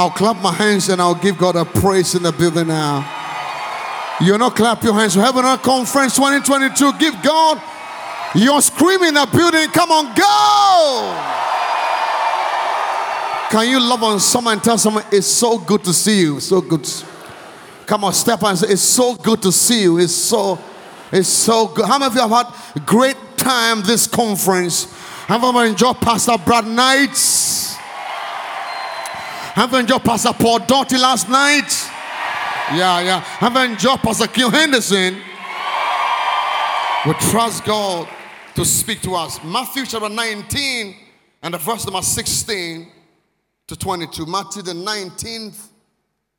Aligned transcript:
I'll 0.00 0.10
clap 0.10 0.42
my 0.42 0.52
hands 0.52 0.88
and 0.88 1.00
I'll 1.00 1.14
give 1.14 1.36
God 1.36 1.56
a 1.56 1.64
praise 1.64 2.14
in 2.14 2.22
the 2.22 2.32
building 2.32 2.68
now. 2.68 3.06
You're 4.20 4.38
not 4.38 4.56
clap 4.56 4.82
your 4.82 4.94
hands. 4.94 5.14
Heaven 5.14 5.44
on 5.44 5.58
Conference 5.58 6.16
2022. 6.16 6.92
Give 6.98 7.22
God 7.22 7.60
you're 8.34 8.62
screaming 8.62 9.08
in 9.08 9.14
the 9.14 9.28
building. 9.32 9.68
Come 9.70 9.90
on, 9.90 10.14
go! 10.14 11.16
Can 13.50 13.68
you 13.68 13.80
love 13.80 14.02
on 14.04 14.20
someone 14.20 14.54
and 14.54 14.62
tell 14.62 14.78
someone 14.78 15.04
it's 15.10 15.26
so 15.26 15.58
good 15.58 15.82
to 15.84 15.92
see 15.92 16.20
you? 16.20 16.38
So 16.38 16.60
good. 16.60 16.88
Come 17.86 18.04
on, 18.04 18.12
step 18.12 18.38
say 18.38 18.68
it's 18.68 18.82
so 18.82 19.16
good 19.16 19.42
to 19.42 19.50
see 19.50 19.82
you. 19.82 19.98
It's 19.98 20.14
so, 20.14 20.60
it's 21.10 21.28
so 21.28 21.66
good. 21.66 21.86
How 21.86 21.98
many 21.98 22.06
of 22.06 22.14
you 22.14 22.20
have 22.20 22.30
had 22.30 22.46
a 22.76 22.80
great 22.86 23.16
time 23.36 23.82
this 23.82 24.06
conference? 24.06 24.84
Have 25.26 25.42
you 25.42 25.58
enjoyed 25.58 25.96
Pastor 25.96 26.38
Brad 26.38 26.66
nights? 26.66 27.69
Have 29.60 29.74
you 29.74 29.98
Pastor 29.98 30.32
Paul 30.32 30.60
Doughty 30.60 30.96
last 30.96 31.28
night? 31.28 31.70
Yeah, 32.74 33.02
yeah. 33.02 33.20
Have 33.20 33.82
you 33.82 33.96
Pastor 33.98 34.26
Q 34.26 34.48
Henderson? 34.48 35.18
We 37.04 37.12
trust 37.30 37.66
God 37.66 38.08
to 38.54 38.64
speak 38.64 39.02
to 39.02 39.14
us. 39.14 39.38
Matthew 39.44 39.84
chapter 39.84 40.08
19 40.08 40.96
and 41.42 41.52
the 41.52 41.58
verse 41.58 41.84
number 41.84 42.00
16 42.00 42.90
to 43.66 43.76
22. 43.76 44.24
Matthew, 44.24 44.62
the 44.62 44.72
19th 44.72 45.66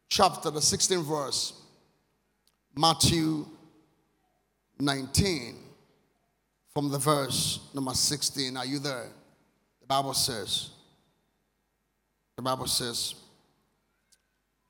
chapter, 0.09 0.49
the 0.49 0.59
16th 0.59 1.03
verse. 1.03 1.53
Matthew 2.75 3.45
19 4.79 5.57
from 6.73 6.89
the 6.89 6.97
verse 6.97 7.59
number 7.75 7.93
16. 7.93 8.57
Are 8.57 8.65
you 8.65 8.79
there? 8.79 9.09
The 9.79 9.85
Bible 9.85 10.15
says, 10.15 10.71
the 12.41 12.41
Bible 12.41 12.65
says, 12.65 13.13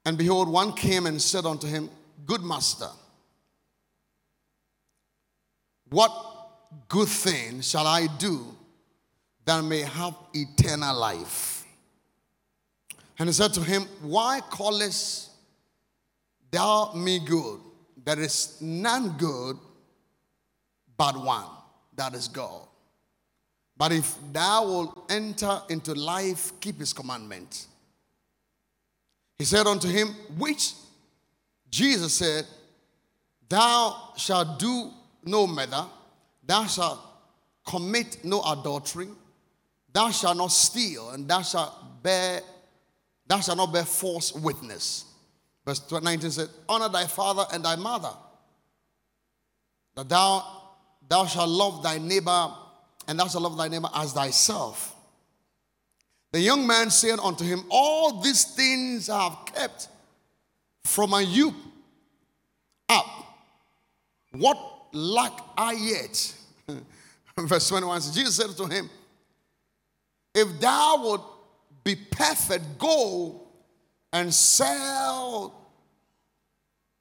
and 0.05 0.17
behold, 0.17 0.49
one 0.49 0.73
came 0.73 1.05
and 1.05 1.21
said 1.21 1.45
unto 1.45 1.67
him, 1.67 1.89
Good 2.25 2.41
master, 2.41 2.89
what 5.89 6.11
good 6.87 7.07
thing 7.07 7.61
shall 7.61 7.85
I 7.85 8.07
do 8.17 8.45
that 9.45 9.59
I 9.59 9.61
may 9.61 9.81
have 9.81 10.15
eternal 10.33 10.95
life? 10.95 11.65
And 13.19 13.29
he 13.29 13.33
said 13.33 13.53
to 13.53 13.61
him, 13.61 13.83
Why 14.01 14.41
callest 14.49 15.29
thou 16.49 16.93
me 16.95 17.19
good? 17.19 17.59
There 18.03 18.19
is 18.19 18.57
none 18.61 19.17
good 19.17 19.57
but 20.97 21.15
one, 21.17 21.45
that 21.95 22.15
is 22.15 22.27
God. 22.27 22.67
But 23.77 23.91
if 23.91 24.15
thou 24.31 24.65
wilt 24.65 25.05
enter 25.09 25.61
into 25.69 25.93
life, 25.93 26.51
keep 26.59 26.79
his 26.79 26.93
commandment. 26.93 27.67
He 29.41 29.45
said 29.45 29.65
unto 29.65 29.87
him, 29.87 30.09
Which 30.37 30.73
Jesus 31.67 32.13
said, 32.13 32.45
Thou 33.49 34.13
shalt 34.15 34.59
do 34.59 34.91
no 35.25 35.47
murder, 35.47 35.83
thou 36.45 36.67
shalt 36.67 36.99
commit 37.65 38.23
no 38.23 38.43
adultery, 38.43 39.07
thou 39.91 40.11
shalt 40.11 40.37
not 40.37 40.51
steal, 40.51 41.09
and 41.09 41.27
thou 41.27 41.41
shalt 41.41 41.73
bear, 42.03 42.41
thou 43.25 43.39
shalt 43.39 43.57
not 43.57 43.73
bear 43.73 43.83
false 43.83 44.31
witness. 44.31 45.05
Verse 45.65 45.89
19 45.89 46.29
said, 46.29 46.49
Honor 46.69 46.89
thy 46.89 47.05
father 47.05 47.45
and 47.51 47.65
thy 47.65 47.75
mother, 47.75 48.13
that 49.95 50.07
thou 50.07 50.45
thou 51.09 51.25
shalt 51.25 51.49
love 51.49 51.81
thy 51.81 51.97
neighbor, 51.97 52.53
and 53.07 53.19
thou 53.19 53.27
shalt 53.27 53.41
love 53.41 53.57
thy 53.57 53.69
neighbor 53.69 53.89
as 53.95 54.13
thyself. 54.13 54.95
The 56.31 56.39
young 56.39 56.65
man 56.65 56.89
said 56.89 57.19
unto 57.19 57.43
him, 57.43 57.63
All 57.69 58.21
these 58.21 58.43
things 58.43 59.09
I 59.09 59.23
have 59.23 59.45
kept 59.45 59.89
from 60.85 61.09
my 61.09 61.21
youth 61.21 61.53
up. 62.87 63.05
What 64.31 64.57
lack 64.93 65.33
I 65.57 65.73
yet? 65.73 66.35
Verse 67.37 67.67
21 67.67 68.01
says, 68.01 68.15
Jesus 68.15 68.35
said 68.35 68.55
to 68.57 68.73
him, 68.73 68.89
If 70.33 70.59
thou 70.59 71.01
would 71.03 71.21
be 71.83 71.95
perfect, 71.95 72.77
go 72.77 73.47
and 74.13 74.33
sell 74.33 75.53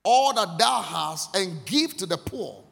all 0.05 0.33
that 0.35 0.59
thou 0.59 0.81
hast 0.83 1.37
and 1.37 1.65
give 1.67 1.97
to 1.99 2.07
the 2.07 2.17
poor, 2.17 2.65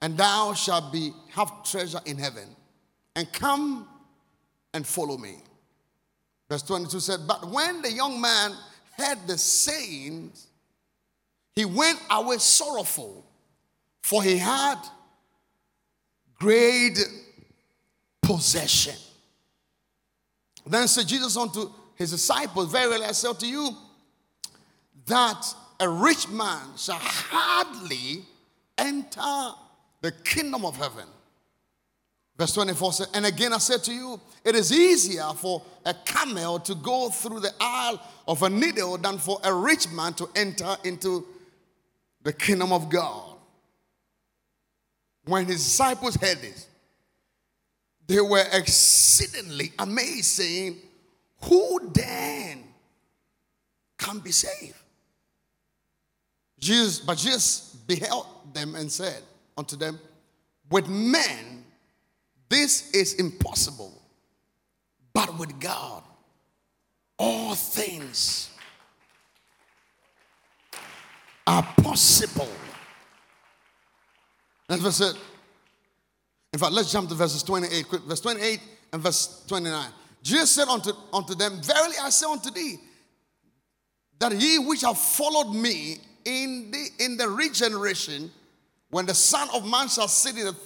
and 0.00 0.16
thou 0.16 0.54
shalt 0.54 0.92
be 0.92 1.12
have 1.32 1.64
treasure 1.64 2.00
in 2.06 2.16
heaven. 2.16 2.56
And 3.20 3.30
come 3.34 3.86
and 4.72 4.86
follow 4.86 5.18
me. 5.18 5.34
Verse 6.48 6.62
22 6.62 7.00
said, 7.00 7.20
But 7.28 7.50
when 7.50 7.82
the 7.82 7.92
young 7.92 8.18
man 8.18 8.52
heard 8.96 9.18
the 9.26 9.36
sayings, 9.36 10.46
he 11.52 11.66
went 11.66 12.00
away 12.10 12.38
sorrowful, 12.38 13.26
for 14.00 14.22
he 14.22 14.38
had 14.38 14.76
great 16.38 16.98
possession. 18.22 18.94
Then 20.66 20.88
said 20.88 21.06
Jesus 21.06 21.36
unto 21.36 21.70
his 21.96 22.12
disciples, 22.12 22.72
Verily 22.72 23.04
I 23.04 23.12
say 23.12 23.34
to 23.34 23.46
you, 23.46 23.76
that 25.04 25.44
a 25.78 25.86
rich 25.86 26.26
man 26.30 26.68
shall 26.78 26.98
hardly 26.98 28.24
enter 28.78 29.50
the 30.00 30.12
kingdom 30.24 30.64
of 30.64 30.78
heaven. 30.78 31.04
Verse 32.40 32.54
24 32.54 32.92
says, 32.94 33.08
And 33.12 33.26
again 33.26 33.52
I 33.52 33.58
said 33.58 33.84
to 33.84 33.92
you, 33.92 34.18
it 34.42 34.54
is 34.54 34.72
easier 34.72 35.28
for 35.36 35.62
a 35.84 35.92
camel 35.92 36.58
to 36.60 36.74
go 36.74 37.10
through 37.10 37.40
the 37.40 37.52
aisle 37.60 38.00
of 38.26 38.42
a 38.42 38.48
needle 38.48 38.96
than 38.96 39.18
for 39.18 39.38
a 39.44 39.52
rich 39.52 39.90
man 39.90 40.14
to 40.14 40.26
enter 40.34 40.74
into 40.82 41.26
the 42.22 42.32
kingdom 42.32 42.72
of 42.72 42.88
God. 42.88 43.36
When 45.26 45.44
his 45.44 45.62
disciples 45.62 46.16
heard 46.16 46.38
this, 46.38 46.66
they 48.06 48.22
were 48.22 48.46
exceedingly 48.54 49.72
amazed, 49.78 50.24
saying, 50.24 50.78
Who 51.42 51.90
then 51.92 52.64
can 53.98 54.20
be 54.20 54.32
saved? 54.32 54.78
Jesus, 56.58 57.00
but 57.00 57.18
Jesus 57.18 57.76
beheld 57.86 58.26
them 58.54 58.76
and 58.76 58.90
said 58.90 59.20
unto 59.58 59.76
them, 59.76 60.00
With 60.70 60.88
men 60.88 61.59
this 62.50 62.90
is 62.90 63.14
impossible, 63.14 63.94
but 65.14 65.38
with 65.38 65.58
God, 65.60 66.02
all 67.16 67.54
things 67.54 68.50
are 71.46 71.62
possible. 71.82 72.48
That's 74.68 74.82
verse 74.82 75.00
it. 75.00 75.16
In 76.52 76.58
fact, 76.58 76.72
let's 76.72 76.92
jump 76.92 77.08
to 77.08 77.14
verses 77.14 77.42
28. 77.42 77.88
Quick. 77.88 78.02
Verse 78.02 78.20
28 78.20 78.60
and 78.92 79.02
verse 79.02 79.44
29. 79.46 79.90
Jesus 80.22 80.50
said 80.50 80.68
unto, 80.68 80.92
unto 81.12 81.34
them, 81.34 81.60
Verily 81.62 81.94
I 82.02 82.10
say 82.10 82.26
unto 82.30 82.50
thee, 82.50 82.76
that 84.18 84.32
ye 84.32 84.58
which 84.58 84.82
have 84.82 84.98
followed 84.98 85.52
me 85.52 85.98
in 86.24 86.70
the 86.70 87.04
in 87.04 87.16
the 87.16 87.28
regeneration, 87.28 88.30
when 88.90 89.06
the 89.06 89.14
Son 89.14 89.48
of 89.54 89.68
Man 89.68 89.88
shall 89.88 90.08
sit 90.08 90.36
in 90.36 90.46
the, 90.46 90.56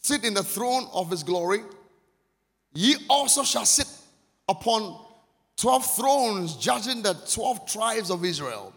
sit 0.00 0.24
in 0.24 0.34
the 0.34 0.42
throne 0.42 0.86
of 0.92 1.10
his 1.10 1.22
glory, 1.22 1.60
ye 2.74 2.96
also 3.08 3.42
shall 3.42 3.66
sit 3.66 3.88
upon 4.48 4.98
12 5.56 5.96
thrones, 5.96 6.56
judging 6.56 7.02
the 7.02 7.14
12 7.32 7.66
tribes 7.66 8.10
of 8.10 8.24
Israel. 8.24 8.72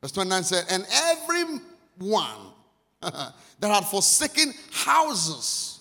Verse 0.00 0.12
29 0.12 0.42
said, 0.44 0.64
And 0.70 0.86
every 0.92 1.60
one 1.98 2.38
that 3.02 3.34
had 3.60 3.84
forsaken 3.84 4.54
houses, 4.72 5.80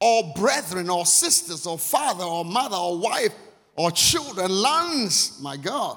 or 0.00 0.32
brethren, 0.34 0.90
or 0.90 1.06
sisters, 1.06 1.66
or 1.66 1.78
father, 1.78 2.24
or 2.24 2.44
mother, 2.44 2.76
or 2.76 2.98
wife, 2.98 3.32
or 3.76 3.90
children, 3.90 4.50
lands, 4.50 5.38
my 5.40 5.56
God, 5.56 5.96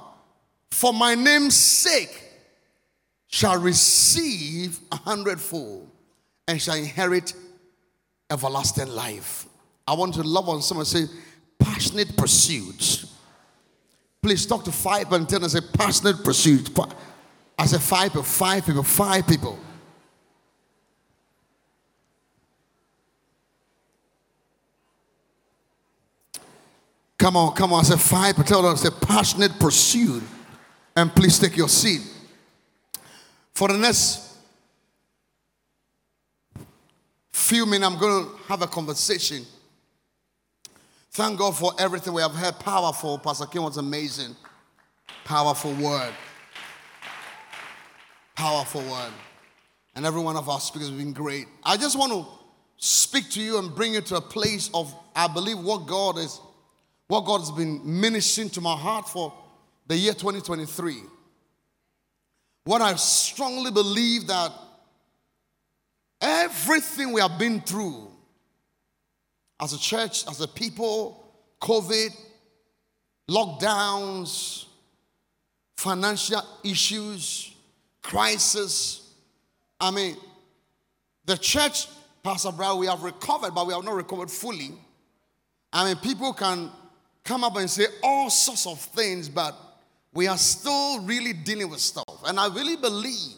for 0.72 0.94
my 0.94 1.16
name's 1.16 1.56
sake, 1.56 2.24
shall 3.28 3.60
receive 3.60 4.80
a 4.92 4.96
hundredfold 4.96 5.90
and 6.48 6.62
shall 6.62 6.76
inherit 6.76 7.34
everlasting 8.30 8.88
life. 8.88 9.46
I 9.88 9.94
want 9.94 10.14
to 10.16 10.24
love 10.24 10.50
on 10.50 10.62
someone 10.62 10.86
say, 10.86 11.06
passionate 11.60 12.16
pursuits. 12.18 13.14
Please 14.22 14.46
talk 14.46 14.64
to 14.66 14.72
five 14.72 15.12
and 15.12 15.28
ten 15.30 15.44
and 15.44 15.52
say, 15.52 15.60
passionate 15.74 16.24
pursuit. 16.24 16.70
I 17.58 17.66
said, 17.66 17.82
five 17.82 18.12
people, 18.12 18.24
five 18.24 18.66
people, 18.66 18.84
five 18.84 19.28
people. 19.28 19.60
Come 27.18 27.38
on, 27.38 27.56
come 27.56 27.74
on. 27.74 27.80
I 27.80 27.84
said, 27.84 28.00
five. 28.00 28.36
Tell 28.46 28.62
them, 28.62 28.74
I 28.74 28.76
said, 28.76 28.94
passionate 29.02 29.58
pursuit. 29.60 30.24
And 30.96 31.14
please 31.14 31.40
take 31.40 31.56
your 31.56 31.70
seat. 31.70 32.02
For 33.54 33.68
the 33.68 33.78
next 33.78 34.25
few 37.46 37.66
minutes, 37.66 37.92
I'm 37.92 38.00
going 38.00 38.26
to 38.26 38.32
have 38.48 38.62
a 38.62 38.68
conversation 38.68 39.46
Thank 41.16 41.40
God 41.40 41.56
for 41.56 41.72
everything 41.80 42.12
we 42.12 42.22
have 42.22 42.36
heard. 42.36 42.60
Powerful. 42.60 43.18
Pastor 43.18 43.46
Kim 43.46 43.64
was 43.64 43.78
amazing. 43.78 44.36
Powerful 45.24 45.74
word. 45.76 46.12
Powerful 48.36 48.82
word. 48.82 49.14
And 49.96 50.06
every 50.06 50.20
one 50.20 50.36
of 50.36 50.50
our 50.50 50.60
speakers 50.60 50.90
have 50.90 50.98
been 50.98 51.14
great. 51.14 51.46
I 51.64 51.78
just 51.78 51.98
want 51.98 52.12
to 52.12 52.26
speak 52.76 53.30
to 53.30 53.42
you 53.42 53.60
and 53.60 53.74
bring 53.74 53.94
you 53.94 54.02
to 54.02 54.18
a 54.18 54.22
place 54.22 54.70
of, 54.74 54.94
I 55.16 55.30
believe, 55.30 55.58
what 55.58 55.88
God 55.88 56.18
is, 56.18 56.42
what 57.08 57.24
God 57.24 57.40
has 57.40 57.52
been 57.52 57.80
ministering 58.02 58.50
to 58.50 58.60
my 58.60 58.76
heart 58.76 59.08
for 59.08 59.34
the 59.88 59.96
year 59.96 60.12
2023. 60.12 60.98
What 62.66 62.82
I 62.82 62.94
strongly 62.96 63.72
believe 63.72 64.28
that 64.28 64.52
everything 66.22 67.14
we 67.14 67.22
have 67.22 67.38
been 67.38 67.62
through 67.62 68.10
as 69.62 69.74
a 69.74 69.80
church, 69.80 70.28
as 70.28 70.42
a 70.42 70.48
people, 70.48 71.34
COVID, 71.62 72.10
lockdowns, 73.30 74.66
financial 75.78 76.42
issues, 76.64 77.54
crisis. 78.02 79.14
I 79.80 79.92
mean, 79.92 80.18
the 81.26 81.38
church, 81.38 81.88
Pastor 82.24 82.52
Brown, 82.52 82.80
we 82.80 82.88
have 82.88 83.04
recovered, 83.04 83.54
but 83.56 83.68
we 83.68 83.74
have 83.74 83.84
not 83.84 83.96
recovered 83.96 84.30
fully. 84.30 84.72
I 85.74 85.86
mean, 85.86 85.98
people 85.98 86.34
can 86.34 86.70
come 87.24 87.44
up 87.44 87.56
and 87.58 87.70
say 87.70 87.86
all 88.04 88.30
sorts 88.30 88.68
of 88.68 88.80
things, 88.80 89.28
but 89.28 89.56
we 90.14 90.28
are 90.28 90.38
still 90.38 91.02
really 91.02 91.34
dealing 91.34 91.70
with 91.70 91.82
stuff. 91.82 92.24
And 92.26 92.40
I 92.40 92.48
really 92.48 92.78
believe 92.78 93.34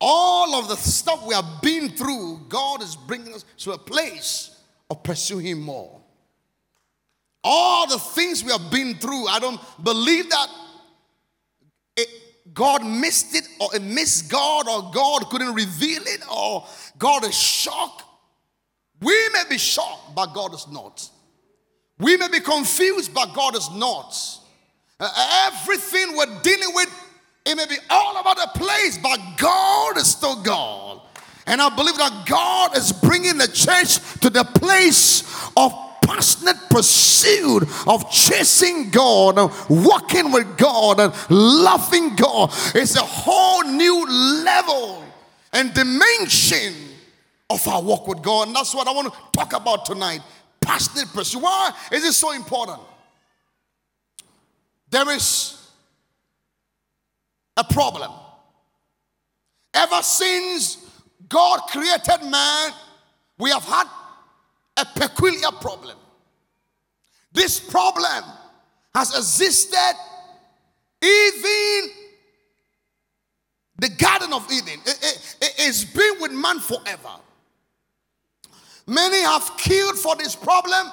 all 0.00 0.54
of 0.54 0.68
the 0.68 0.76
stuff 0.76 1.26
we 1.26 1.34
have 1.34 1.62
been 1.62 1.90
through, 1.90 2.46
God 2.48 2.82
is 2.82 2.96
bringing 2.96 3.34
us 3.34 3.44
to 3.58 3.72
a 3.72 3.78
place 3.78 4.58
of 4.90 5.02
pursuing 5.02 5.60
more. 5.60 6.00
All 7.42 7.86
the 7.86 7.98
things 7.98 8.44
we 8.44 8.50
have 8.50 8.70
been 8.70 8.94
through, 8.94 9.26
I 9.28 9.38
don't 9.38 9.60
believe 9.82 10.28
that 10.30 10.48
it, 11.96 12.08
God 12.52 12.84
missed 12.84 13.34
it 13.34 13.48
or 13.60 13.74
it 13.74 13.82
missed 13.82 14.30
God 14.30 14.68
or 14.68 14.90
God 14.92 15.28
couldn't 15.30 15.54
reveal 15.54 16.02
it 16.04 16.22
or 16.30 16.66
God 16.98 17.24
is 17.24 17.34
shocked. 17.34 18.02
We 19.00 19.28
may 19.32 19.44
be 19.48 19.58
shocked, 19.58 20.14
but 20.14 20.34
God 20.34 20.54
is 20.54 20.66
not. 20.70 21.08
We 21.98 22.16
may 22.16 22.28
be 22.28 22.40
confused, 22.40 23.14
but 23.14 23.32
God 23.34 23.56
is 23.56 23.70
not. 23.70 24.18
Uh, 24.98 25.50
everything 25.52 26.16
we're 26.16 26.40
dealing 26.42 26.74
with, 26.74 27.05
it 27.46 27.56
may 27.56 27.66
be 27.66 27.76
all 27.88 28.16
over 28.16 28.34
the 28.34 28.50
place, 28.58 28.98
but 28.98 29.18
God 29.36 29.96
is 29.96 30.10
still 30.10 30.42
God. 30.42 31.00
And 31.46 31.62
I 31.62 31.68
believe 31.74 31.96
that 31.96 32.24
God 32.26 32.76
is 32.76 32.92
bringing 32.92 33.38
the 33.38 33.46
church 33.46 33.98
to 34.20 34.30
the 34.30 34.42
place 34.42 35.22
of 35.56 35.72
passionate 36.02 36.56
pursuit 36.70 37.62
of 37.86 38.10
chasing 38.10 38.90
God, 38.90 39.38
and 39.38 39.50
walking 39.68 40.32
with 40.32 40.56
God, 40.56 41.00
and 41.00 41.12
loving 41.30 42.16
God. 42.16 42.52
It's 42.74 42.96
a 42.96 43.02
whole 43.02 43.62
new 43.64 44.06
level 44.44 45.04
and 45.52 45.72
dimension 45.72 46.74
of 47.48 47.66
our 47.68 47.82
walk 47.82 48.08
with 48.08 48.22
God. 48.22 48.48
And 48.48 48.56
that's 48.56 48.74
what 48.74 48.88
I 48.88 48.92
want 48.92 49.12
to 49.12 49.18
talk 49.32 49.52
about 49.52 49.86
tonight. 49.86 50.20
Passionate 50.60 51.08
pursuit. 51.12 51.42
Why 51.42 51.72
is 51.92 52.04
it 52.04 52.12
so 52.12 52.32
important? 52.32 52.80
There 54.90 55.10
is 55.10 55.55
a 57.56 57.64
problem. 57.64 58.10
Ever 59.74 60.02
since 60.02 60.78
God 61.28 61.60
created 61.68 62.30
man, 62.30 62.72
we 63.38 63.50
have 63.50 63.64
had 63.64 63.86
a 64.76 64.84
peculiar 64.84 65.50
problem. 65.60 65.96
This 67.32 67.60
problem 67.60 68.24
has 68.94 69.16
existed 69.16 69.94
even 71.02 71.90
the 73.78 73.90
Garden 73.90 74.32
of 74.32 74.50
Eden. 74.50 74.80
It, 74.86 75.36
it, 75.40 75.54
it's 75.58 75.84
been 75.84 76.14
with 76.20 76.32
man 76.32 76.58
forever. 76.60 77.10
Many 78.86 79.20
have 79.20 79.52
killed 79.58 79.98
for 79.98 80.16
this 80.16 80.34
problem. 80.34 80.90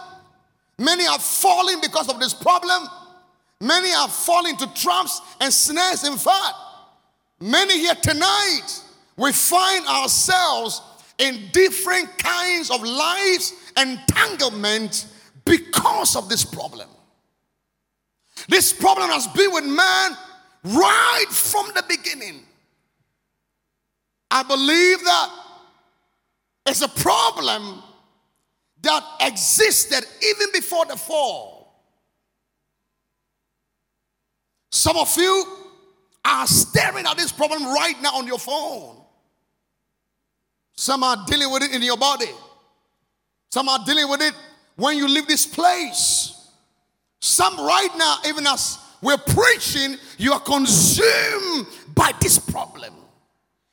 Many 0.78 1.06
have 1.06 1.22
fallen 1.22 1.80
because 1.82 2.10
of 2.10 2.20
this 2.20 2.34
problem. 2.34 2.88
Many 3.62 3.90
have 3.90 4.12
fallen 4.12 4.58
to 4.58 4.74
traps 4.74 5.22
and 5.40 5.54
snares. 5.54 6.04
In 6.04 6.18
fact, 6.18 6.56
many 7.40 7.80
here 7.80 7.96
tonight, 7.96 8.82
we 9.16 9.32
find 9.32 9.86
ourselves 9.88 10.82
in 11.18 11.40
different 11.52 12.18
kinds 12.18 12.70
of 12.72 12.82
lives 12.82 13.54
entanglement 13.78 15.08
because 15.46 16.16
of 16.16 16.30
this 16.30 16.44
problem. 16.44 16.90
This 18.50 18.74
problem 18.74 19.10
has 19.10 19.28
been 19.28 19.52
with 19.52 19.66
man 19.66 20.18
right 20.64 21.26
from 21.30 21.68
the 21.76 21.84
beginning. 21.88 22.42
I 24.32 24.44
believe 24.44 25.00
that 25.04 25.30
it's 26.66 26.82
a 26.82 26.88
problem 26.90 27.84
that 28.82 29.04
existed 29.22 30.06
even 30.22 30.48
before 30.54 30.86
the 30.86 30.98
fall. 30.98 31.53
Some 34.74 34.98
of 34.98 35.16
you 35.18 35.46
are 36.26 36.48
staring 36.48 37.06
at 37.06 37.16
this 37.16 37.32
problem 37.32 37.64
right 37.64 37.94
now 38.02 38.16
on 38.16 38.26
your 38.26 38.40
phone. 38.40 38.98
Some 40.76 41.04
are 41.04 41.16
dealing 41.28 41.52
with 41.52 41.62
it 41.62 41.76
in 41.76 41.84
your 41.84 41.96
body. 41.96 42.32
Some 43.52 43.70
are 43.70 43.78
dealing 43.86 44.10
with 44.10 44.22
it 44.22 44.34
when 44.76 44.98
you 44.98 45.08
leave 45.08 45.28
this 45.28 45.46
place. 45.46 46.50
Some 47.20 47.56
right 47.58 47.92
now, 47.96 48.18
even 48.26 48.48
as 48.48 48.80
we're 49.00 49.18
preaching, 49.18 49.98
you 50.18 50.34
are 50.34 50.40
consumed 50.40 51.68
by 51.94 52.12
this 52.20 52.40
problem. 52.40 52.96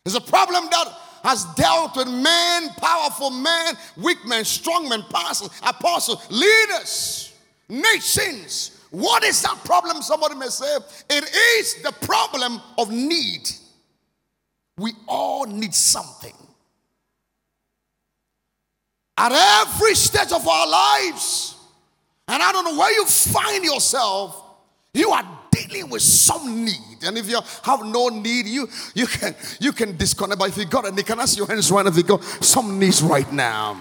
It's 0.05 0.17
a 0.17 0.21
problem 0.21 0.69
that 0.71 0.87
has 1.25 1.47
dealt 1.55 1.97
with 1.97 2.09
men, 2.09 2.69
powerful 2.77 3.31
men, 3.31 3.75
weak 3.97 4.19
men, 4.27 4.45
strong 4.45 4.87
men, 4.87 5.03
pastors, 5.09 5.49
apostles, 5.63 6.31
leaders, 6.31 7.33
nations, 7.71 8.80
what 8.91 9.23
is 9.25 9.43
that 9.43 9.59
problem? 9.65 10.03
Somebody 10.03 10.35
may 10.35 10.49
say, 10.49 10.77
it 11.09 11.25
is 11.59 11.83
the 11.83 11.93
problem 11.93 12.61
of 12.77 12.91
need. 12.91 13.49
We 14.77 14.93
all 15.07 15.47
need 15.47 15.75
something. 15.75 16.35
At 19.17 19.33
every 19.33 19.95
stage 19.95 20.33
of 20.33 20.47
our 20.47 20.69
lives, 20.69 21.57
and 22.27 22.43
I 22.43 22.53
don't 22.53 22.65
know 22.65 22.79
where 22.79 22.93
you 22.93 23.05
find 23.05 23.65
yourself, 23.65 24.43
you 24.95 25.11
are 25.11 25.25
dealing 25.51 25.91
with 25.91 26.03
some 26.03 26.65
need. 26.65 27.05
And 27.05 27.19
if 27.19 27.29
you 27.29 27.41
have 27.63 27.85
no 27.85 28.09
need, 28.09 28.47
you 28.47 28.69
you 28.95 29.07
can 29.07 29.35
you 29.61 29.73
can 29.73 29.97
disconnect. 29.97 30.39
But 30.39 30.49
if 30.49 30.57
you 30.57 30.65
got 30.65 30.87
any, 30.87 31.03
can 31.03 31.21
I 31.21 31.27
see 31.27 31.39
your 31.39 31.47
hands 31.47 31.71
right 31.71 31.87
if 31.87 31.97
you 31.97 32.03
got 32.03 32.23
some 32.23 32.79
needs 32.79 33.03
right 33.03 33.31
now. 33.33 33.81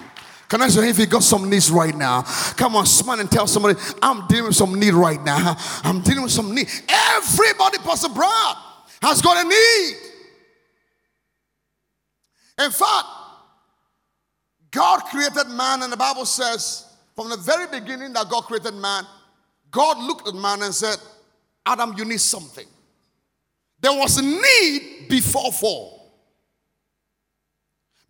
Can 0.50 0.64
I 0.64 0.68
say 0.68 0.90
if 0.90 0.98
you 0.98 1.06
got 1.06 1.22
some 1.22 1.48
needs 1.48 1.70
right 1.70 1.96
now? 1.96 2.24
Come 2.58 2.76
on, 2.76 2.88
smile 2.88 3.20
and 3.20 3.30
tell 3.30 3.46
somebody, 3.46 3.80
I'm 4.02 4.26
dealing 4.28 4.46
with 4.46 4.56
some 4.56 4.74
need 4.74 4.96
right 4.96 5.24
now. 5.24 5.56
I'm 5.84 6.02
dealing 6.02 6.24
with 6.24 6.32
some 6.32 6.56
need. 6.56 6.68
Everybody, 6.90 7.78
Pastor 7.78 8.10
Brad, 8.10 8.56
has 9.02 9.22
got 9.22 9.46
a 9.46 9.48
need. 9.48 9.96
In 12.66 12.72
fact, 12.72 13.06
God 14.72 15.02
created 15.02 15.50
man, 15.50 15.84
and 15.84 15.94
the 15.94 15.98
Bible 15.98 16.26
says 16.26 16.86
from 17.16 17.30
the 17.30 17.38
very 17.38 17.68
beginning 17.68 18.14
that 18.14 18.28
God 18.28 18.42
created 18.42 18.74
man, 18.74 19.04
God 19.70 20.00
looked 20.00 20.28
at 20.28 20.34
man 20.34 20.64
and 20.64 20.74
said, 20.74 20.98
Adam, 21.66 21.94
you 21.96 22.06
need 22.06 22.22
something. 22.22 22.66
There 23.82 23.94
was 23.94 24.18
a 24.18 24.24
need 24.24 25.08
before 25.10 25.52
fall. 25.52 25.99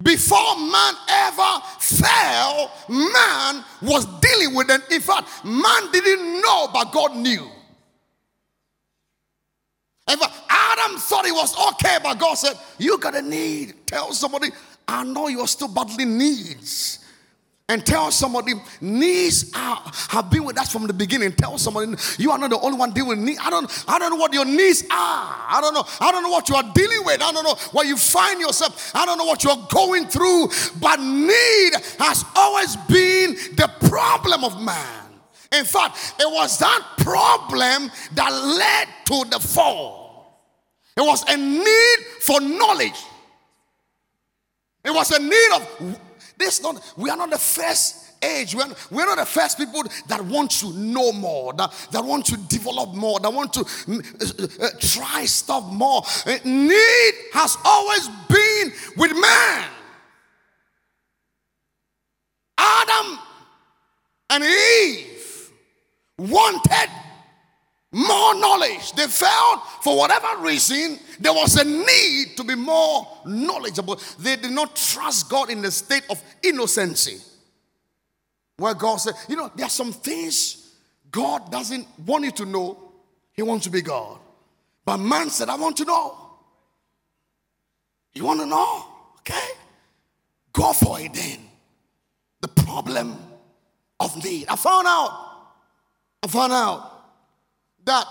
Before 0.02 0.56
man 0.58 0.94
ever 1.10 1.60
fell, 1.80 2.72
man 2.88 3.64
was 3.82 4.06
dealing 4.22 4.56
with 4.56 4.68
them. 4.68 4.82
In 4.92 5.02
fact, 5.02 5.28
man 5.44 5.92
didn't 5.92 6.42
know, 6.42 6.70
but 6.72 6.92
God 6.92 7.18
knew. 7.18 7.50
In 10.10 10.18
fact, 10.18 10.34
Adam 10.50 10.98
thought 10.98 11.26
it 11.26 11.34
was 11.34 11.56
okay, 11.74 11.98
but 12.02 12.18
God 12.18 12.36
said, 12.36 12.58
You 12.78 12.98
got 12.98 13.16
a 13.16 13.22
need. 13.22 13.76
Tell 13.86 14.14
somebody, 14.14 14.50
I 14.88 15.04
know 15.04 15.28
you're 15.28 15.48
still 15.48 15.68
battling 15.68 16.18
needs 16.18 17.00
and 17.70 17.86
tell 17.86 18.12
somebody 18.12 18.54
needs 18.82 19.52
are, 19.56 19.82
have 20.10 20.30
been 20.32 20.44
with 20.44 20.60
us 20.60 20.72
from 20.72 20.88
the 20.88 20.94
beginning. 20.94 21.32
Tell 21.32 21.58
somebody 21.60 21.94
you 22.18 22.32
are 22.32 22.38
not 22.38 22.50
the 22.50 22.60
only 22.60 22.78
one 22.78 22.92
dealing 22.92 23.10
with 23.10 23.20
needs. 23.20 23.40
I 23.42 23.52
don't, 23.52 23.86
I 23.88 24.00
don't 24.00 24.10
know 24.10 24.16
what 24.18 24.34
your 24.34 24.44
needs 24.44 24.82
are. 24.84 24.88
I 24.92 25.60
don't 25.62 25.76
know. 25.76 25.86
I 26.02 26.12
don't 26.12 26.24
know 26.24 26.30
what 26.30 26.50
you 26.50 26.56
are 26.56 26.64
dealing 26.74 27.06
with. 27.06 27.22
I 27.22 27.32
don't 27.32 27.44
know 27.44 27.56
where 27.72 27.86
you 27.86 27.96
find 27.96 28.42
yourself. 28.42 28.92
I 28.96 29.06
don't 29.06 29.20
know 29.20 29.26
what 29.26 29.44
you 29.44 29.52
are 29.52 29.68
going 29.72 30.08
through. 30.08 30.50
But 30.82 31.00
need 31.00 31.74
has 32.00 32.26
always 32.36 32.76
been 32.88 33.36
the 33.56 33.72
problem 33.88 34.44
of 34.44 34.60
man. 34.62 35.06
In 35.52 35.64
fact, 35.64 36.16
it 36.20 36.32
was 36.32 36.58
that 36.60 36.84
problem 36.98 37.92
that 38.14 38.30
led 38.32 38.88
to 39.06 39.30
the 39.30 39.40
fall. 39.40 40.50
It 40.98 41.02
was 41.02 41.24
a 41.30 41.38
need 41.38 41.98
for 42.20 42.42
knowledge. 42.42 43.00
It 44.84 44.92
was 44.92 45.12
a 45.12 45.20
need 45.20 45.50
of 45.54 46.00
this 46.40 46.62
not, 46.64 46.94
we 46.98 47.10
are 47.10 47.18
not 47.18 47.30
the 47.30 47.38
first 47.38 48.10
age, 48.24 48.56
we're, 48.56 48.66
we're 48.90 49.06
not 49.06 49.18
the 49.18 49.26
first 49.26 49.58
people 49.58 49.84
that 50.08 50.22
want 50.22 50.52
to 50.52 50.74
know 50.74 51.12
more, 51.12 51.54
that, 51.54 51.72
that 51.92 52.04
want 52.04 52.26
to 52.26 52.38
develop 52.48 52.94
more, 52.94 53.20
that 53.20 53.32
want 53.32 53.54
to 53.54 53.62
uh, 53.62 54.66
uh, 54.66 54.70
try 54.80 55.26
stuff 55.26 55.64
more. 55.72 56.02
Uh, 56.26 56.38
need 56.44 57.14
has 57.34 57.58
always 57.64 58.10
been 58.28 58.72
with 58.98 59.12
man. 59.12 59.70
Adam 62.58 63.20
and 64.32 64.44
Eve 64.44 65.52
wanted 66.18 66.90
more 67.92 68.36
knowledge. 68.36 68.92
They 68.94 69.08
felt, 69.08 69.64
for 69.82 69.98
whatever 69.98 70.44
reason, 70.44 71.00
there 71.20 71.34
was 71.34 71.56
a 71.56 71.64
need 71.64 72.38
to 72.38 72.44
be 72.44 72.56
more 72.56 73.08
knowledgeable. 73.26 74.00
They 74.20 74.36
did 74.36 74.52
not 74.52 74.76
trust 74.76 75.30
God 75.30 75.50
in 75.50 75.62
the 75.62 75.72
state 75.72 76.06
of 76.10 76.22
innocency. 76.44 77.18
Where 78.58 78.74
God 78.74 78.98
said, 78.98 79.16
you 79.28 79.36
know, 79.36 79.52
there 79.56 79.66
are 79.66 79.72
some 79.72 79.92
things 79.92 80.76
God 81.10 81.52
doesn't 81.52 81.88
want 82.06 82.26
you 82.26 82.32
to 82.32 82.46
know, 82.46 82.92
He 83.34 83.42
wants 83.42 83.66
to 83.66 83.72
be 83.72 83.82
God. 83.82 84.20
But 84.86 84.98
man 84.98 85.30
said, 85.30 85.50
I 85.50 85.56
want 85.56 85.78
to 85.78 85.86
know. 85.86 86.18
You 88.14 88.26
want 88.26 88.40
to 88.42 88.46
know? 88.46 88.86
Okay. 89.20 89.48
Go 90.54 90.74
for 90.74 91.00
it 91.00 91.14
then. 91.14 91.40
The 92.42 92.48
problem 92.48 93.18
of 94.00 94.24
need. 94.24 94.48
I 94.48 94.56
found 94.56 94.88
out. 94.88 95.28
I 96.24 96.28
found 96.28 96.54
out 96.54 96.99
that 97.90 98.06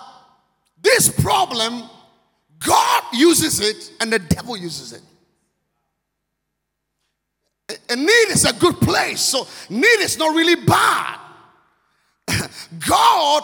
this 0.82 1.08
problem, 1.08 1.88
God 2.58 3.02
uses 3.12 3.60
it 3.60 3.92
and 4.00 4.12
the 4.12 4.18
devil 4.18 4.56
uses 4.56 4.92
it. 4.92 5.02
A 7.90 7.96
need 7.96 8.28
is 8.30 8.44
a 8.44 8.52
good 8.54 8.80
place, 8.80 9.20
so 9.20 9.46
need 9.70 10.00
is 10.00 10.18
not 10.18 10.34
really 10.34 10.56
bad. 10.64 11.18
God 12.88 13.42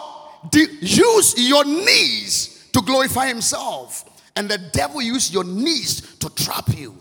use 0.81 1.35
your 1.37 1.63
knees 1.63 2.67
to 2.73 2.81
glorify 2.81 3.27
Himself, 3.27 4.03
and 4.35 4.49
the 4.49 4.57
devil 4.57 5.01
use 5.01 5.31
your 5.31 5.43
knees 5.43 6.17
to 6.17 6.29
trap 6.29 6.69
you. 6.75 6.97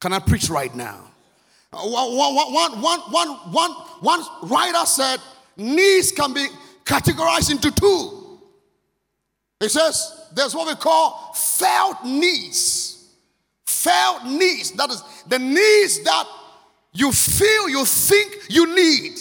Can 0.00 0.12
I 0.12 0.18
preach 0.18 0.48
right 0.50 0.74
now? 0.74 1.04
Uh, 1.72 1.78
one, 1.88 2.16
one, 2.16 2.80
one, 2.80 3.00
one, 3.10 3.30
one, 3.52 3.70
one 4.00 4.22
writer 4.42 4.86
said, 4.86 5.18
knees 5.56 6.12
can 6.12 6.32
be 6.32 6.46
categorized 6.88 7.50
into 7.50 7.70
two. 7.70 8.38
It 9.60 9.68
says 9.70 10.28
there's 10.34 10.54
what 10.54 10.66
we 10.66 10.74
call 10.74 11.32
felt 11.34 12.04
needs. 12.04 13.12
Felt 13.66 14.24
needs. 14.24 14.72
That 14.72 14.90
is 14.90 15.02
the 15.28 15.38
needs 15.38 16.02
that 16.04 16.24
you 16.92 17.12
feel, 17.12 17.68
you 17.68 17.84
think 17.84 18.36
you 18.48 18.74
need. 18.74 19.18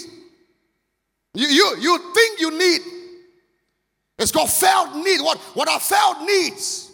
You, 1.34 1.48
you, 1.48 1.76
you 1.80 2.14
think 2.14 2.40
you 2.40 2.58
need. 2.58 2.82
It's 4.18 4.32
called 4.32 4.50
felt 4.50 4.96
need. 4.96 5.22
What, 5.22 5.38
what 5.54 5.68
are 5.70 5.80
felt 5.80 6.22
needs? 6.22 6.92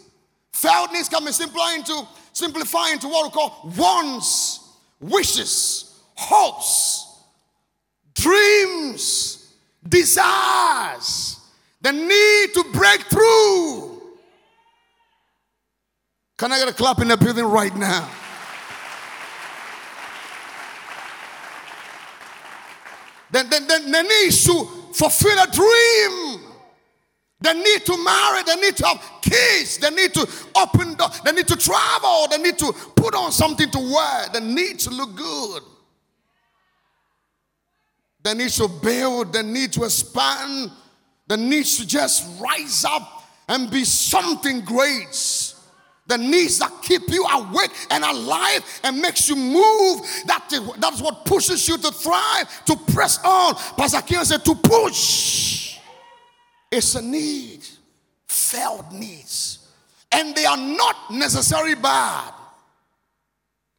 Felt 0.52 0.92
needs 0.92 1.08
can 1.08 1.24
be 1.24 1.32
simplified 1.32 1.78
into, 1.78 2.06
simplify 2.32 2.88
into 2.90 3.08
what 3.08 3.24
we 3.24 3.30
call 3.30 3.72
wants, 3.76 4.60
wishes, 5.00 6.00
hopes, 6.14 7.22
dreams, 8.14 9.43
desires, 9.88 11.40
the 11.80 11.92
need 11.92 12.54
to 12.54 12.64
break 12.72 13.02
through. 13.02 14.02
Can 16.36 16.52
I 16.52 16.58
get 16.58 16.68
a 16.68 16.72
clap 16.72 17.00
in 17.00 17.08
the 17.08 17.16
building 17.16 17.44
right 17.44 17.74
now? 17.74 18.08
Then, 23.30 23.48
then, 23.50 23.66
then 23.66 23.90
the 23.90 24.02
need 24.02 24.32
to 24.32 24.64
fulfill 24.94 25.38
a 25.38 25.50
dream. 25.50 26.40
The 27.40 27.52
need 27.52 27.84
to 27.84 28.02
marry, 28.02 28.42
the 28.44 28.54
need 28.54 28.76
to 28.76 28.86
have 28.86 29.02
kids, 29.20 29.76
the 29.78 29.90
need 29.90 30.14
to 30.14 30.26
open 30.56 30.94
door, 30.94 31.08
the 31.24 31.32
need 31.32 31.46
to 31.48 31.56
travel, 31.56 32.26
the 32.30 32.38
need 32.38 32.56
to 32.58 32.72
put 32.96 33.14
on 33.14 33.32
something 33.32 33.70
to 33.70 33.78
wear, 33.78 34.28
the 34.32 34.40
need 34.40 34.78
to 34.78 34.90
look 34.90 35.14
good 35.14 35.62
the 38.24 38.34
need 38.34 38.50
to 38.50 38.66
build, 38.66 39.32
the 39.32 39.42
need 39.42 39.72
to 39.74 39.84
expand, 39.84 40.70
the 41.28 41.36
need 41.36 41.66
to 41.66 41.86
just 41.86 42.40
rise 42.40 42.84
up 42.84 43.22
and 43.48 43.70
be 43.70 43.84
something 43.84 44.62
great. 44.62 45.52
The 46.06 46.18
needs 46.18 46.58
that 46.58 46.70
keep 46.82 47.02
you 47.08 47.24
awake 47.24 47.70
and 47.90 48.04
alive 48.04 48.80
and 48.82 49.00
makes 49.00 49.28
you 49.28 49.36
move. 49.36 50.00
That 50.26 50.46
is, 50.52 50.60
that's 50.78 51.00
what 51.00 51.24
pushes 51.24 51.66
you 51.66 51.78
to 51.78 51.90
thrive, 51.90 52.64
to 52.66 52.76
press 52.92 53.18
on. 53.24 53.54
Pastor 53.76 54.02
King 54.02 54.24
said 54.24 54.44
to 54.44 54.54
push. 54.54 55.78
It's 56.70 56.94
a 56.94 57.02
need, 57.02 57.66
felt 58.26 58.92
needs. 58.92 59.66
And 60.12 60.34
they 60.34 60.44
are 60.44 60.58
not 60.58 61.10
necessarily 61.10 61.74
bad 61.74 62.32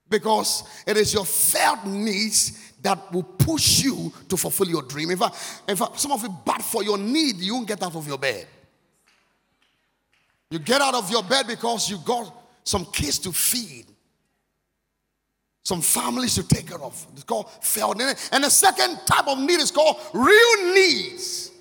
because 0.09 0.63
it 0.87 0.97
is 0.97 1.13
your 1.13 1.25
felt 1.25 1.85
needs 1.85 2.64
that 2.85 3.11
will 3.11 3.23
push 3.23 3.83
you 3.83 4.13
to 4.29 4.37
fulfill 4.37 4.67
your 4.67 4.83
dream. 4.83 5.09
In 5.09 5.17
fact, 5.17 5.35
in 5.67 5.75
fact, 5.75 5.99
some 5.99 6.11
of 6.11 6.23
it 6.23 6.31
bad 6.45 6.63
for 6.63 6.83
your 6.83 6.97
need, 6.97 7.37
you 7.37 7.55
won't 7.55 7.67
get 7.67 7.81
out 7.81 7.95
of 7.95 8.07
your 8.07 8.17
bed. 8.17 8.47
You 10.51 10.59
get 10.59 10.81
out 10.81 10.93
of 10.93 11.09
your 11.09 11.23
bed 11.23 11.47
because 11.47 11.89
you 11.89 11.97
got 12.05 12.31
some 12.63 12.85
kids 12.85 13.17
to 13.19 13.31
feed, 13.31 13.85
some 15.63 15.81
families 15.81 16.35
to 16.35 16.47
take 16.47 16.67
care 16.67 16.81
of. 16.81 17.07
It's 17.13 17.23
called 17.23 17.47
need. 17.97 18.15
And 18.31 18.43
the 18.43 18.49
second 18.51 18.99
type 19.07 19.27
of 19.27 19.39
need 19.39 19.59
is 19.59 19.71
called 19.71 19.97
real 20.13 20.73
needs. 20.73 21.51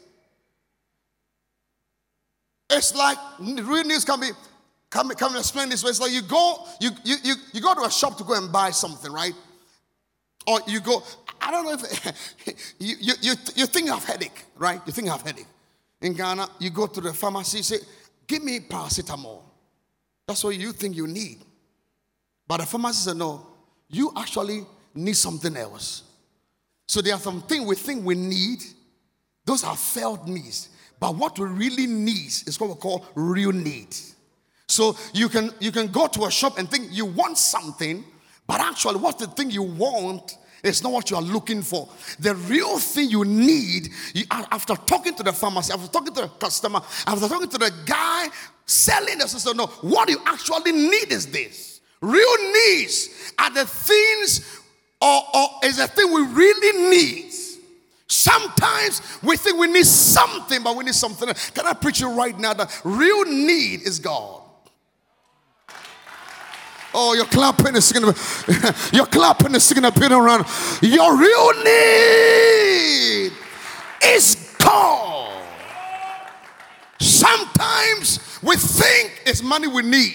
It's 2.68 2.94
like 2.94 3.16
real 3.40 3.84
needs 3.84 4.04
can 4.04 4.20
be 4.20 4.30
come, 4.90 5.08
come 5.10 5.36
explain 5.36 5.70
this 5.70 5.82
way. 5.82 5.90
It's 5.90 6.00
like 6.00 6.12
you 6.12 6.22
go, 6.22 6.66
you, 6.80 6.90
you, 7.02 7.16
you, 7.22 7.34
you 7.54 7.60
go 7.62 7.74
to 7.74 7.82
a 7.82 7.90
shop 7.90 8.18
to 8.18 8.24
go 8.24 8.34
and 8.34 8.52
buy 8.52 8.70
something, 8.70 9.10
right? 9.10 9.32
Or 10.46 10.60
you 10.66 10.80
go, 10.80 11.02
I 11.40 11.50
don't 11.50 11.64
know 11.64 11.72
if 11.72 12.74
you, 12.78 12.96
you, 13.00 13.14
you, 13.20 13.34
you 13.54 13.66
think 13.66 13.86
you 13.86 13.92
have 13.92 14.04
headache, 14.04 14.44
right? 14.56 14.80
You 14.86 14.92
think 14.92 15.06
you 15.06 15.12
have 15.12 15.22
headache. 15.22 15.46
In 16.00 16.14
Ghana, 16.14 16.48
you 16.58 16.70
go 16.70 16.86
to 16.86 17.00
the 17.00 17.12
pharmacy, 17.12 17.62
say, 17.62 17.78
give 18.26 18.42
me 18.42 18.60
paracetamol. 18.60 19.42
That's 20.26 20.44
what 20.44 20.56
you 20.56 20.72
think 20.72 20.96
you 20.96 21.06
need. 21.06 21.38
But 22.46 22.58
the 22.58 22.66
pharmacist 22.66 23.04
said, 23.04 23.16
no, 23.16 23.46
you 23.88 24.12
actually 24.16 24.66
need 24.94 25.16
something 25.16 25.56
else. 25.56 26.02
So 26.86 27.00
there 27.00 27.14
are 27.14 27.20
some 27.20 27.42
things 27.42 27.66
we 27.66 27.74
think 27.74 28.04
we 28.04 28.14
need. 28.14 28.62
Those 29.44 29.64
are 29.64 29.76
felt 29.76 30.26
needs. 30.26 30.68
But 31.00 31.16
what 31.16 31.38
we 31.38 31.46
really 31.46 31.86
need 31.86 32.28
is 32.46 32.58
what 32.58 32.70
we 32.70 32.76
call 32.76 33.04
real 33.14 33.52
need. 33.52 33.94
So 34.68 34.96
you 35.12 35.28
can 35.28 35.50
you 35.60 35.70
can 35.70 35.88
go 35.88 36.06
to 36.06 36.24
a 36.24 36.30
shop 36.30 36.58
and 36.58 36.70
think 36.70 36.88
you 36.90 37.04
want 37.04 37.38
something, 37.38 38.04
but 38.46 38.60
actually, 38.60 38.96
what 38.96 39.18
the 39.18 39.26
thing 39.26 39.50
you 39.50 39.62
want 39.62 40.36
is 40.62 40.82
not 40.82 40.92
what 40.92 41.10
you 41.10 41.16
are 41.16 41.22
looking 41.22 41.62
for. 41.62 41.88
The 42.18 42.34
real 42.34 42.78
thing 42.78 43.10
you 43.10 43.24
need, 43.24 43.90
you, 44.14 44.24
after 44.30 44.74
talking 44.74 45.14
to 45.14 45.22
the 45.22 45.32
pharmacy, 45.32 45.72
after 45.72 45.88
talking 45.88 46.14
to 46.14 46.22
the 46.22 46.28
customer, 46.28 46.80
after 47.06 47.28
talking 47.28 47.48
to 47.48 47.58
the 47.58 47.72
guy 47.84 48.28
selling 48.66 49.18
the 49.18 49.28
system, 49.28 49.58
no, 49.58 49.66
what 49.66 50.08
you 50.08 50.18
actually 50.26 50.72
need 50.72 51.12
is 51.12 51.26
this. 51.30 51.80
Real 52.00 52.52
needs 52.52 53.32
are 53.38 53.50
the 53.50 53.66
things, 53.66 54.60
or, 55.00 55.22
or 55.34 55.48
is 55.64 55.76
the 55.76 55.86
thing 55.86 56.12
we 56.12 56.22
really 56.22 56.90
need. 56.90 57.32
Sometimes 58.06 59.00
we 59.22 59.36
think 59.36 59.58
we 59.58 59.66
need 59.66 59.86
something, 59.86 60.62
but 60.62 60.76
we 60.76 60.84
need 60.84 60.94
something. 60.94 61.28
Can 61.54 61.66
I 61.66 61.72
preach 61.72 62.00
you 62.00 62.10
right 62.10 62.38
now 62.38 62.54
that 62.54 62.80
real 62.84 63.24
need 63.24 63.82
is 63.82 63.98
God? 63.98 64.43
Oh, 66.94 67.14
you're 67.14 67.26
clapping 67.26 67.74
is 67.74 67.86
singing. 67.86 68.08
You're 68.92 69.06
clapping 69.06 69.54
is 69.56 69.64
singing 69.64 69.84
a 69.84 69.90
bit 69.90 70.12
around. 70.12 70.46
Your 70.80 71.16
real 71.16 71.52
need 71.64 73.32
is 74.04 74.54
God. 74.58 75.42
Sometimes 77.00 78.38
we 78.42 78.54
think 78.56 79.22
it's 79.26 79.42
money 79.42 79.66
we 79.66 79.82
need. 79.82 80.14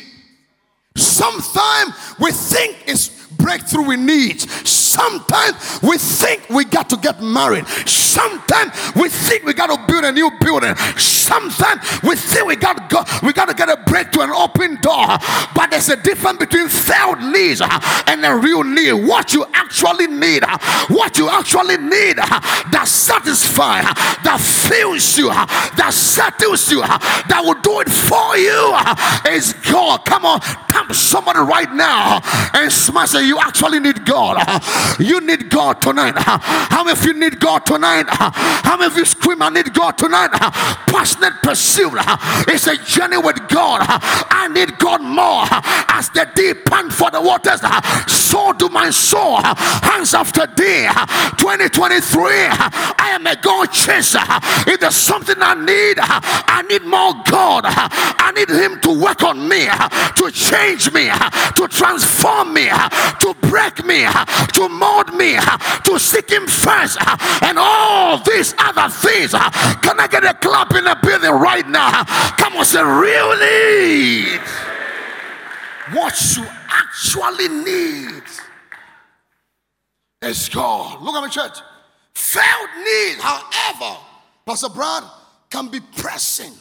Sometimes 0.95 1.93
we 2.17 2.31
think 2.31 2.77
it's 2.87 3.18
breakthrough 3.39 3.83
we 3.83 3.95
need. 3.95 4.41
Sometimes 4.67 5.79
we 5.81 5.97
think 5.97 6.49
we 6.49 6.65
got 6.65 6.89
to 6.89 6.97
get 6.97 7.21
married. 7.21 7.67
Sometimes 7.87 8.71
we 8.95 9.09
think 9.09 9.45
we 9.45 9.53
got 9.53 9.67
to 9.67 9.91
build 9.91 10.03
a 10.03 10.11
new 10.11 10.29
building. 10.39 10.75
Sometimes 10.97 11.81
we 12.03 12.15
think 12.15 12.47
we 12.47 12.55
got 12.55 12.89
go, 12.89 13.03
we 13.23 13.33
got 13.33 13.47
to 13.47 13.53
get 13.53 13.69
a 13.69 13.77
breakthrough, 13.85 14.23
an 14.23 14.31
open 14.31 14.75
door. 14.81 15.17
But 15.55 15.71
there's 15.71 15.89
a 15.89 15.95
difference 15.95 16.39
between 16.39 16.67
failed 16.67 17.21
needs 17.21 17.61
and 17.61 18.25
a 18.25 18.35
real 18.35 18.63
need. 18.63 18.93
What 18.93 19.33
you 19.33 19.45
actually 19.53 20.07
need, 20.07 20.43
what 20.89 21.17
you 21.17 21.29
actually 21.29 21.77
need 21.77 22.17
that 22.17 22.85
satisfies 22.87 23.85
that 24.23 24.39
fills 24.41 25.17
you, 25.17 25.29
that 25.29 25.93
settles 25.93 26.71
you, 26.71 26.81
that 26.81 27.41
will 27.43 27.59
do 27.61 27.79
it 27.79 27.89
for 27.89 28.37
you 28.37 29.31
is 29.31 29.53
God. 29.71 30.03
Come 30.05 30.25
on, 30.25 30.39
tap 30.41 30.91
somebody 30.93 31.39
right 31.39 31.71
now 31.73 32.19
and 32.53 32.71
smash 32.71 33.13
it. 33.15 33.28
You 33.29 33.37
actually 33.39 33.79
need 33.79 34.05
God. 34.05 34.41
You 34.99 35.21
need 35.21 35.51
God 35.51 35.83
tonight. 35.83 36.15
How 36.17 36.83
many 36.83 36.97
of 36.97 37.05
you 37.05 37.13
need 37.13 37.39
God 37.39 37.63
tonight? 37.63 38.07
How 38.09 38.75
many 38.75 38.91
of 38.91 38.97
you 38.97 39.05
scream, 39.05 39.43
I 39.43 39.49
need 39.49 39.71
God 39.71 39.99
tonight? 39.99 40.31
Passionate 40.87 41.33
pursuit. 41.43 41.93
It's 42.47 42.65
a 42.65 42.75
journey 42.77 43.17
with 43.17 43.47
God. 43.47 43.81
I 43.85 44.47
need 44.51 44.79
God 44.79 45.01
more. 45.01 45.45
As 45.89 46.09
the 46.09 46.27
deep 46.35 46.65
pant 46.65 46.91
for 46.91 47.11
the 47.11 47.21
waters, 47.21 47.61
so 48.11 48.51
do 48.53 48.67
my 48.69 48.89
soul. 48.89 49.37
Hands 49.43 50.11
after 50.15 50.47
day. 50.47 50.89
2023. 51.37 52.31
I 52.49 53.11
am 53.13 53.27
a 53.27 53.35
God 53.35 53.71
chaser. 53.71 54.19
If 54.65 54.79
there's 54.79 54.95
something 54.95 55.35
I 55.39 55.53
need, 55.53 55.97
I 55.99 56.63
need 56.67 56.81
more 56.81 57.13
God. 57.29 57.65
I 57.65 58.31
need 58.33 58.49
Him 58.49 58.79
to 58.81 58.99
work 58.99 59.21
on 59.21 59.47
me, 59.47 59.67
to 59.67 60.31
change 60.31 60.91
me, 60.93 61.09
to 61.55 61.67
transform 61.69 62.53
me, 62.53 62.69
to 63.19 63.33
break 63.47 63.85
me, 63.85 64.05
to 64.53 64.69
mold 64.69 65.13
me, 65.13 65.37
to 65.85 65.99
seek 65.99 66.29
Him 66.29 66.47
first, 66.47 66.97
and 67.43 67.57
all 67.57 68.17
these 68.19 68.53
other 68.57 68.89
things. 68.89 69.31
Can 69.31 69.99
I 69.99 70.07
get 70.09 70.23
a 70.23 70.33
clap 70.33 70.73
in 70.75 70.83
the 70.85 70.97
building 71.01 71.31
right 71.31 71.67
now? 71.67 72.03
Come 72.37 72.57
on, 72.57 72.65
say, 72.65 72.83
really? 72.83 74.39
What 75.91 76.13
you 76.37 76.45
actually 76.69 77.47
need 77.47 78.23
is 80.21 80.49
God. 80.49 81.01
Look 81.01 81.15
at 81.15 81.21
my 81.21 81.29
church. 81.29 81.59
Failed 82.13 82.69
need, 82.77 83.17
however, 83.19 83.99
Pastor 84.45 84.69
Brad, 84.69 85.03
can 85.49 85.69
be 85.69 85.79
pressing. 85.79 86.53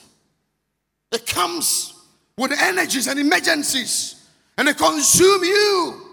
It 1.13 1.27
comes 1.27 1.95
with 2.37 2.53
energies 2.53 3.07
and 3.07 3.19
emergencies, 3.19 4.27
and 4.57 4.69
they 4.69 4.75
consume 4.75 5.43
you. 5.45 6.08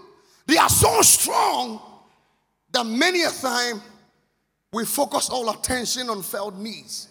They 0.46 0.56
are 0.56 0.68
so 0.68 1.02
strong 1.02 1.80
that 2.72 2.84
many 2.84 3.22
a 3.22 3.30
time 3.30 3.82
we 4.72 4.84
focus 4.84 5.28
all 5.30 5.50
attention 5.50 6.08
on 6.10 6.22
felt 6.22 6.54
needs. 6.56 7.08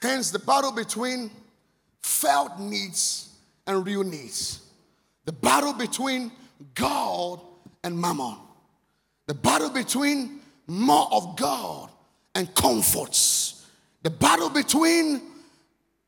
Hence, 0.00 0.30
the 0.30 0.38
battle 0.38 0.72
between 0.72 1.30
felt 2.02 2.58
needs 2.58 3.34
and 3.66 3.84
real 3.84 4.04
needs. 4.04 4.60
The 5.24 5.32
battle 5.32 5.72
between 5.72 6.32
God 6.74 7.40
and 7.84 7.98
mammon. 7.98 8.36
The 9.26 9.34
battle 9.34 9.70
between 9.70 10.40
more 10.66 11.08
of 11.12 11.36
God 11.36 11.90
and 12.34 12.52
comforts. 12.54 13.66
The 14.02 14.10
battle 14.10 14.50
between 14.50 15.20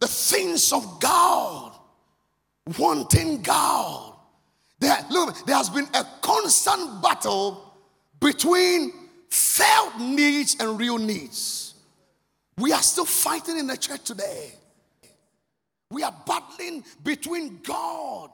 the 0.00 0.08
things 0.08 0.72
of 0.72 1.00
God, 1.00 1.72
wanting 2.78 3.42
God. 3.42 4.14
There, 4.80 4.96
look, 5.10 5.46
there 5.46 5.56
has 5.56 5.68
been 5.68 5.86
a 5.94 6.04
constant 6.22 7.02
battle 7.02 7.74
between 8.18 8.92
felt 9.28 9.98
needs 10.00 10.56
and 10.58 10.78
real 10.78 10.98
needs. 10.98 11.74
We 12.58 12.72
are 12.72 12.82
still 12.82 13.04
fighting 13.04 13.58
in 13.58 13.66
the 13.66 13.76
church 13.76 14.04
today. 14.04 14.52
We 15.90 16.02
are 16.02 16.14
battling 16.26 16.84
between 17.02 17.60
God 17.62 18.30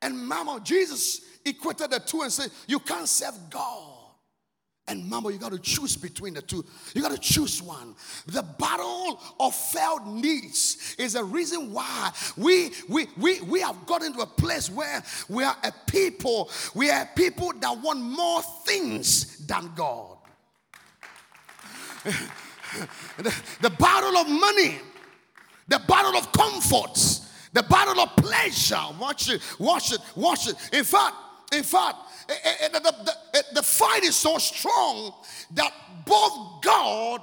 and 0.00 0.28
Mammon. 0.28 0.64
Jesus 0.64 1.20
equated 1.44 1.90
the 1.90 2.00
two 2.00 2.22
and 2.22 2.32
said, 2.32 2.50
You 2.66 2.78
can't 2.78 3.08
serve 3.08 3.34
God. 3.50 3.93
And 4.86 5.08
mammon, 5.08 5.32
you 5.32 5.38
got 5.38 5.52
to 5.52 5.58
choose 5.58 5.96
between 5.96 6.34
the 6.34 6.42
two. 6.42 6.62
You 6.94 7.00
got 7.00 7.12
to 7.12 7.18
choose 7.18 7.62
one. 7.62 7.94
The 8.26 8.42
battle 8.42 9.18
of 9.40 9.54
felt 9.54 10.06
needs 10.06 10.94
is 10.98 11.14
a 11.14 11.24
reason 11.24 11.72
why 11.72 12.12
we, 12.36 12.70
we, 12.88 13.06
we, 13.16 13.40
we 13.40 13.60
have 13.62 13.86
gotten 13.86 14.12
to 14.12 14.20
a 14.20 14.26
place 14.26 14.68
where 14.70 15.02
we 15.30 15.42
are 15.42 15.56
a 15.64 15.72
people, 15.90 16.50
we 16.74 16.90
are 16.90 17.08
people 17.16 17.52
that 17.60 17.78
want 17.78 18.00
more 18.00 18.42
things 18.66 19.46
than 19.46 19.70
God. 19.74 20.18
the, 23.16 23.34
the 23.62 23.70
battle 23.70 24.18
of 24.18 24.28
money, 24.28 24.76
the 25.66 25.80
battle 25.88 26.14
of 26.14 26.30
comforts, 26.32 27.30
the 27.54 27.62
battle 27.62 28.00
of 28.00 28.14
pleasure. 28.16 28.82
Watch 29.00 29.30
it, 29.30 29.40
watch 29.58 29.92
it, 29.92 30.00
watch 30.14 30.48
it. 30.48 30.56
In 30.74 30.84
fact, 30.84 31.14
in 31.54 31.62
fact, 31.62 31.96
eh, 32.28 32.34
eh, 32.44 32.54
eh, 32.62 32.68
the, 32.68 32.80
the, 32.80 33.44
the 33.54 33.62
fight 33.62 34.02
is 34.02 34.16
so 34.16 34.38
strong 34.38 35.14
that 35.52 35.72
both 36.04 36.62
God, 36.62 37.22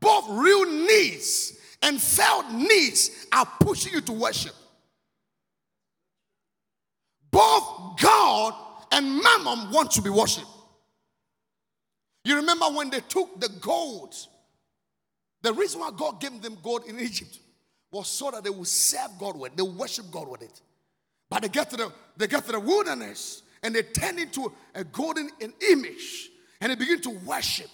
both 0.00 0.26
real 0.28 0.66
needs 0.86 1.58
and 1.82 2.00
felt 2.00 2.50
needs 2.50 3.26
are 3.32 3.46
pushing 3.60 3.92
you 3.92 4.00
to 4.02 4.12
worship. 4.12 4.54
Both 7.30 8.00
God 8.00 8.54
and 8.92 9.22
Mammon 9.22 9.70
want 9.70 9.90
to 9.92 10.02
be 10.02 10.10
worshipped. 10.10 10.46
You 12.24 12.36
remember 12.36 12.66
when 12.66 12.90
they 12.90 13.00
took 13.00 13.40
the 13.40 13.48
gold, 13.60 14.14
the 15.42 15.52
reason 15.52 15.80
why 15.80 15.90
God 15.96 16.20
gave 16.20 16.42
them 16.42 16.58
gold 16.62 16.84
in 16.86 16.98
Egypt 16.98 17.38
was 17.90 18.08
so 18.08 18.30
that 18.30 18.44
they 18.44 18.50
would 18.50 18.66
serve 18.66 19.10
God 19.18 19.38
with, 19.38 19.56
they 19.56 19.62
worship 19.62 20.10
God 20.10 20.28
with 20.28 20.42
it. 20.42 20.60
But 21.30 21.42
they 21.42 21.48
get 21.48 21.70
to 21.70 21.76
the 21.76 21.92
they 22.16 22.26
get 22.26 22.44
to 22.46 22.52
the 22.52 22.60
wilderness 22.60 23.42
and 23.68 23.76
they 23.76 23.82
turn 23.82 24.18
into 24.18 24.50
a 24.74 24.82
golden 24.82 25.28
image 25.70 26.30
and 26.58 26.72
they 26.72 26.74
begin 26.74 27.02
to 27.02 27.10
worship 27.26 27.68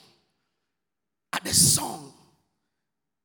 at 1.32 1.44
the 1.44 1.54
song. 1.54 2.12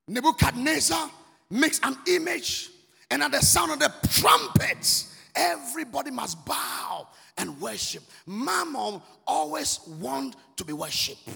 Nebuchadnezzar 0.08 1.10
makes 1.50 1.80
an 1.82 1.98
image, 2.08 2.70
and 3.10 3.24
at 3.24 3.32
the 3.32 3.42
sound 3.42 3.72
of 3.72 3.80
the 3.80 3.92
trumpets, 4.12 5.16
everybody 5.36 6.12
must 6.12 6.46
bow 6.46 7.08
and 7.40 7.60
worship. 7.60 8.04
Mammon 8.28 9.02
always 9.26 9.80
want 10.00 10.36
to 10.58 10.64
be 10.64 10.74
worshipped 10.74 11.28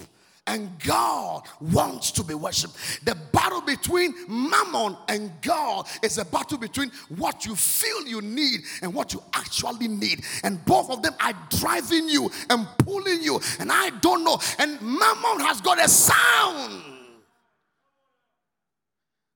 and 0.46 0.70
God 0.80 1.42
wants 1.60 2.10
to 2.12 2.22
be 2.22 2.34
worshiped. 2.34 3.04
The 3.04 3.16
battle 3.32 3.62
between 3.62 4.14
mammon 4.28 4.96
and 5.08 5.30
God 5.40 5.88
is 6.02 6.18
a 6.18 6.24
battle 6.24 6.58
between 6.58 6.90
what 7.16 7.46
you 7.46 7.56
feel 7.56 8.06
you 8.06 8.20
need 8.20 8.60
and 8.82 8.92
what 8.92 9.14
you 9.14 9.22
actually 9.32 9.88
need. 9.88 10.22
And 10.42 10.62
both 10.66 10.90
of 10.90 11.02
them 11.02 11.14
are 11.20 11.32
driving 11.48 12.08
you 12.08 12.30
and 12.50 12.66
pulling 12.78 13.22
you. 13.22 13.40
And 13.58 13.72
I 13.72 13.90
don't 14.00 14.22
know. 14.22 14.38
And 14.58 14.80
mammon 14.82 15.40
has 15.46 15.62
got 15.62 15.82
a 15.82 15.88
sound. 15.88 16.82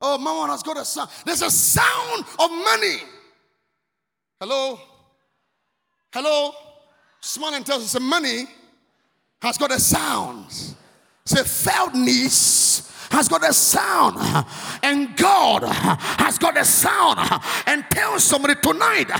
Oh, 0.01 0.18
mammon 0.18 0.51
has 0.51 0.62
got 0.62 0.77
a 0.77 0.85
sound. 0.85 1.09
There's 1.25 1.42
a 1.42 1.51
sound 1.51 2.25
of 2.38 2.51
money. 2.51 2.99
Hello? 4.40 4.79
Hello? 6.12 6.53
Smile 7.21 7.55
and 7.55 7.66
tells 7.66 7.83
us 7.83 7.92
the 7.94 8.01
money 8.01 8.44
has 9.40 9.57
got 9.57 9.73
a 9.73 9.81
sound. 9.81 10.77
Say, 11.29 11.45
felt 11.45 11.95
needs 11.95 12.91
has 13.11 13.29
got 13.29 13.47
a 13.47 13.53
sound, 13.53 14.17
and 14.83 15.14
God 15.14 15.62
has 15.62 16.38
got 16.38 16.57
a 16.57 16.64
sound. 16.64 17.19
And 17.67 17.85
tell 17.91 18.19
somebody 18.19 18.55
tonight, 18.55 19.11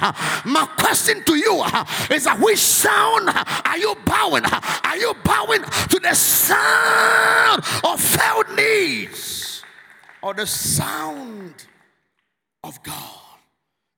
my 0.47 0.66
question 0.79 1.23
to 1.25 1.37
you 1.37 1.62
is 2.11 2.25
that 2.25 2.38
which 2.40 2.61
sound 2.61 3.29
are 3.29 3.77
you 3.77 3.94
bowing? 4.07 4.44
Are 4.47 4.97
you 4.97 5.12
bowing 5.23 5.62
to 5.62 6.01
the 6.01 6.14
sound 6.14 7.62
of 7.85 8.01
felt 8.01 8.51
needs 8.57 9.62
or 10.23 10.33
the 10.33 10.47
sound 10.47 11.66
of 12.64 12.83
God? 12.83 13.21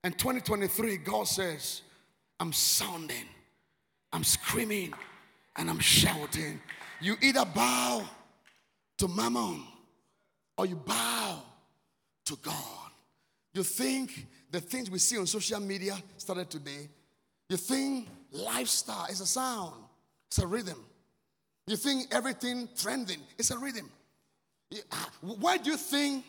In 0.02 0.14
2023, 0.14 0.96
God 0.96 1.28
says, 1.28 1.82
I'm 2.40 2.52
sounding, 2.52 3.28
I'm 4.12 4.24
screaming, 4.24 4.94
and 5.54 5.70
I'm 5.70 5.78
shouting. 5.78 6.60
You 7.00 7.16
either 7.22 7.44
bow 7.44 8.04
to 8.98 9.08
mammon 9.08 9.62
or 10.58 10.66
you 10.66 10.76
bow 10.76 11.42
to 12.26 12.36
God. 12.36 12.90
You 13.54 13.62
think 13.62 14.26
the 14.50 14.60
things 14.60 14.90
we 14.90 14.98
see 14.98 15.18
on 15.18 15.26
social 15.26 15.60
media 15.60 15.96
started 16.18 16.50
today. 16.50 16.88
You 17.48 17.56
think 17.56 18.08
lifestyle 18.30 19.06
is 19.06 19.20
a 19.20 19.26
sound, 19.26 19.74
it's 20.28 20.38
a 20.38 20.46
rhythm. 20.46 20.84
You 21.66 21.76
think 21.76 22.08
everything 22.12 22.68
trending 22.76 23.20
is 23.38 23.50
a 23.50 23.58
rhythm. 23.58 23.90
Ah, 24.92 25.10
Where 25.22 25.58
do 25.58 25.70
you 25.70 25.76
think 25.76 26.24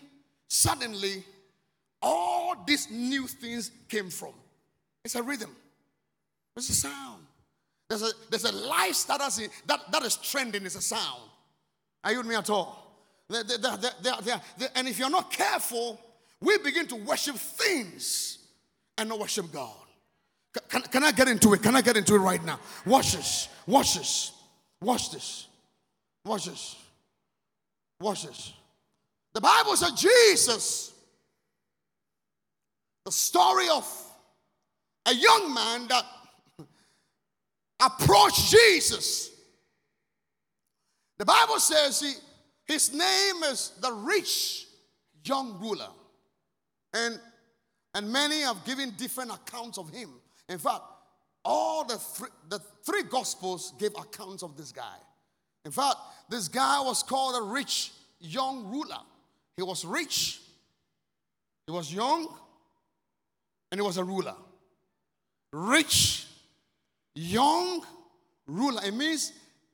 suddenly 0.48 1.24
all 2.02 2.56
these 2.66 2.90
new 2.90 3.28
things 3.28 3.72
came 3.88 4.10
from? 4.10 4.34
It's 5.04 5.16
a 5.16 5.24
rhythm, 5.24 5.56
it's 6.56 6.70
a 6.70 6.74
sound. 6.74 7.26
There's 7.92 8.04
a, 8.04 8.12
there's 8.30 8.46
a 8.46 8.54
lifestyle 8.54 9.18
that's 9.18 9.38
in, 9.38 9.50
that, 9.66 9.92
that 9.92 10.04
is 10.04 10.16
trending, 10.16 10.66
it's 10.66 10.76
a 10.76 10.82
sound. 10.82 11.24
Are 12.06 12.14
you 12.14 12.20
with 12.20 12.28
me 12.28 12.36
at 12.36 12.50
all? 12.50 12.96
They're, 13.28 13.44
they're, 13.44 13.78
they're, 14.02 14.42
and 14.76 14.88
if 14.88 14.98
you're 14.98 15.10
not 15.10 15.30
careful, 15.30 16.00
we 16.40 16.58
begin 16.60 16.88
to 16.88 16.96
worship 16.96 17.36
things 17.36 18.38
and 18.98 19.10
not 19.10 19.20
worship 19.20 19.52
God. 19.52 19.76
Can, 20.70 20.84
can 20.84 21.04
I 21.04 21.12
get 21.12 21.28
into 21.28 21.54
it? 21.54 21.62
Can 21.62 21.76
I 21.76 21.82
get 21.82 21.98
into 21.98 22.16
it 22.16 22.20
right 22.20 22.42
now? 22.46 22.62
Watch 22.86 23.12
this. 23.12 23.50
Watch 23.68 23.96
this. 23.96 24.32
Watch 24.80 25.12
this. 25.12 25.48
Watch 26.24 26.46
this. 26.46 26.78
Watch 28.00 28.24
this. 28.26 28.54
The 29.34 29.42
Bible 29.42 29.76
says 29.76 29.92
Jesus, 30.00 30.94
the 33.04 33.12
story 33.12 33.68
of 33.68 33.86
a 35.06 35.14
young 35.14 35.54
man 35.54 35.90
that 35.90 36.06
approached 37.82 38.52
Jesus. 38.52 39.32
The 41.18 41.26
Bible 41.26 41.60
says 41.60 42.00
he, 42.02 42.14
his 42.72 42.94
name 42.94 43.44
is 43.44 43.74
the 43.82 43.92
rich 43.92 44.68
young 45.24 45.60
ruler. 45.60 45.90
And, 46.94 47.20
and 47.94 48.12
many 48.12 48.42
have 48.42 48.64
given 48.66 48.92
different 48.98 49.32
accounts 49.32 49.78
of 49.78 49.90
him. 49.90 50.10
In 50.50 50.58
fact, 50.58 50.82
all 51.44 51.86
the, 51.86 52.00
the 52.50 52.60
three 52.84 53.04
gospels 53.04 53.74
gave 53.80 53.92
accounts 53.92 54.44
of 54.44 54.58
this 54.58 54.72
guy. 54.72 54.98
In 55.66 55.72
fact, 55.72 55.98
this 56.30 56.48
guy 56.48 56.82
was 56.82 57.04
called 57.04 57.36
a 57.42 57.46
rich 57.46 57.92
young 58.20 58.70
ruler. 58.72 59.00
He 59.58 59.64
was 59.64 59.86
rich, 59.86 60.40
he 61.68 61.72
was 61.72 61.94
young, 61.94 62.28
and 63.72 63.80
he 63.80 63.86
was 63.86 63.98
a 63.98 64.04
ruler. 64.04 64.36
Rich, 65.54 66.21
young, 67.14 67.84
ruler. 68.48 68.82
It 68.84 68.94
means 68.94 69.34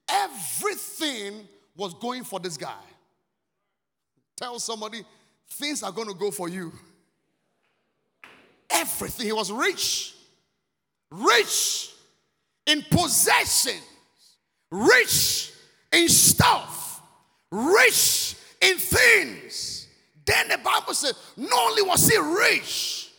everything 0.10 1.48
was 1.76 1.94
going 1.96 2.24
for 2.24 2.40
this 2.40 2.58
guy. 2.58 2.84
Tell 4.36 4.60
somebody, 4.60 5.04
things 5.50 5.84
are 5.84 5.92
going 5.92 6.08
to 6.08 6.14
go 6.14 6.32
for 6.32 6.50
you. 6.50 6.72
Everything. 8.70 9.26
He 9.26 9.32
was 9.32 9.52
rich, 9.52 10.14
rich 11.10 11.92
in 12.66 12.84
possessions, 12.92 13.82
rich 14.70 15.52
in 15.92 16.10
stuff, 16.10 17.02
rich 17.52 18.36
in 18.62 18.78
things. 18.78 19.88
Then 20.26 20.50
the 20.50 20.58
Bible 20.58 20.94
says, 20.94 21.14
not 21.38 21.70
only 21.70 21.82
was 21.84 22.08
he 22.08 22.18
rich, 22.18 23.10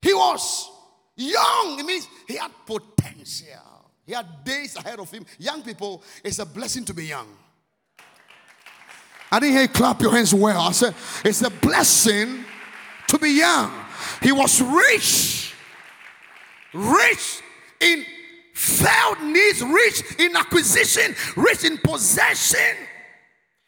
he 0.00 0.14
was 0.14 0.70
young. 1.16 1.80
It 1.80 1.84
means 1.84 2.06
he 2.28 2.36
had 2.36 2.52
potential. 2.64 2.95
Yeah, 3.26 3.58
he 4.04 4.12
had 4.12 4.44
days 4.44 4.76
ahead 4.76 5.00
of 5.00 5.10
him. 5.10 5.26
Young 5.38 5.62
people, 5.62 6.02
it's 6.22 6.38
a 6.38 6.46
blessing 6.46 6.84
to 6.84 6.94
be 6.94 7.06
young. 7.06 7.26
I 9.30 9.40
didn't 9.40 9.56
hear 9.56 9.68
clap 9.68 10.00
your 10.00 10.12
hands 10.12 10.32
well. 10.32 10.60
I 10.60 10.72
said, 10.72 10.94
it's 11.24 11.42
a 11.42 11.50
blessing 11.50 12.44
to 13.08 13.18
be 13.18 13.30
young. 13.30 13.72
He 14.22 14.30
was 14.30 14.62
rich, 14.62 15.54
rich 16.72 17.42
in 17.80 18.04
felt 18.54 19.20
needs, 19.22 19.62
rich 19.62 20.02
in 20.18 20.36
acquisition, 20.36 21.14
rich 21.36 21.64
in 21.64 21.78
possession. 21.78 22.76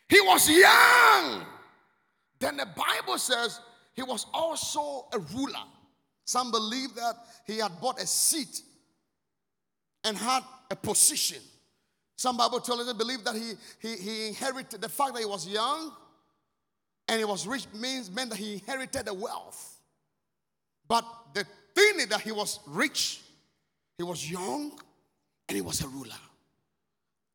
He 0.08 0.20
was 0.20 0.48
young. 0.48 1.44
Then 2.38 2.56
the 2.56 2.66
Bible 2.66 3.18
says 3.18 3.60
he 3.94 4.02
was 4.02 4.26
also 4.32 5.08
a 5.12 5.18
ruler. 5.18 5.64
Some 6.24 6.50
believe 6.50 6.94
that 6.94 7.16
he 7.46 7.58
had 7.58 7.80
bought 7.80 8.00
a 8.00 8.06
seat 8.06 8.62
and 10.04 10.16
had 10.16 10.42
a 10.70 10.76
position. 10.76 11.38
Some 12.16 12.36
Bible 12.36 12.62
scholars 12.62 12.92
believe 12.94 13.22
that 13.24 13.34
he, 13.34 13.52
he, 13.80 13.96
he 13.96 14.28
inherited 14.28 14.80
the 14.80 14.88
fact 14.88 15.14
that 15.14 15.20
he 15.20 15.26
was 15.26 15.46
young 15.46 15.92
and 17.08 17.18
he 17.18 17.24
was 17.24 17.46
rich 17.46 17.66
means 17.74 18.10
meant 18.10 18.30
that 18.30 18.38
he 18.38 18.54
inherited 18.54 19.06
the 19.06 19.14
wealth. 19.14 19.78
But 20.86 21.04
the 21.34 21.44
thing 21.74 22.00
is 22.00 22.06
that 22.08 22.20
he 22.20 22.32
was 22.32 22.60
rich, 22.66 23.20
he 23.96 24.04
was 24.04 24.28
young, 24.28 24.72
and 25.48 25.56
he 25.56 25.62
was 25.62 25.80
a 25.82 25.88
ruler. 25.88 26.14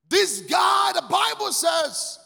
This 0.09 0.41
guy, 0.41 0.91
the 0.93 1.03
Bible 1.09 1.51
says, 1.51 2.19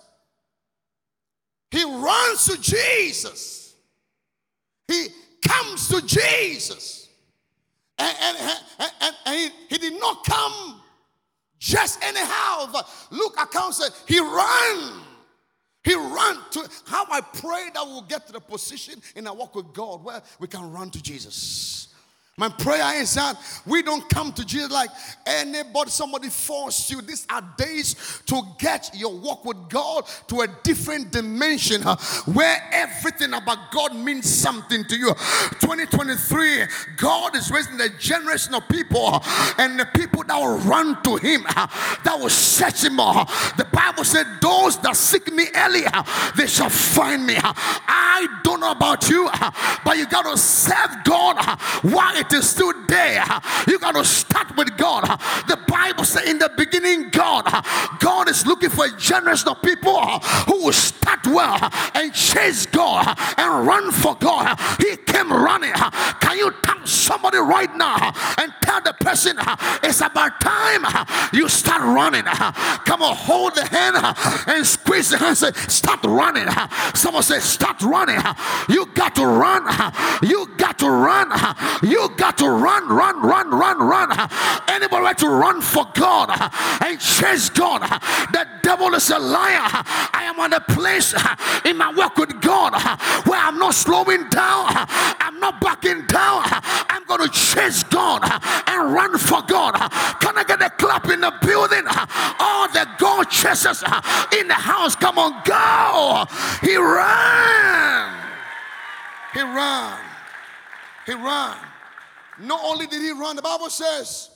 he 1.71 1.83
runs 1.83 2.45
to 2.45 2.59
Jesus. 2.59 3.75
He 4.87 5.07
comes 5.45 5.89
to 5.89 6.01
Jesus. 6.05 7.06
And, 7.99 8.17
and, 8.21 8.59
and, 8.79 9.15
and, 9.25 9.35
he, 9.35 9.49
he 9.69 9.77
did 9.77 9.99
not 9.99 10.23
come 10.23 10.81
just 11.59 12.03
anyhow. 12.03 12.71
Luke 13.11 13.35
account 13.39 13.73
said 13.73 13.91
he 14.07 14.19
ran. 14.19 15.01
He 15.83 15.95
ran 15.95 16.37
to 16.51 16.69
how 16.85 17.05
I 17.09 17.21
pray 17.21 17.69
that 17.73 17.85
we'll 17.85 18.01
get 18.01 18.27
to 18.27 18.33
the 18.33 18.41
position 18.41 19.01
in 19.15 19.25
our 19.25 19.33
walk 19.33 19.55
with 19.55 19.73
God 19.73 20.03
where 20.03 20.21
we 20.39 20.47
can 20.47 20.71
run 20.71 20.91
to 20.91 21.01
Jesus. 21.01 21.93
My 22.39 22.49
prayer 22.49 23.01
is 23.01 23.15
that 23.15 23.35
we 23.65 23.81
don't 23.81 24.07
come 24.09 24.31
to 24.33 24.45
Jesus 24.45 24.71
like 24.71 24.91
anybody, 25.25 25.89
somebody 25.89 26.29
forced 26.29 26.91
you. 26.91 27.01
These 27.01 27.25
are 27.31 27.41
days 27.57 28.21
to 28.27 28.43
get 28.59 28.91
your 28.93 29.11
walk 29.11 29.43
with 29.43 29.57
God 29.69 30.05
to 30.27 30.41
a 30.41 30.47
different 30.61 31.11
dimension 31.11 31.81
uh, 31.83 31.95
where 32.25 32.61
everything 32.71 33.33
about 33.33 33.71
God 33.71 33.95
means 33.95 34.29
something 34.29 34.85
to 34.85 34.95
you. 34.95 35.15
2023, 35.61 36.65
God 36.97 37.35
is 37.35 37.49
raising 37.49 37.81
a 37.81 37.89
generation 37.97 38.53
of 38.53 38.67
people 38.69 39.19
and 39.57 39.79
the 39.79 39.87
people 39.95 40.23
that 40.25 40.37
will 40.37 40.59
run 40.59 41.01
to 41.01 41.15
Him, 41.15 41.43
uh, 41.55 41.65
that 42.03 42.19
will 42.19 42.29
search 42.29 42.83
Him. 42.83 42.99
Uh, 42.99 43.25
the 43.57 43.65
Bible 43.73 44.03
said, 44.03 44.27
Those 44.43 44.77
that 44.81 44.95
seek 44.95 45.33
me 45.33 45.47
earlier, 45.55 45.89
they 46.35 46.45
shall 46.45 46.69
find 46.69 47.25
me. 47.25 47.33
I 47.39 48.27
don't 48.43 48.59
know 48.59 48.73
about 48.73 49.09
you, 49.09 49.27
but 49.83 49.97
you 49.97 50.05
got 50.05 50.29
to 50.31 50.37
serve 50.37 51.03
God 51.03 51.59
while 51.81 52.15
it 52.15 52.26
is 52.33 52.49
still 52.49 52.73
there. 52.87 53.25
You 53.67 53.79
got 53.79 53.95
to 53.95 54.05
start 54.05 54.55
with 54.57 54.77
God. 54.77 55.03
The 55.47 55.59
Bible 55.67 56.03
says 56.03 56.29
in 56.29 56.39
the 56.39 56.51
beginning, 56.57 57.09
God, 57.09 57.45
God 57.99 58.29
is 58.29 58.45
looking 58.45 58.69
for 58.69 58.85
a 58.85 58.97
generation 58.97 59.49
of 59.49 59.61
people 59.61 59.99
who 60.47 60.65
will 60.65 60.73
start 60.73 61.25
well 61.27 61.57
and 61.93 62.13
chase 62.13 62.65
God 62.65 63.17
and 63.37 63.67
run 63.67 63.91
for 63.91 64.15
God. 64.15 64.59
He 64.79 64.97
came 64.97 65.31
running. 65.31 65.73
Can 65.73 66.37
you 66.37 66.51
tell 66.61 66.85
somebody 66.85 67.37
right 67.37 67.73
now 67.75 68.13
and 68.37 68.53
tell 68.61 68.81
the 68.81 68.93
person 68.93 69.37
it's 69.83 70.01
about 70.01 70.39
time 70.41 70.85
you 71.33 71.47
start 71.49 71.81
running? 71.81 72.23
Come 72.23 73.01
on, 73.01 73.15
hold 73.15 73.55
the 73.55 73.65
hand 73.65 73.97
and 74.47 74.65
squeeze 74.65 75.09
the 75.09 75.17
hand. 75.17 75.37
Say, 75.37 75.51
start 75.67 76.03
running. 76.03 76.47
Someone 76.93 77.23
say, 77.23 77.39
start 77.39 77.81
running. 77.81 78.19
You 78.69 78.85
got 78.93 79.15
to 79.15 79.25
run. 79.25 79.63
You 80.23 80.47
got 80.57 80.76
to 80.79 80.89
run. 80.89 81.31
You 81.81 82.09
got 82.17 82.37
to 82.39 82.49
run, 82.49 82.87
run, 82.87 83.21
run, 83.21 83.49
run, 83.51 83.79
run. 83.79 84.29
Anybody 84.67 85.03
like 85.03 85.17
to 85.17 85.29
run 85.29 85.61
for 85.61 85.85
God 85.93 86.29
and 86.83 86.99
chase 86.99 87.49
God? 87.49 87.81
The 88.31 88.47
devil 88.61 88.93
is 88.93 89.09
a 89.09 89.19
liar. 89.19 89.67
I 90.13 90.23
am 90.23 90.39
on 90.39 90.53
a 90.53 90.59
place 90.59 91.13
in 91.65 91.77
my 91.77 91.93
work 91.93 92.17
with 92.17 92.41
God 92.41 92.73
where 93.25 93.39
I'm 93.39 93.57
not 93.59 93.73
slowing 93.73 94.29
down. 94.29 94.65
I'm 94.69 95.39
not 95.39 95.59
backing 95.61 96.05
down. 96.07 96.43
I'm 96.89 97.03
going 97.05 97.21
to 97.21 97.29
chase 97.29 97.83
God 97.83 98.21
and 98.67 98.93
run 98.93 99.17
for 99.17 99.41
God. 99.43 99.73
Can 100.19 100.37
I 100.37 100.43
get 100.47 100.61
a 100.61 100.69
clap 100.69 101.09
in 101.09 101.21
the 101.21 101.33
building? 101.41 101.83
All 102.39 102.67
the 102.69 102.87
God 102.97 103.29
chasers 103.29 103.83
in 104.39 104.47
the 104.47 104.53
house, 104.53 104.95
come 104.95 105.17
on, 105.17 105.41
go. 105.43 106.25
He 106.61 106.75
ran. 106.75 108.13
He 109.33 109.41
ran. 109.41 109.99
He 111.07 111.13
ran. 111.13 111.55
Not 112.39 112.61
only 112.63 112.85
did 112.85 113.01
he 113.01 113.11
run, 113.11 113.35
the 113.35 113.41
Bible 113.41 113.69
says, 113.69 114.29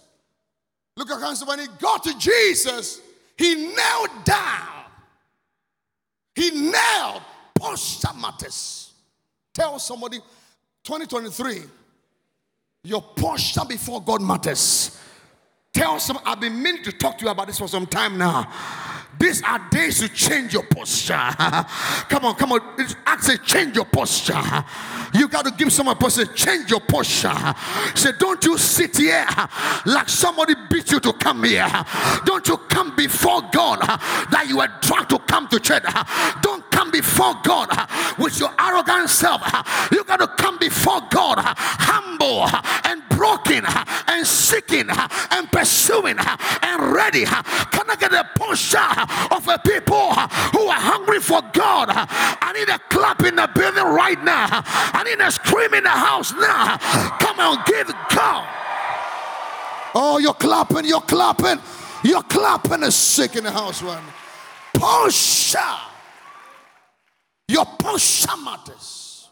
look 0.97 1.11
at 1.11 1.47
when 1.47 1.59
he 1.59 1.67
got 1.79 2.01
to 2.03 2.17
Jesus, 2.17 3.01
he 3.37 3.73
knelt 3.75 4.25
down. 4.25 4.67
He 6.33 6.71
knelt 6.71 7.21
posture 7.53 8.13
matters. 8.19 8.93
Tell 9.53 9.77
somebody 9.77 10.17
2023, 10.83 11.61
your 12.85 13.01
posture 13.01 13.65
before 13.67 14.01
God 14.01 14.21
matters. 14.21 14.97
Tell 15.73 15.99
some, 15.99 16.19
I've 16.25 16.39
been 16.39 16.61
meaning 16.63 16.83
to 16.83 16.91
talk 16.91 17.17
to 17.17 17.25
you 17.25 17.31
about 17.31 17.47
this 17.47 17.59
for 17.59 17.67
some 17.67 17.85
time 17.85 18.17
now. 18.17 18.51
These 19.21 19.43
are 19.43 19.59
days 19.69 19.99
to 19.99 20.09
change 20.09 20.53
your 20.53 20.63
posture. 20.63 21.13
come 22.09 22.25
on, 22.25 22.33
come 22.33 22.53
on. 22.53 22.59
Ask 23.05 23.23
say, 23.23 23.37
change 23.37 23.75
your 23.75 23.85
posture. 23.85 24.41
You 25.13 25.27
got 25.27 25.45
to 25.45 25.51
give 25.51 25.71
someone 25.71 25.95
a 25.95 25.99
posture, 25.99 26.25
change 26.25 26.71
your 26.71 26.79
posture. 26.79 27.31
Say, 27.93 28.13
don't 28.17 28.43
you 28.43 28.57
sit 28.57 28.97
here 28.97 29.27
like 29.85 30.09
somebody 30.09 30.55
beat 30.71 30.91
you 30.91 30.99
to 31.01 31.13
come 31.13 31.43
here. 31.43 31.69
Don't 32.25 32.47
you 32.47 32.57
come 32.57 32.95
before 32.95 33.43
God 33.51 33.81
that 33.81 34.45
you 34.47 34.57
were 34.57 34.71
trying 34.81 35.05
to 35.05 35.19
come 35.19 35.47
to 35.49 35.59
church. 35.59 35.83
Don't 36.41 36.69
come 36.71 36.89
before 36.89 37.35
God 37.43 37.69
with 38.17 38.39
your 38.39 38.51
arrogant 38.59 39.07
self. 39.09 39.41
You 39.91 40.03
got 40.03 40.17
to 40.17 40.27
come 40.27 40.57
before 40.57 41.01
God 41.11 41.37
humble 41.39 42.47
and 42.85 43.01
broken 43.09 43.63
and 44.07 44.25
seeking 44.25 44.89
and 44.89 45.51
pursuing 45.51 46.17
and 46.17 46.91
ready. 46.91 47.25
Can 47.25 47.89
I 47.89 47.95
get 47.99 48.13
a 48.13 48.27
posture 48.35 48.79
of 49.31 49.47
a 49.47 49.57
people 49.59 50.13
who 50.13 50.67
are 50.67 50.79
hungry 50.79 51.19
for 51.19 51.41
God. 51.53 51.87
I 51.89 52.53
need 52.53 52.69
a 52.69 52.79
clap 52.89 53.23
in 53.23 53.35
the 53.35 53.49
building 53.53 53.83
right 53.83 54.21
now. 54.23 54.47
I 54.65 55.03
need 55.05 55.19
a 55.19 55.31
scream 55.31 55.73
in 55.73 55.83
the 55.83 55.89
house 55.89 56.33
now. 56.33 56.77
Come 57.19 57.39
on, 57.39 57.63
give 57.65 57.87
God. 58.13 58.47
Oh, 59.93 60.19
you're 60.19 60.33
clapping, 60.33 60.85
you're 60.85 61.01
clapping, 61.01 61.59
you're 62.03 62.23
clapping 62.23 62.83
is 62.83 62.95
sick 62.95 63.35
in 63.35 63.43
the 63.43 63.51
house 63.51 63.81
right 63.81 64.01
now. 64.01 64.13
Your 67.47 67.65
posture 67.65 68.37
matters. 68.43 69.27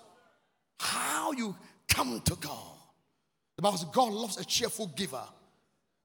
How 0.80 1.32
you 1.32 1.56
come 1.88 2.20
to 2.22 2.36
God. 2.36 2.76
The 3.56 3.62
Bible 3.62 3.78
says 3.78 3.89
God 3.94 4.12
loves 4.13 4.38
a 4.38 4.46
cheerful 4.46 4.88
giver. 4.88 5.24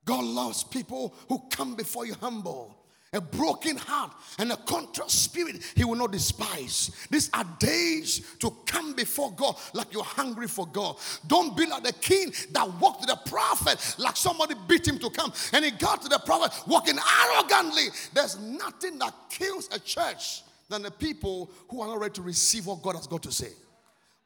God 0.04 0.24
loves 0.24 0.64
people 0.64 1.14
who 1.28 1.42
come 1.50 1.74
before 1.74 2.06
you 2.06 2.14
humble. 2.20 2.76
A 3.14 3.20
broken 3.20 3.76
heart 3.76 4.12
and 4.38 4.52
a 4.52 4.56
contrite 4.56 5.10
spirit, 5.10 5.62
He 5.76 5.84
will 5.84 5.94
not 5.94 6.12
despise. 6.12 6.90
These 7.10 7.30
are 7.32 7.44
days 7.58 8.34
to 8.40 8.52
come 8.66 8.92
before 8.92 9.32
God 9.32 9.56
like 9.72 9.92
you're 9.92 10.02
hungry 10.02 10.48
for 10.48 10.66
God. 10.66 10.96
Don't 11.26 11.56
be 11.56 11.64
like 11.64 11.84
the 11.84 11.92
king 11.92 12.34
that 12.52 12.80
walked 12.80 13.02
to 13.02 13.06
the 13.06 13.18
prophet 13.30 13.94
like 13.98 14.16
somebody 14.16 14.54
beat 14.68 14.86
him 14.86 14.98
to 14.98 15.10
come. 15.10 15.32
And 15.52 15.64
he 15.64 15.70
got 15.70 16.02
to 16.02 16.08
the 16.08 16.18
prophet 16.18 16.52
walking 16.66 16.98
arrogantly. 17.22 17.84
There's 18.12 18.38
nothing 18.38 18.98
that 18.98 19.14
kills 19.30 19.68
a 19.72 19.78
church 19.78 20.42
than 20.68 20.82
the 20.82 20.90
people 20.90 21.50
who 21.68 21.80
are 21.82 21.88
not 21.88 22.00
ready 22.00 22.14
to 22.14 22.22
receive 22.22 22.66
what 22.66 22.82
God 22.82 22.96
has 22.96 23.06
got 23.06 23.22
to 23.22 23.32
say. 23.32 23.52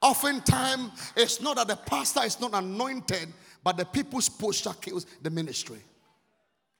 Oftentimes, 0.00 1.12
it's 1.16 1.42
not 1.42 1.56
that 1.56 1.68
the 1.68 1.76
pastor 1.76 2.22
is 2.24 2.40
not 2.40 2.54
anointed, 2.54 3.28
but 3.62 3.76
the 3.76 3.84
people's 3.84 4.28
posture 4.28 4.72
kills 4.80 5.04
the 5.22 5.30
ministry. 5.30 5.80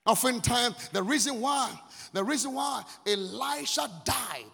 Oftentimes, 0.07 0.89
the 0.89 1.03
reason 1.03 1.41
why, 1.41 1.71
the 2.13 2.25
reason 2.25 2.55
why 2.55 2.83
Elisha 3.07 3.91
died 4.05 4.45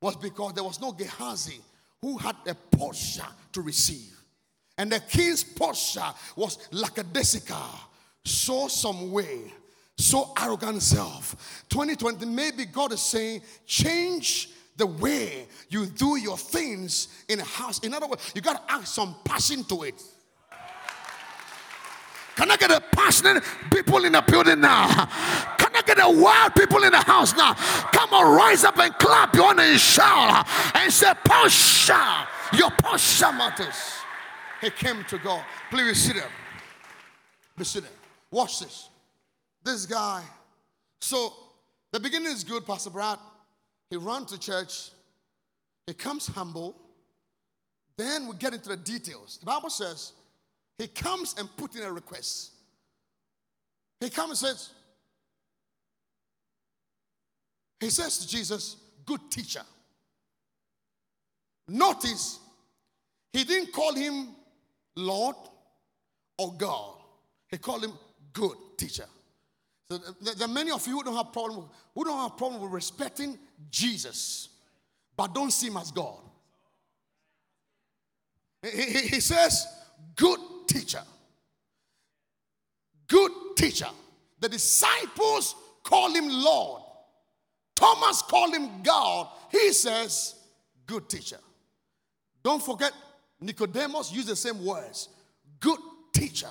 was 0.00 0.16
because 0.16 0.54
there 0.54 0.64
was 0.64 0.80
no 0.80 0.92
Gehazi 0.92 1.60
who 2.00 2.18
had 2.18 2.36
a 2.46 2.54
posture 2.54 3.26
to 3.52 3.62
receive. 3.62 4.12
And 4.78 4.90
the 4.90 5.00
king's 5.00 5.44
posture 5.44 6.12
was 6.34 6.58
lackadaisical, 6.72 7.56
so 8.24 8.68
some 8.68 9.12
way, 9.12 9.52
so 9.96 10.32
arrogant 10.40 10.82
self. 10.82 11.64
2020, 11.68 12.26
maybe 12.26 12.64
God 12.64 12.92
is 12.92 13.02
saying, 13.02 13.42
change 13.66 14.48
the 14.76 14.86
way 14.86 15.46
you 15.68 15.86
do 15.86 16.16
your 16.18 16.38
things 16.38 17.24
in 17.28 17.38
a 17.40 17.44
house. 17.44 17.78
In 17.80 17.94
other 17.94 18.06
words, 18.06 18.32
you 18.34 18.40
got 18.40 18.66
to 18.66 18.74
add 18.74 18.88
some 18.88 19.14
passion 19.24 19.64
to 19.64 19.82
it. 19.82 20.02
Can 22.36 22.50
I 22.50 22.56
get 22.56 22.70
a 22.70 22.80
passionate 22.80 23.42
people 23.72 24.04
in 24.04 24.12
the 24.12 24.22
building 24.22 24.60
now? 24.60 24.88
Can 25.58 25.74
I 25.74 25.82
get 25.86 25.98
a 26.00 26.08
wild 26.08 26.54
people 26.54 26.82
in 26.82 26.92
the 26.92 27.00
house 27.00 27.36
now? 27.36 27.54
Come 27.54 28.12
on, 28.14 28.36
rise 28.36 28.64
up 28.64 28.78
and 28.78 28.92
clap 28.98 29.34
your 29.34 29.54
hands 29.54 29.60
and 29.60 29.80
shout 29.80 30.46
and 30.74 30.92
say, 30.92 31.12
Posture. 31.24 32.28
Your 32.54 32.70
posture 32.70 33.32
matters. 33.32 34.02
He 34.60 34.70
came 34.70 35.04
to 35.08 35.18
God. 35.18 35.44
Please 35.70 35.98
sit 36.02 36.16
there. 36.16 36.30
Be 37.56 37.64
sitting. 37.64 37.88
Watch 38.30 38.60
this. 38.60 38.88
This 39.64 39.86
guy. 39.86 40.22
So 41.00 41.32
the 41.90 42.00
beginning 42.00 42.32
is 42.32 42.44
good, 42.44 42.66
Pastor 42.66 42.90
Brad. 42.90 43.18
He 43.90 43.96
runs 43.96 44.32
to 44.32 44.38
church. 44.38 44.90
He 45.86 45.94
comes 45.94 46.26
humble. 46.26 46.76
Then 47.96 48.28
we 48.28 48.36
get 48.36 48.54
into 48.54 48.70
the 48.70 48.76
details. 48.76 49.38
The 49.38 49.46
Bible 49.46 49.70
says 49.70 50.12
he 50.78 50.88
comes 50.88 51.34
and 51.38 51.48
put 51.56 51.74
in 51.76 51.82
a 51.82 51.92
request. 51.92 52.52
He 54.00 54.10
comes 54.10 54.42
and 54.42 54.50
says, 54.50 54.70
he 57.80 57.90
says 57.90 58.18
to 58.18 58.28
Jesus, 58.28 58.76
good 59.04 59.20
teacher. 59.30 59.62
Notice, 61.68 62.40
he 63.32 63.44
didn't 63.44 63.72
call 63.72 63.94
him 63.94 64.28
Lord 64.96 65.36
or 66.38 66.52
God. 66.54 66.96
He 67.48 67.58
called 67.58 67.84
him 67.84 67.92
good 68.32 68.56
teacher. 68.76 69.06
So 69.90 69.98
there 69.98 70.48
are 70.48 70.52
many 70.52 70.70
of 70.70 70.86
you 70.86 70.94
who 70.98 71.04
don't 71.04 71.16
have 71.16 71.32
problem 71.32 71.68
who 71.94 72.04
don't 72.04 72.18
have 72.18 72.36
problem 72.36 72.62
with 72.62 72.72
respecting 72.72 73.38
Jesus, 73.70 74.48
but 75.16 75.34
don't 75.34 75.50
see 75.50 75.68
him 75.68 75.76
as 75.76 75.90
God. 75.90 76.18
He, 78.62 78.82
he, 78.82 79.00
he 79.08 79.20
says, 79.20 79.66
good 80.16 80.38
teacher. 80.72 81.02
Good 83.08 83.32
teacher. 83.56 83.88
The 84.40 84.48
disciples 84.48 85.54
call 85.82 86.12
him 86.14 86.28
Lord. 86.28 86.82
Thomas 87.74 88.22
called 88.22 88.54
him 88.54 88.82
God. 88.82 89.28
He 89.50 89.72
says, 89.72 90.34
good 90.86 91.08
teacher. 91.08 91.38
Don't 92.42 92.62
forget, 92.62 92.92
Nicodemus 93.40 94.12
used 94.12 94.28
the 94.28 94.36
same 94.36 94.64
words. 94.64 95.08
Good 95.60 95.78
teacher. 96.12 96.50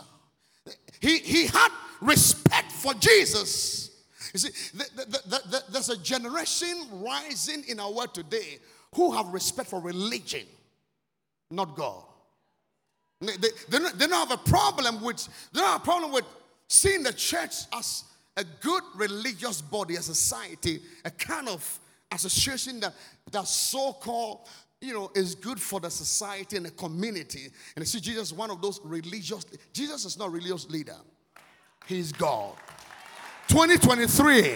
He, 1.00 1.18
he 1.18 1.48
had 1.48 1.70
respect 2.02 2.72
for 2.72 2.94
Jesus. 2.94 4.04
You 4.34 4.40
see, 4.40 4.78
the, 4.78 5.06
the, 5.06 5.42
the, 5.50 5.64
there's 5.72 5.90
a 5.90 5.98
generation 5.98 6.86
rising 6.92 7.64
in 7.68 7.80
our 7.80 7.92
world 7.92 8.14
today 8.14 8.60
who 8.96 9.12
have 9.12 9.28
respect 9.28 9.70
for 9.70 9.82
religion, 9.82 10.46
not 11.50 11.76
God. 11.76 12.04
They, 13.22 13.38
they, 13.38 13.48
they, 13.70 13.80
don't, 13.80 14.00
they 14.00 14.08
don't 14.08 14.30
have 14.30 14.32
a 14.32 14.50
problem 14.50 15.02
with 15.02 15.28
they 15.54 15.60
don't 15.60 15.70
have 15.70 15.82
a 15.82 15.84
problem 15.84 16.12
with 16.12 16.26
seeing 16.68 17.04
the 17.04 17.14
church 17.14 17.54
as 17.74 18.04
a 18.38 18.44
good 18.62 18.84
religious 18.96 19.62
body, 19.62 19.96
a 19.96 20.02
society, 20.02 20.82
a 21.06 21.12
kind 21.12 21.48
of 21.48 21.80
association 22.12 22.80
that 22.80 22.94
that 23.32 23.48
so-called 23.48 24.48
you 24.82 24.94
know 24.94 25.12
is 25.14 25.36
good 25.36 25.60
for 25.62 25.80
the 25.80 25.92
society 25.92 26.58
and 26.58 26.66
the 26.66 26.72
community. 26.72 27.50
And 27.76 27.84
you 27.84 27.86
see, 27.86 28.00
Jesus 28.00 28.34
one 28.34 28.50
of 28.50 28.62
those 28.62 28.80
religious. 28.84 29.46
Jesus 29.72 30.06
is 30.06 30.18
not 30.18 30.32
religious 30.32 30.70
leader. 30.70 30.98
He's 31.86 32.12
God. 32.12 32.56
2023 33.48 34.56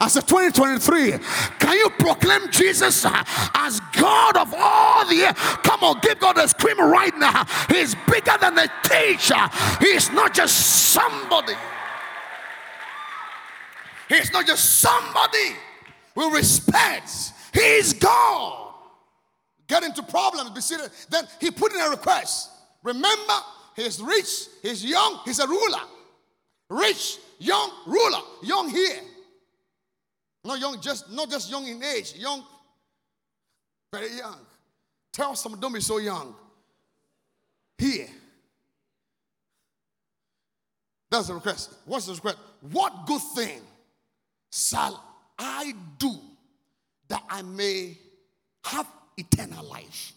as 0.00 0.16
a 0.16 0.22
2023, 0.22 1.12
can 1.58 1.76
you 1.76 1.90
proclaim 1.90 2.50
Jesus 2.50 3.06
as 3.54 3.80
God 3.92 4.36
of 4.36 4.52
all 4.56 5.06
the 5.06 5.24
earth? 5.24 5.36
Come 5.62 5.82
on, 5.82 6.00
give 6.00 6.18
God 6.18 6.38
a 6.38 6.48
scream 6.48 6.78
right 6.78 7.16
now. 7.16 7.44
He's 7.68 7.94
bigger 8.08 8.36
than 8.40 8.54
the 8.54 8.70
teacher. 8.82 9.48
He's 9.80 10.10
not 10.10 10.34
just 10.34 10.56
somebody. 10.92 11.54
He's 14.08 14.32
not 14.32 14.46
just 14.46 14.80
somebody 14.80 15.56
we 16.14 16.30
respect. 16.30 17.10
He's 17.52 17.92
God. 17.92 18.72
Get 19.66 19.82
into 19.82 20.02
problems, 20.02 20.50
be 20.50 20.60
seated. 20.60 20.90
Then 21.10 21.26
he 21.40 21.50
put 21.50 21.72
in 21.72 21.80
a 21.80 21.90
request. 21.90 22.50
Remember, 22.82 23.32
he's 23.74 24.00
rich, 24.00 24.46
he's 24.62 24.84
young, 24.84 25.20
he's 25.24 25.38
a 25.38 25.46
ruler. 25.46 25.80
Rich, 26.68 27.18
young, 27.38 27.70
ruler, 27.86 28.20
young 28.42 28.68
here. 28.68 29.00
Not 30.44 30.60
young, 30.60 30.80
just 30.80 31.10
not 31.10 31.30
just 31.30 31.50
young 31.50 31.66
in 31.66 31.82
age, 31.82 32.14
young, 32.16 32.44
very 33.92 34.16
young. 34.16 34.38
Tell 35.12 35.34
someone, 35.34 35.60
don't 35.60 35.72
be 35.72 35.80
so 35.80 35.98
young. 35.98 36.34
Here. 37.78 38.08
That's 41.10 41.28
the 41.28 41.34
request. 41.34 41.72
What's 41.86 42.06
the 42.06 42.14
request? 42.14 42.38
What 42.72 43.06
good 43.06 43.22
thing 43.34 43.60
shall 44.52 45.02
I 45.38 45.72
do 45.98 46.12
that 47.08 47.22
I 47.30 47.42
may 47.42 47.96
have 48.64 48.86
eternal 49.16 49.64
life? 49.64 50.12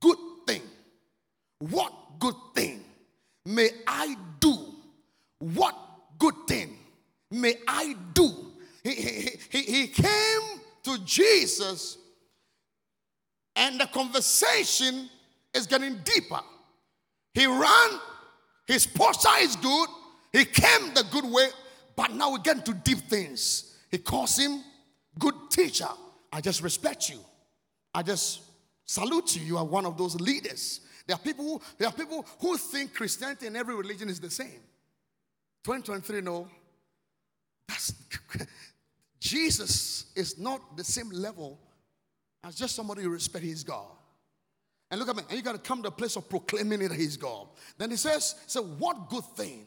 Good 0.00 0.18
thing. 0.46 0.62
What 1.58 1.92
good 2.18 2.34
thing 2.54 2.82
may 3.46 3.70
I 3.86 4.16
do? 4.40 4.58
What 5.38 5.76
good 6.18 6.34
thing 6.48 6.76
may 7.30 7.54
I 7.68 7.94
do 8.12 8.52
he, 8.82 9.38
he, 9.50 9.62
he 9.62 9.86
came 9.88 10.60
to 10.84 10.98
Jesus, 11.04 11.98
and 13.54 13.80
the 13.80 13.86
conversation 13.86 15.08
is 15.54 15.66
getting 15.66 15.98
deeper. 16.04 16.40
He 17.34 17.46
ran, 17.46 17.90
his 18.66 18.86
posture 18.86 19.28
is 19.40 19.56
good, 19.56 19.88
he 20.32 20.44
came 20.44 20.94
the 20.94 21.04
good 21.10 21.24
way, 21.24 21.48
but 21.94 22.12
now 22.12 22.32
we 22.32 22.40
get 22.40 22.56
into 22.56 22.74
deep 22.74 22.98
things. 22.98 23.76
He 23.90 23.98
calls 23.98 24.38
him 24.38 24.62
good 25.18 25.34
teacher. 25.50 25.88
I 26.32 26.40
just 26.40 26.62
respect 26.62 27.10
you. 27.10 27.18
I 27.94 28.02
just 28.02 28.40
salute 28.86 29.36
you. 29.36 29.42
You 29.42 29.58
are 29.58 29.64
one 29.64 29.84
of 29.84 29.98
those 29.98 30.18
leaders. 30.18 30.80
There 31.06 31.14
are 31.14 31.20
people 31.20 31.44
who, 31.44 31.60
there 31.78 31.88
are 31.88 31.92
people 31.92 32.24
who 32.40 32.56
think 32.56 32.94
Christianity 32.94 33.46
and 33.46 33.56
every 33.56 33.74
religion 33.74 34.08
is 34.08 34.18
the 34.18 34.30
same. 34.30 34.60
2023, 35.64 36.22
no. 36.22 36.48
That's 37.68 37.92
Jesus 39.22 40.06
is 40.16 40.36
not 40.36 40.76
the 40.76 40.82
same 40.82 41.08
level 41.10 41.56
as 42.42 42.56
just 42.56 42.74
somebody 42.74 43.02
who 43.02 43.08
respects 43.08 43.46
his 43.46 43.62
God. 43.62 43.86
And 44.90 44.98
look 44.98 45.08
at 45.08 45.14
me, 45.14 45.22
and 45.28 45.38
you 45.38 45.44
got 45.44 45.52
to 45.52 45.60
come 45.60 45.80
to 45.82 45.88
a 45.88 45.92
place 45.92 46.16
of 46.16 46.28
proclaiming 46.28 46.80
that 46.80 46.90
he's 46.90 47.16
God. 47.16 47.46
Then 47.78 47.92
he 47.92 47.96
says, 47.96 48.34
so 48.48 48.64
what 48.64 49.08
good 49.08 49.24
thing? 49.36 49.64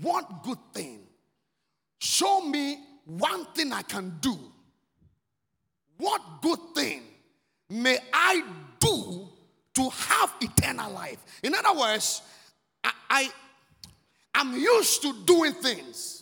What 0.00 0.42
good 0.42 0.58
thing? 0.74 0.98
Show 2.00 2.40
me 2.40 2.80
one 3.04 3.44
thing 3.54 3.72
I 3.72 3.82
can 3.82 4.18
do. 4.20 4.36
What 5.98 6.20
good 6.42 6.58
thing 6.74 7.02
may 7.70 7.98
I 8.12 8.42
do 8.80 9.28
to 9.74 9.90
have 9.90 10.34
eternal 10.40 10.92
life? 10.92 11.18
In 11.44 11.54
other 11.54 11.78
words, 11.78 12.20
I, 12.82 12.90
I 13.08 13.32
I'm 14.34 14.54
used 14.54 15.02
to 15.02 15.14
doing 15.24 15.52
things. 15.52 16.21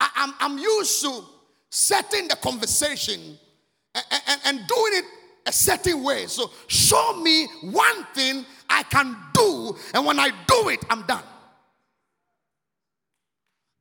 I, 0.00 0.32
am 0.40 0.58
used 0.58 1.02
to 1.02 1.24
setting 1.68 2.28
the 2.28 2.36
conversation 2.36 3.38
and, 3.94 4.04
and, 4.28 4.40
and 4.46 4.58
doing 4.66 4.92
it 4.94 5.04
a 5.46 5.52
certain 5.52 6.02
way. 6.02 6.26
So 6.26 6.50
show 6.66 7.20
me 7.20 7.46
one 7.62 8.04
thing 8.14 8.44
I 8.68 8.82
can 8.84 9.16
do, 9.34 9.76
and 9.94 10.06
when 10.06 10.18
I 10.18 10.30
do 10.46 10.68
it, 10.68 10.80
I'm 10.88 11.02
done. 11.02 11.22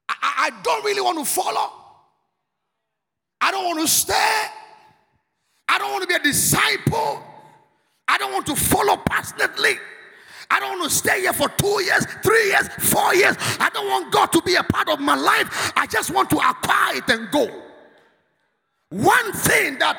I, 0.09 0.15
I 0.21 0.51
don't 0.63 0.83
really 0.83 1.01
want 1.01 1.19
to 1.19 1.25
follow. 1.25 1.71
I 3.41 3.51
don't 3.51 3.65
want 3.65 3.79
to 3.79 3.87
stay. 3.87 4.45
I 5.67 5.77
don't 5.77 5.91
want 5.91 6.01
to 6.01 6.07
be 6.07 6.15
a 6.15 6.19
disciple. 6.19 7.23
I 8.07 8.17
don't 8.17 8.33
want 8.33 8.47
to 8.47 8.55
follow 8.55 8.97
passionately. 8.97 9.75
I 10.51 10.59
don't 10.59 10.79
want 10.79 10.91
to 10.91 10.97
stay 10.97 11.21
here 11.21 11.33
for 11.33 11.47
two 11.49 11.83
years, 11.83 12.05
three 12.23 12.47
years, 12.47 12.67
four 12.79 13.13
years. 13.13 13.35
I 13.59 13.69
don't 13.71 13.87
want 13.87 14.11
God 14.11 14.27
to 14.33 14.41
be 14.41 14.55
a 14.55 14.63
part 14.63 14.89
of 14.89 14.99
my 14.99 15.15
life. 15.15 15.71
I 15.75 15.85
just 15.85 16.11
want 16.11 16.29
to 16.31 16.37
acquire 16.37 16.97
it 16.97 17.09
and 17.09 17.29
go. 17.31 17.47
One 18.89 19.31
thing 19.33 19.77
that 19.79 19.97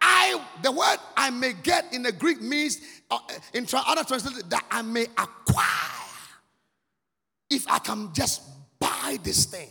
I, 0.00 0.40
the 0.62 0.70
word 0.70 0.96
I 1.16 1.30
may 1.30 1.52
get 1.52 1.92
in 1.92 2.02
the 2.02 2.12
Greek 2.12 2.40
means, 2.40 2.80
uh, 3.10 3.18
in 3.52 3.66
other 3.74 4.04
translations, 4.04 4.44
that 4.44 4.64
I 4.70 4.82
may 4.82 5.06
acquire. 5.18 5.66
If 7.50 7.68
I 7.68 7.80
can 7.80 8.12
just 8.12 8.42
buy 8.78 9.18
this 9.24 9.46
thing, 9.46 9.68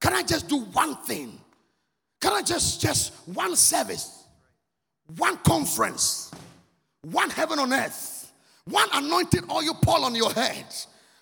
can 0.00 0.12
I 0.12 0.22
just 0.22 0.48
do 0.48 0.58
one 0.58 0.96
thing? 0.96 1.40
Can 2.20 2.34
I 2.34 2.42
just, 2.42 2.82
just 2.82 3.14
one 3.26 3.56
service, 3.56 4.24
one 5.16 5.38
conference, 5.38 6.30
one 7.02 7.30
heaven 7.30 7.58
on 7.58 7.72
earth, 7.72 8.13
one 8.66 8.88
anointed 8.92 9.44
oil 9.50 9.74
pour 9.82 10.00
on 10.00 10.14
your 10.14 10.32
head, 10.32 10.66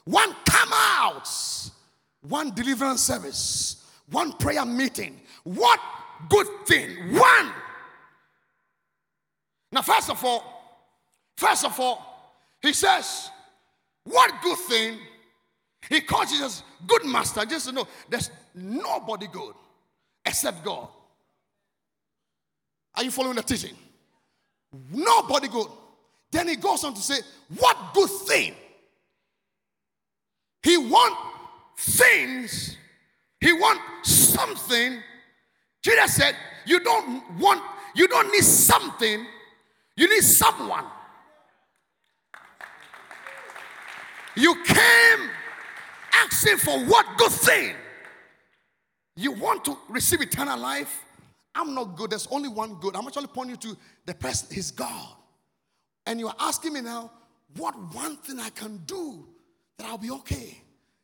one 0.05 0.35
come 0.45 0.71
out, 0.73 1.29
one 2.23 2.55
deliverance 2.55 3.03
service, 3.03 3.85
one 4.11 4.33
prayer 4.33 4.65
meeting. 4.65 5.21
What 5.45 5.81
good 6.29 6.47
thing? 6.67 6.91
One. 7.15 7.53
Now, 9.73 9.83
first 9.83 10.11
of 10.11 10.23
all, 10.25 10.45
first 11.37 11.65
of 11.65 11.79
all, 11.81 12.35
he 12.61 12.73
says, 12.73 13.31
What 14.05 14.31
good 14.43 14.59
thing? 14.59 14.99
He 15.89 16.01
calls 16.01 16.31
Jesus 16.31 16.63
good 16.87 17.05
master. 17.07 17.45
Just 17.45 17.69
to 17.69 17.73
know, 17.73 17.89
there's 18.09 18.31
nobody 18.55 19.27
good 19.27 19.55
except 20.25 20.65
God. 20.65 20.89
Are 22.95 23.03
you 23.03 23.11
following 23.11 23.37
the 23.37 23.43
teaching? 23.43 23.75
Nobody 24.93 25.49
good. 25.49 25.67
Then 26.33 26.49
he 26.49 26.57
goes 26.57 26.83
on 26.83 26.95
to 26.95 27.01
say, 27.01 27.21
What 27.59 27.77
good 27.95 28.11
thing? 28.11 28.55
He 30.63 30.79
want 30.79 31.17
things, 31.77 32.77
he 33.41 33.53
want 33.53 33.81
something. 34.05 35.01
Jesus 35.83 36.15
said, 36.15 36.35
You 36.65 36.81
don't 36.81 37.39
want, 37.39 37.63
you 37.95 38.09
don't 38.09 38.31
need 38.33 38.45
something, 38.45 39.27
you 39.97 40.09
need 40.09 40.23
someone. 40.23 40.85
You 44.35 44.55
came 44.65 45.31
asking 46.15 46.57
for 46.57 46.79
what 46.87 47.07
good 47.19 47.33
thing? 47.33 47.75
You 49.15 49.33
want 49.33 49.63
to 49.67 49.77
receive 49.91 50.23
eternal 50.23 50.59
life? 50.59 51.05
I'm 51.55 51.75
not 51.75 51.97
good. 51.97 52.11
There's 52.11 52.27
only 52.31 52.49
one 52.49 52.77
good. 52.77 52.97
I'm 52.97 53.07
actually 53.07 53.27
pointing 53.27 53.57
you 53.63 53.73
to 53.73 53.79
the 54.07 54.15
person, 54.15 54.49
He's 54.51 54.71
God. 54.71 55.17
And 56.07 56.19
you're 56.19 56.35
asking 56.39 56.73
me 56.73 56.81
now, 56.81 57.11
what 57.57 57.75
one 57.95 58.17
thing 58.17 58.41
I 58.41 58.51
can 58.51 58.79
do 58.87 59.27
that 59.79 59.87
I'll 59.87 59.99
be 59.99 60.11
okay? 60.11 60.59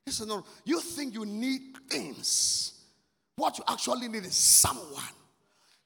He 0.04 0.12
said, 0.12 0.28
No, 0.28 0.44
you 0.64 0.80
think 0.80 1.14
you 1.14 1.26
need 1.26 1.60
things. 1.88 2.72
What 3.36 3.58
you 3.58 3.64
actually 3.68 4.08
need 4.08 4.24
is 4.24 4.34
someone. 4.34 5.04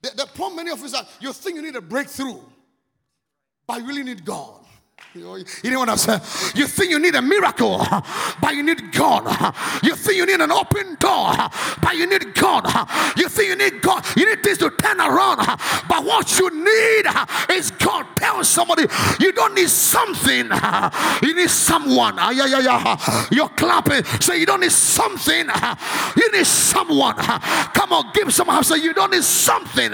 The, 0.01 0.11
the 0.17 0.27
problem 0.35 0.57
many 0.57 0.71
of 0.71 0.83
is 0.85 0.93
that 0.93 1.07
you 1.21 1.33
think 1.33 1.57
you 1.57 1.63
need 1.63 1.77
a 1.77 1.81
breakthrough, 1.81 2.41
but 3.67 3.81
you 3.81 3.87
really 3.87 4.03
need 4.03 4.25
God. 4.25 4.62
You, 5.15 5.71
know, 5.71 5.81
what 5.81 5.91
I'm 5.91 5.99
saying? 5.99 6.21
You 6.55 6.67
think 6.67 6.91
you 6.91 6.99
need 6.99 7.15
a 7.15 7.21
miracle, 7.21 7.85
but 8.41 8.55
you 8.55 8.63
need 8.63 8.93
God. 8.93 9.55
You 9.83 9.95
think 9.95 10.17
you 10.17 10.25
need 10.25 10.41
an 10.41 10.51
open 10.51 10.97
door, 10.99 11.35
but 11.83 11.97
you 11.97 12.07
need 12.07 12.35
God. 12.35 12.65
You 13.19 13.29
think 13.29 13.49
you 13.49 13.57
need 13.57 13.83
God. 13.83 14.05
You 14.17 14.25
need 14.27 14.43
things 14.43 14.59
to 14.59 14.71
turn 14.71 15.01
around, 15.01 15.37
but 15.87 16.05
what 16.05 16.39
you 16.39 16.49
need 16.51 17.07
is 17.51 17.71
God. 17.73 18.07
Tell 18.17 18.43
somebody 18.45 18.85
you 19.19 19.33
don't 19.33 19.55
need 19.55 19.69
something, 19.69 20.49
you 21.23 21.35
need 21.35 21.51
someone. 21.51 22.15
Ah, 22.19 22.31
yeah, 22.31 22.47
yeah, 22.47 22.61
yeah. 22.61 23.27
You're 23.33 23.49
clapping. 23.49 24.05
Say 24.21 24.39
you 24.39 24.47
don't 24.47 24.61
need 24.61 24.71
something, 24.73 25.47
you 26.17 26.33
need 26.33 26.47
someone. 26.47 27.17
Come 27.17 27.93
on, 27.93 28.13
give 28.15 28.33
someone. 28.33 28.63
Say 28.63 28.79
you 28.79 28.95
don't 28.95 29.11
need 29.11 29.25
something. 29.25 29.91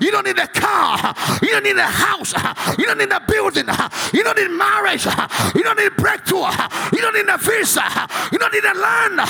You 0.00 0.10
don't 0.10 0.26
need 0.26 0.38
a 0.38 0.48
car. 0.48 1.14
You 1.42 1.50
don't 1.50 1.62
need 1.62 1.76
a 1.76 1.84
house. 1.84 2.34
You 2.76 2.86
don't 2.86 2.98
need 2.98 3.12
a 3.12 3.20
building. 3.20 3.66
You 4.12 4.24
don't 4.24 4.36
need 4.40 4.56
marriage. 4.56 5.06
You 5.54 5.62
don't 5.62 5.78
need 5.78 5.96
breakthrough. 5.96 6.50
You 6.92 7.00
don't 7.00 7.14
need 7.14 7.28
a 7.28 7.38
visa. 7.38 7.84
You 8.32 8.38
don't 8.38 8.52
need 8.52 8.64
a 8.64 8.74
land. 8.74 9.20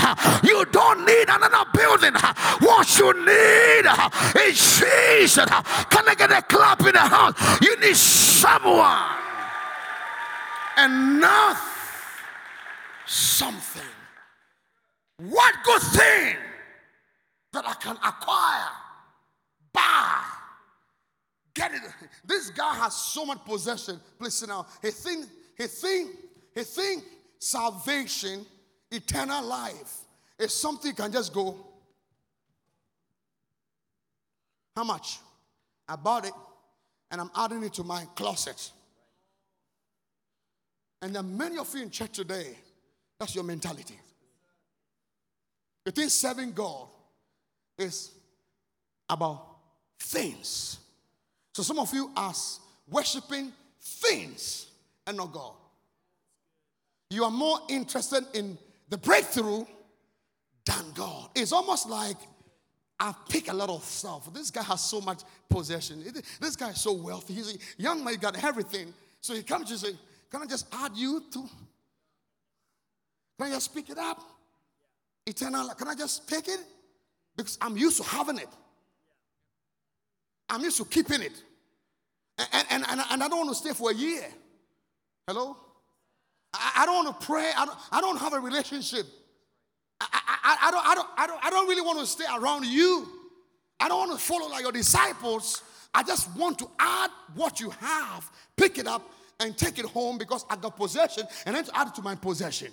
You 0.45 0.65
don't 0.67 1.05
need 1.05 1.29
another 1.29 1.65
building. 1.73 2.15
What 2.61 2.99
you 2.99 3.13
need 3.25 3.87
is 4.47 4.57
Jesus. 4.79 5.49
Can 5.91 6.09
I 6.09 6.15
get 6.17 6.31
a 6.31 6.43
clap 6.43 6.81
in 6.81 6.93
the 6.93 6.99
house? 6.99 7.35
You 7.61 7.79
need 7.81 7.97
someone. 7.97 9.17
And 10.77 11.21
not 11.21 11.57
something. 13.07 13.83
What 15.19 15.55
good 15.65 15.83
thing 15.83 16.37
that 17.53 17.67
I 17.67 17.75
can 17.75 17.97
acquire, 17.97 18.71
buy, 19.73 20.30
Get 21.61 21.75
it. 21.75 21.83
This 22.25 22.49
guy 22.49 22.75
has 22.77 22.95
so 22.95 23.27
much 23.27 23.45
possession. 23.45 24.01
Listen 24.19 24.49
now. 24.49 24.67
He 24.81 24.91
think, 24.91 25.27
he 25.59 25.67
think, 25.67 26.11
he 26.55 26.63
think 26.63 27.05
salvation, 27.39 28.47
eternal 28.91 29.45
life 29.45 29.99
is 30.39 30.55
something 30.55 30.95
can 30.95 31.13
just 31.13 31.35
go. 31.35 31.55
How 34.75 34.85
much? 34.85 35.19
I 35.87 35.97
bought 35.97 36.25
it 36.25 36.33
and 37.11 37.21
I'm 37.21 37.31
adding 37.37 37.63
it 37.63 37.75
to 37.75 37.85
my 37.85 38.07
closet. 38.15 38.71
And 41.03 41.15
there 41.15 41.21
are 41.21 41.25
many 41.25 41.59
of 41.59 41.75
you 41.75 41.83
in 41.83 41.91
church 41.91 42.13
today, 42.13 42.57
that's 43.19 43.35
your 43.35 43.45
mentality. 43.45 43.99
You 45.85 45.93
think 45.93 46.11
serving 46.11 46.53
God 46.53 46.89
is 47.77 48.13
about 49.11 49.47
things. 49.99 50.80
So 51.53 51.63
some 51.63 51.79
of 51.79 51.93
you 51.93 52.11
are 52.17 52.33
worshiping 52.89 53.53
things 53.81 54.67
and 55.07 55.17
not 55.17 55.33
God. 55.33 55.55
You 57.11 57.25
are 57.25 57.31
more 57.31 57.59
interested 57.69 58.25
in 58.35 58.57
the 58.89 58.97
breakthrough 58.97 59.65
than 60.65 60.85
God. 60.95 61.31
It's 61.35 61.53
almost 61.53 61.89
like 61.89 62.17
I 62.99 63.15
pick 63.29 63.51
a 63.51 63.55
lot 63.55 63.71
of 63.71 63.83
stuff. 63.85 64.33
This 64.33 64.51
guy 64.51 64.63
has 64.63 64.83
so 64.83 65.01
much 65.01 65.23
possession. 65.49 66.05
This 66.41 66.55
guy 66.55 66.71
is 66.71 66.81
so 66.81 66.93
wealthy. 66.93 67.35
He's 67.35 67.55
a 67.55 67.59
young 67.83 68.05
man, 68.05 68.15
he 68.15 68.19
got 68.19 68.43
everything. 68.45 68.93
So 69.21 69.35
he 69.35 69.43
comes 69.43 69.69
to 69.71 69.79
say, 69.79 69.97
Can 70.31 70.43
I 70.43 70.47
just 70.47 70.67
add 70.73 70.93
you 70.95 71.25
to? 71.33 71.39
Can 73.39 73.49
I 73.49 73.51
just 73.51 73.75
pick 73.75 73.89
it 73.91 73.99
up? 73.99 74.23
Eternal, 75.27 75.69
can 75.71 75.89
I 75.89 75.95
just 75.95 76.29
take 76.29 76.47
it? 76.49 76.61
Because 77.37 77.57
I'm 77.61 77.77
used 77.77 77.97
to 78.03 78.09
having 78.09 78.39
it. 78.39 78.49
I'm 80.51 80.63
used 80.63 80.77
to 80.79 80.85
keeping 80.85 81.23
it. 81.23 81.33
And, 82.39 82.67
and, 82.71 82.85
and, 82.89 83.01
and 83.11 83.23
I 83.23 83.29
don't 83.29 83.47
want 83.47 83.51
to 83.51 83.55
stay 83.55 83.73
for 83.73 83.91
a 83.91 83.95
year. 83.95 84.27
Hello? 85.27 85.57
I, 86.53 86.73
I 86.79 86.87
don't 86.87 87.05
want 87.05 87.21
to 87.21 87.27
pray. 87.27 87.51
I 87.57 87.65
don't, 87.65 87.79
I 87.93 88.01
don't 88.01 88.19
have 88.19 88.33
a 88.33 88.41
relationship. 88.41 89.07
I, 90.01 90.07
I, 90.13 90.57
I, 90.63 90.71
don't, 90.71 90.87
I, 90.87 90.95
don't, 90.95 91.09
I, 91.17 91.27
don't, 91.27 91.45
I 91.45 91.51
don't 91.51 91.69
really 91.69 91.83
want 91.83 92.01
to 92.01 92.07
stay 92.07 92.25
around 92.37 92.67
you. 92.67 93.07
I 93.79 93.89
don't 93.89 94.09
want 94.09 94.19
to 94.19 94.25
follow 94.25 94.49
like 94.49 94.63
your 94.63 94.73
disciples. 94.73 95.63
I 95.95 96.03
just 96.03 96.35
want 96.37 96.59
to 96.59 96.71
add 96.79 97.11
what 97.35 97.61
you 97.61 97.71
have, 97.71 98.31
pick 98.57 98.79
it 98.79 98.87
up, 98.87 99.11
and 99.41 99.57
take 99.57 99.79
it 99.79 99.87
home 99.87 100.19
because 100.19 100.45
I 100.51 100.57
got 100.57 100.77
possession, 100.77 101.25
and 101.47 101.57
then 101.57 101.65
to 101.65 101.79
add 101.79 101.89
it 101.89 101.95
to 101.95 102.03
my 102.03 102.15
possession. 102.15 102.69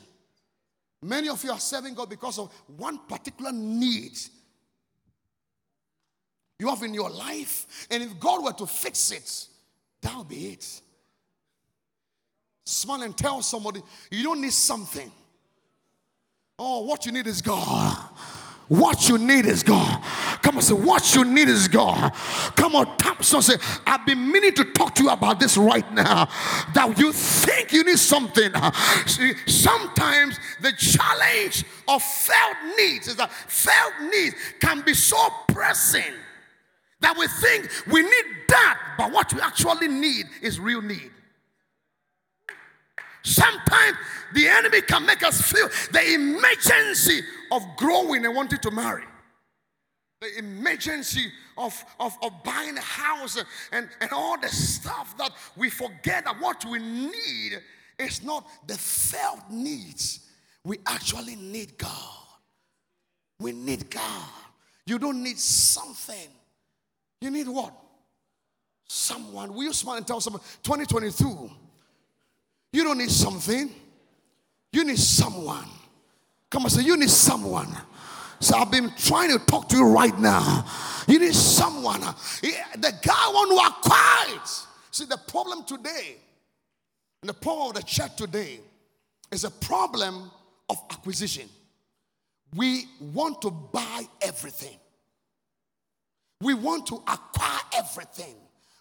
Many 1.01 1.29
of 1.29 1.43
you 1.43 1.51
are 1.51 1.59
serving 1.59 1.93
God 1.93 2.09
because 2.09 2.39
of 2.39 2.51
one 2.75 2.99
particular 3.07 3.51
need 3.51 4.17
you 6.59 6.67
have 6.69 6.83
in 6.83 6.93
your 6.93 7.09
life. 7.09 7.87
And 7.91 8.01
if 8.01 8.19
God 8.19 8.43
were 8.43 8.53
to 8.53 8.65
fix 8.65 9.11
it, 9.11 9.47
that'll 10.01 10.23
be 10.23 10.53
it. 10.53 10.81
Smile 12.65 13.03
and 13.03 13.17
tell 13.17 13.41
somebody 13.41 13.81
you 14.11 14.23
don't 14.23 14.41
need 14.41 14.53
something. 14.53 15.11
Oh, 16.59 16.85
what 16.85 17.05
you 17.05 17.11
need 17.11 17.27
is 17.27 17.41
God. 17.41 17.97
What 18.67 19.07
you 19.07 19.17
need 19.17 19.45
is 19.45 19.63
God. 19.63 20.03
Come 20.41 20.57
on, 20.57 20.61
say, 20.61 20.73
what 20.73 21.15
you 21.15 21.23
need 21.23 21.47
is 21.47 21.69
God. 21.69 22.11
Come 22.55 22.75
on, 22.75 22.97
tap 22.97 23.23
so 23.23 23.39
say, 23.39 23.55
I've 23.85 24.05
been 24.05 24.29
meaning 24.29 24.53
to 24.55 24.65
talk 24.65 24.93
to 24.95 25.03
you 25.03 25.09
about 25.09 25.39
this 25.39 25.55
right 25.55 25.89
now. 25.93 26.25
That 26.73 26.95
you 26.97 27.13
think 27.13 27.71
you 27.71 27.83
need 27.85 27.99
something. 27.99 28.51
See, 29.05 29.33
sometimes 29.45 30.37
the 30.59 30.73
challenge 30.73 31.63
of 31.87 32.03
felt 32.03 32.57
needs 32.77 33.07
is 33.07 33.15
that 33.15 33.31
felt 33.31 33.93
needs 34.11 34.35
can 34.59 34.81
be 34.81 34.93
so 34.93 35.17
pressing 35.47 36.13
That 37.01 37.17
we 37.17 37.27
think 37.27 37.69
we 37.91 38.01
need 38.01 38.25
that, 38.49 38.79
but 38.97 39.11
what 39.11 39.31
we 39.33 39.41
actually 39.41 39.87
need 39.87 40.25
is 40.41 40.59
real 40.59 40.81
need. 40.81 41.11
Sometimes 43.23 43.97
the 44.33 44.47
enemy 44.47 44.81
can 44.81 45.05
make 45.05 45.23
us 45.23 45.41
feel 45.41 45.67
the 45.91 46.13
emergency 46.13 47.21
of 47.51 47.61
growing 47.75 48.25
and 48.25 48.35
wanting 48.35 48.59
to 48.59 48.71
marry. 48.71 49.03
The 50.21 50.39
emergency 50.39 51.27
of, 51.57 51.83
of, 51.99 52.17
of 52.23 52.31
buying 52.43 52.77
a 52.77 52.81
house 52.81 53.37
and, 53.71 53.89
and 54.01 54.11
all 54.11 54.39
the 54.39 54.47
stuff 54.47 55.15
that 55.17 55.31
we 55.55 55.69
forget 55.69 56.25
that 56.25 56.39
what 56.39 56.65
we 56.65 56.79
need 56.79 57.61
is 57.99 58.23
not 58.23 58.47
the 58.65 58.75
felt 58.75 59.41
needs. 59.51 60.27
We 60.63 60.77
actually 60.87 61.35
need 61.35 61.77
God. 61.77 61.91
We 63.39 63.51
need 63.51 63.89
God. 63.89 64.29
You 64.85 64.97
don't 64.99 65.21
need 65.21 65.37
something. 65.37 66.29
You 67.21 67.31
need 67.31 67.47
what? 67.47 67.73
Someone. 68.87 69.53
Will 69.53 69.63
you 69.63 69.73
smile 69.73 69.97
and 69.97 70.07
tell 70.07 70.21
someone 70.21 70.41
2022? 70.63 71.49
You 72.73 72.83
don't 72.83 72.97
need 72.97 73.11
something. 73.11 73.69
You 74.71 74.83
need 74.83 74.99
someone. 74.99 75.67
Come 76.49 76.63
on, 76.63 76.69
say, 76.69 76.83
you 76.83 76.95
need 76.95 77.09
someone. 77.09 77.67
So 78.39 78.55
I've 78.57 78.71
been 78.71 78.91
trying 78.97 79.31
to 79.37 79.43
talk 79.45 79.67
to 79.69 79.77
you 79.77 79.87
right 79.87 80.17
now. 80.19 80.65
You 81.07 81.19
need 81.19 81.33
someone. 81.33 82.01
The 82.01 82.93
guy 83.01 83.27
want 83.33 83.49
to 83.51 83.87
acquire 83.87 84.35
it. 84.37 84.65
See, 84.91 85.05
the 85.05 85.17
problem 85.17 85.63
today, 85.63 86.17
and 87.21 87.29
the 87.29 87.33
problem 87.33 87.69
of 87.69 87.75
the 87.75 87.83
church 87.83 88.15
today, 88.15 88.59
is 89.31 89.43
a 89.43 89.51
problem 89.51 90.31
of 90.69 90.77
acquisition. 90.91 91.49
We 92.55 92.85
want 92.99 93.41
to 93.41 93.51
buy 93.51 94.03
everything. 94.21 94.77
We 96.41 96.53
want 96.53 96.85
to 96.87 96.95
acquire 96.95 97.59
everything. 97.75 98.35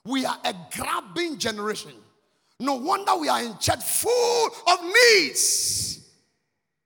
We 0.04 0.24
are 0.24 0.38
a 0.44 0.54
grabbing 0.74 1.38
generation. 1.38 1.92
No 2.60 2.76
wonder 2.76 3.16
we 3.16 3.28
are 3.28 3.42
in 3.42 3.58
church 3.58 3.82
full 3.82 4.50
of 4.68 4.78
needs. 4.84 6.08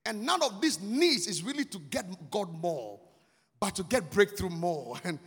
And 0.07 0.23
none 0.25 0.43
of 0.43 0.61
these 0.61 0.81
needs 0.81 1.27
is 1.27 1.43
really 1.43 1.65
to 1.67 1.79
get 1.79 2.07
God 2.31 2.53
more, 2.53 2.99
but 3.61 3.75
to 3.77 3.85
get 3.85 4.11
breakthrough 4.11 4.49
more 4.49 4.97
and, 5.05 5.19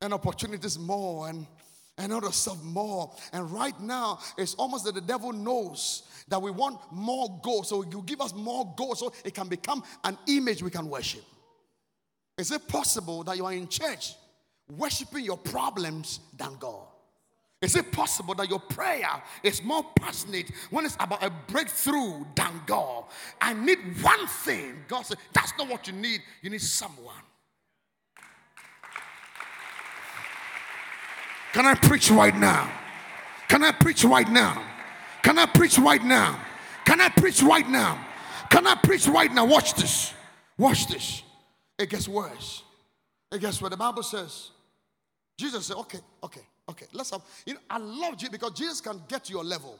and 0.00 0.14
opportunities 0.14 0.78
more 0.78 1.28
and, 1.28 1.46
and 1.98 2.12
other 2.12 2.32
stuff 2.32 2.62
more. 2.64 3.14
And 3.32 3.50
right 3.52 3.78
now, 3.80 4.18
it's 4.38 4.54
almost 4.54 4.84
that 4.86 4.94
the 4.94 5.00
devil 5.00 5.32
knows 5.32 6.04
that 6.28 6.40
we 6.40 6.50
want 6.50 6.80
more 6.90 7.38
gold. 7.42 7.66
So 7.66 7.84
you 7.84 8.02
give 8.06 8.20
us 8.20 8.34
more 8.34 8.72
gold 8.76 8.98
so 8.98 9.12
it 9.24 9.34
can 9.34 9.48
become 9.48 9.82
an 10.04 10.16
image 10.26 10.62
we 10.62 10.70
can 10.70 10.88
worship. 10.88 11.24
Is 12.40 12.50
it 12.50 12.66
possible 12.66 13.22
that 13.24 13.36
you 13.36 13.44
are 13.44 13.52
in 13.52 13.68
church 13.68 14.14
worshiping 14.74 15.26
your 15.26 15.36
problems 15.36 16.20
than 16.38 16.56
God? 16.58 16.86
Is 17.60 17.76
it 17.76 17.92
possible 17.92 18.34
that 18.34 18.48
your 18.48 18.60
prayer 18.60 19.22
is 19.42 19.62
more 19.62 19.84
passionate 19.94 20.50
when 20.70 20.86
it's 20.86 20.96
about 20.98 21.22
a 21.22 21.30
breakthrough 21.48 22.24
than 22.34 22.62
God? 22.64 23.04
I 23.42 23.52
need 23.52 23.78
one 24.00 24.26
thing. 24.26 24.76
God 24.88 25.02
said, 25.02 25.18
That's 25.34 25.52
not 25.58 25.68
what 25.68 25.86
you 25.86 25.92
need. 25.92 26.22
You 26.40 26.48
need 26.48 26.62
someone. 26.62 27.14
Can 31.52 31.66
I 31.66 31.74
preach 31.74 32.10
right 32.10 32.34
now? 32.34 32.72
Can 33.48 33.62
I 33.62 33.72
preach 33.72 34.02
right 34.02 34.30
now? 34.30 34.64
Can 35.22 35.38
I 35.38 35.44
preach 35.44 35.78
right 35.78 36.02
now? 36.02 36.40
Can 36.86 37.02
I 37.02 37.10
preach 37.10 37.42
right 37.42 37.68
now? 37.68 38.02
Can 38.48 38.66
I 38.66 38.76
preach 38.76 39.06
right 39.08 39.30
now? 39.30 39.44
Watch 39.44 39.74
this. 39.74 40.14
Watch 40.56 40.86
this. 40.86 41.22
It 41.80 41.88
gets 41.88 42.06
worse. 42.06 42.62
It 43.32 43.40
gets 43.40 43.60
what 43.60 43.70
the 43.70 43.76
Bible 43.76 44.02
says. 44.02 44.50
Jesus 45.36 45.66
said, 45.66 45.76
Okay, 45.76 45.98
okay. 46.22 46.42
Okay, 46.70 46.86
let's 46.92 47.10
have, 47.10 47.22
you 47.44 47.54
know, 47.54 47.60
I 47.68 47.78
love 47.78 48.16
Jesus 48.16 48.28
because 48.28 48.52
Jesus 48.52 48.80
can 48.80 49.02
get 49.08 49.24
to 49.24 49.32
your 49.32 49.42
level. 49.42 49.76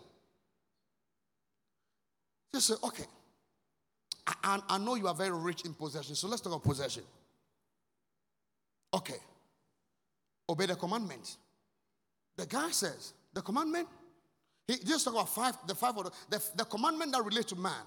Just 2.52 2.66
say, 2.66 2.74
okay, 2.82 3.04
I, 4.26 4.60
I, 4.68 4.78
know 4.78 4.96
you 4.96 5.06
are 5.06 5.14
very 5.14 5.30
rich 5.30 5.64
in 5.64 5.72
possession, 5.72 6.16
so 6.16 6.26
let's 6.26 6.42
talk 6.42 6.52
about 6.52 6.64
possession. 6.64 7.04
Okay, 8.92 9.18
obey 10.48 10.66
the 10.66 10.74
commandment. 10.74 11.36
The 12.36 12.46
guy 12.46 12.70
says, 12.70 13.12
the 13.32 13.40
commandment, 13.42 13.86
he 14.66 14.78
just 14.78 15.04
talk 15.04 15.14
about 15.14 15.28
five, 15.28 15.56
the 15.68 15.76
five 15.76 15.96
of 15.96 16.04
the, 16.06 16.38
the, 16.38 16.44
the 16.56 16.64
commandment 16.64 17.12
that 17.12 17.24
relates 17.24 17.50
to 17.50 17.56
man. 17.56 17.84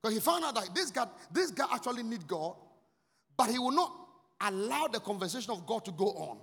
Because 0.00 0.14
he 0.14 0.20
found 0.20 0.42
out 0.42 0.54
that 0.54 0.74
this 0.74 0.90
guy, 0.90 1.06
this 1.30 1.50
guy 1.50 1.66
actually 1.70 2.02
need 2.02 2.26
God, 2.26 2.54
but 3.38 3.48
he 3.48 3.58
will 3.58 3.70
not 3.70 3.92
allow 4.40 4.88
the 4.88 5.00
conversation 5.00 5.52
of 5.52 5.64
God 5.64 5.84
to 5.86 5.92
go 5.92 6.06
on 6.06 6.38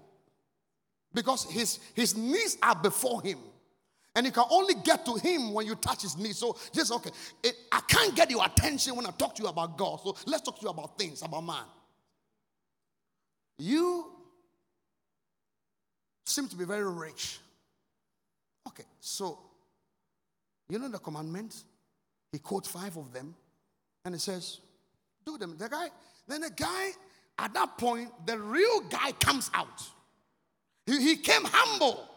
because 1.14 1.44
his, 1.44 1.80
his 1.94 2.18
knees 2.18 2.58
are 2.64 2.76
before 2.76 3.22
him. 3.22 3.38
And 4.16 4.26
you 4.26 4.32
can 4.32 4.46
only 4.50 4.76
get 4.76 5.06
to 5.06 5.16
him 5.16 5.54
when 5.54 5.66
you 5.66 5.76
touch 5.76 6.02
his 6.04 6.18
knees. 6.18 6.38
So 6.38 6.58
just 6.74 6.92
okay, 6.92 7.12
it, 7.44 7.54
I 7.70 7.82
can't 7.82 8.16
get 8.16 8.32
your 8.32 8.46
attention 8.46 8.96
when 8.96 9.06
I 9.06 9.12
talk 9.12 9.36
to 9.36 9.44
you 9.44 9.50
about 9.50 9.78
God. 9.78 10.00
So 10.02 10.16
let's 10.26 10.42
talk 10.42 10.58
to 10.60 10.64
you 10.64 10.70
about 10.70 10.98
things, 10.98 11.22
about 11.22 11.42
man. 11.42 11.66
You 13.58 14.12
seem 16.26 16.48
to 16.48 16.56
be 16.56 16.64
very 16.64 16.90
rich. 16.90 17.40
Okay, 18.70 18.86
so 19.02 19.38
you 20.70 20.80
know 20.80 20.88
the 20.88 21.00
commandments? 21.00 21.66
He 22.32 22.40
quotes 22.40 22.70
five 22.70 22.96
of 22.98 23.12
them 23.12 23.36
and 24.06 24.16
he 24.16 24.20
says, 24.20 24.60
Do 25.26 25.38
them. 25.38 25.56
The 25.58 25.68
guy, 25.68 25.88
then 26.28 26.42
the 26.42 26.50
guy, 26.50 26.90
at 27.38 27.54
that 27.54 27.78
point, 27.78 28.10
the 28.26 28.38
real 28.38 28.82
guy 28.82 29.12
comes 29.14 29.50
out. 29.54 29.84
He, 30.86 31.02
he 31.02 31.16
came 31.18 31.44
humble. 31.44 32.10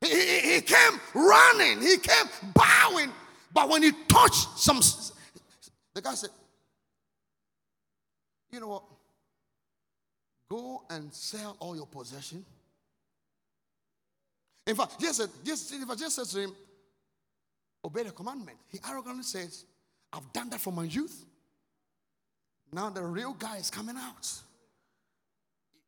He, 0.00 0.08
he, 0.08 0.54
he 0.54 0.60
came 0.60 1.00
running. 1.14 1.80
He 1.80 1.96
came 1.98 2.26
bowing. 2.54 3.12
But 3.52 3.68
when 3.68 3.82
he 3.82 3.92
touched 4.08 4.58
some, 4.58 4.80
the 5.94 6.02
guy 6.02 6.14
said, 6.14 6.30
You 8.50 8.60
know 8.60 8.68
what? 8.68 8.82
Go 10.48 10.82
and 10.90 11.12
sell 11.12 11.56
all 11.60 11.74
your 11.74 11.86
possession. 11.86 12.44
In 14.66 14.76
fact, 14.76 14.96
if 15.00 15.90
I 15.90 15.94
just 15.94 16.14
said 16.14 16.26
to 16.26 16.40
him, 16.40 16.54
obey 17.84 18.04
the 18.04 18.12
commandment, 18.12 18.58
he 18.68 18.78
arrogantly 18.88 19.24
says, 19.24 19.64
I've 20.12 20.32
done 20.32 20.50
that 20.50 20.60
for 20.60 20.72
my 20.72 20.84
youth. 20.84 21.24
Now 22.72 22.90
the 22.90 23.02
real 23.02 23.34
guy 23.34 23.56
is 23.56 23.70
coming 23.70 23.96
out. 23.96 24.30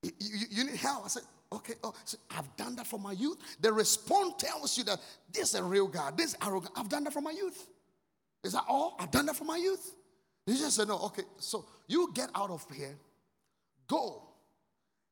You, 0.02 0.10
you, 0.50 0.64
need 0.64 0.76
help. 0.76 1.06
I 1.06 1.08
said, 1.08 1.22
okay, 1.50 1.74
oh, 1.82 1.94
so 2.04 2.18
I've 2.30 2.54
done 2.56 2.76
that 2.76 2.86
for 2.86 2.98
my 2.98 3.12
youth. 3.12 3.38
The 3.60 3.72
response 3.72 4.34
tells 4.38 4.76
you 4.76 4.84
that 4.84 5.00
this 5.32 5.54
is 5.54 5.54
a 5.54 5.62
real 5.62 5.86
guy, 5.86 6.10
This 6.14 6.34
is 6.34 6.36
arrogant. 6.44 6.72
I've 6.76 6.88
done 6.88 7.04
that 7.04 7.12
for 7.12 7.22
my 7.22 7.30
youth. 7.30 7.66
Is 8.42 8.52
that 8.52 8.64
all? 8.68 8.96
I've 9.00 9.10
done 9.10 9.26
that 9.26 9.36
for 9.36 9.44
my 9.44 9.56
youth. 9.56 9.94
He 10.46 10.52
just 10.52 10.76
said, 10.76 10.88
no, 10.88 10.98
okay, 11.06 11.22
so 11.38 11.64
you 11.86 12.10
get 12.14 12.28
out 12.34 12.50
of 12.50 12.66
here, 12.70 12.94
go, 13.88 14.22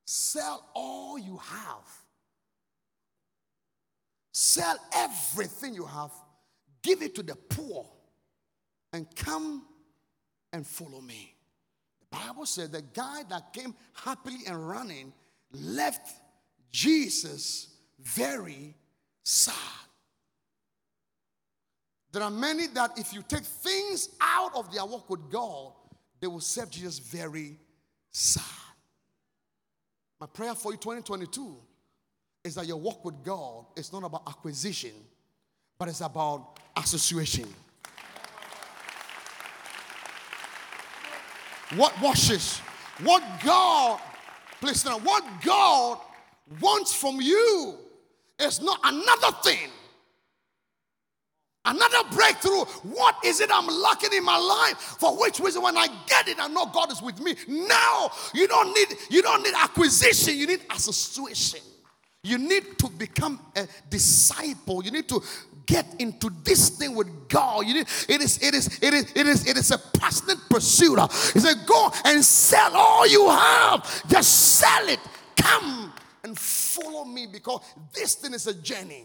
sell 0.05 0.69
all 0.75 1.19
you 1.19 1.39
have, 1.39 1.89
sell 4.31 4.77
everything 4.95 5.75
you 5.75 5.87
have, 5.87 6.11
give 6.83 7.01
it 7.01 7.15
to 7.15 7.23
the 7.23 7.35
poor, 7.35 7.87
and 8.93 9.07
come 9.16 9.64
and 10.53 10.66
follow 10.66 11.01
me. 11.01 11.34
The 12.01 12.16
Bible 12.18 12.47
said 12.47 12.72
the 12.72 12.82
guy 12.82 13.22
that 13.28 13.53
came 13.53 13.74
happily 13.95 14.40
and 14.47 14.68
running 14.68 15.12
left 15.53 16.14
Jesus 16.70 17.68
very 18.01 18.74
sad. 19.22 19.55
There 22.12 22.22
are 22.22 22.30
many 22.30 22.66
that 22.68 22.99
if 22.99 23.14
you 23.14 23.22
take 23.26 23.45
things 23.45 24.11
out 24.20 24.55
of 24.55 24.72
their 24.72 24.84
walk 24.84 25.09
with 25.09 25.30
God, 25.30 25.72
they 26.20 26.26
will 26.26 26.40
serve 26.40 26.70
Jesus 26.70 26.99
very 26.99 27.59
sad. 28.11 28.45
My 30.20 30.26
prayer 30.26 30.55
for 30.55 30.72
you 30.72 30.78
2022 30.78 31.57
is 32.45 32.55
that 32.57 32.66
your 32.66 32.76
walk 32.76 33.05
with 33.05 33.24
God 33.24 33.66
is 33.76 33.93
not 33.93 34.05
about 34.05 34.22
acquisition, 34.26 34.93
but 35.78 35.88
it's 35.88 36.01
about 36.01 36.59
association. 36.76 37.49
What 41.77 41.99
washes? 42.01 42.59
What 43.03 43.23
God, 43.45 44.01
please 44.61 44.85
now, 44.85 44.99
what 44.99 45.25
God 45.45 45.99
wants 46.61 46.93
from 46.95 47.20
you 47.20 47.77
is 48.39 48.61
not 48.61 48.79
another 48.85 49.37
thing. 49.43 49.70
Another 51.64 52.09
breakthrough. 52.11 52.64
What 52.83 53.16
is 53.25 53.41
it 53.41 53.49
I'm 53.53 53.68
lacking 53.68 54.12
in 54.12 54.25
my 54.25 54.37
life? 54.37 54.79
For 54.99 55.16
which 55.16 55.39
reason 55.39 55.62
when 55.62 55.77
I 55.77 55.87
get 56.09 56.27
it, 56.27 56.39
I 56.41 56.49
know 56.49 56.66
God 56.66 56.91
is 56.91 57.01
with 57.01 57.20
me. 57.20 57.37
Now 57.47 58.11
you 58.35 58.49
don't 58.49 58.75
need 58.75 58.99
you 59.11 59.23
don't 59.23 59.45
need 59.45 59.55
acquisition, 59.55 60.37
you 60.37 60.49
need 60.49 60.61
association. 60.70 61.61
You 62.25 62.39
need 62.39 62.79
to 62.79 62.89
become 62.89 63.41
a 63.57 63.66
disciple. 63.91 64.85
You 64.85 64.93
need 64.93 65.09
to 65.09 65.23
get 65.67 65.87
into 65.99 66.31
this 66.45 66.71
thing 66.71 66.95
with 66.95 67.29
God. 67.29 67.67
You 67.67 67.75
need, 67.75 67.89
it 68.09 68.21
is 68.21 68.43
it 68.43 68.55
is 68.55 68.79
it 68.83 68.95
is 68.95 69.13
it 69.15 69.27
is 69.27 69.47
it 69.47 69.57
is 69.57 69.71
a 69.71 69.79
passionate 69.79 70.39
pursuit. 70.49 70.99
He 71.33 71.41
said, 71.41 71.67
Go 71.67 71.91
and 72.05 72.25
sell 72.25 72.75
all 72.75 73.07
you 73.07 73.29
have. 73.29 74.09
Just 74.09 74.59
sell 74.59 74.89
it. 74.89 75.01
Come 75.37 75.93
and 76.25 76.39
follow 76.39 77.05
me 77.05 77.27
because 77.27 77.61
this 77.93 78.15
thing 78.15 78.35
is 78.35 78.47
a 78.47 78.55
journey. 78.55 79.05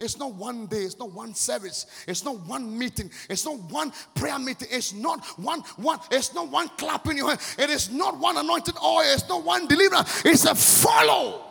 It's 0.00 0.16
not 0.16 0.32
one 0.34 0.66
day, 0.66 0.82
it's 0.82 0.96
not 0.96 1.10
one 1.10 1.34
service, 1.34 1.86
it's 2.06 2.24
not 2.24 2.38
one 2.46 2.78
meeting, 2.78 3.10
it's 3.28 3.44
not 3.44 3.58
one 3.68 3.92
prayer 4.14 4.38
meeting, 4.38 4.68
it's 4.70 4.94
not 4.94 5.24
one 5.38 5.62
one, 5.76 5.98
it's 6.12 6.32
not 6.34 6.48
one 6.48 6.68
clap 6.78 7.08
in 7.08 7.16
your 7.16 7.28
hand, 7.30 7.40
it 7.58 7.68
is 7.68 7.90
not 7.90 8.16
one 8.16 8.36
anointed 8.36 8.76
oil, 8.80 9.00
it's 9.02 9.28
not 9.28 9.42
one 9.42 9.66
deliverance, 9.66 10.24
it's 10.24 10.44
a 10.44 10.54
follow. 10.54 11.44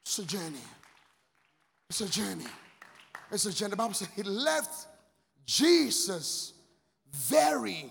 It's 0.00 0.18
a 0.18 0.24
journey. 0.24 0.56
It's 1.88 2.00
a 2.00 2.08
journey. 2.08 2.44
It's 3.30 3.46
a 3.46 3.52
journey. 3.52 3.70
The 3.70 3.76
Bible 3.76 3.94
says 3.94 4.08
he 4.14 4.22
left 4.22 4.86
Jesus 5.46 6.52
very 7.12 7.90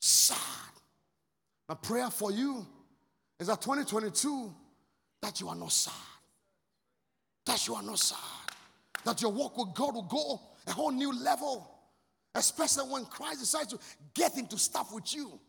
sad. 0.00 0.38
My 1.68 1.74
prayer 1.74 2.10
for 2.10 2.30
you 2.30 2.66
is 3.38 3.48
that 3.48 3.60
2022 3.60 4.52
that 5.20 5.40
you 5.40 5.48
are 5.48 5.56
not 5.56 5.72
sad 5.72 5.92
that 7.48 7.66
you 7.66 7.74
are 7.74 7.82
not 7.82 7.98
sad, 7.98 8.18
that 9.04 9.20
your 9.22 9.32
walk 9.32 9.56
with 9.56 9.74
God 9.74 9.94
will 9.94 10.02
go 10.02 10.40
a 10.66 10.72
whole 10.72 10.92
new 10.92 11.12
level, 11.18 11.68
especially 12.34 12.84
when 12.84 13.04
Christ 13.06 13.40
decides 13.40 13.68
to 13.68 13.78
get 14.14 14.36
into 14.36 14.58
stuff 14.58 14.92
with 14.92 15.14
you 15.14 15.40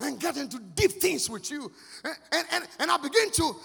and 0.00 0.18
get 0.18 0.36
into 0.36 0.58
deep 0.76 0.92
things 0.92 1.28
with 1.28 1.50
you. 1.50 1.70
And, 2.04 2.14
and, 2.32 2.46
and, 2.52 2.64
and 2.78 2.90
I 2.90 2.96
begin 2.98 3.30
to 3.32 3.56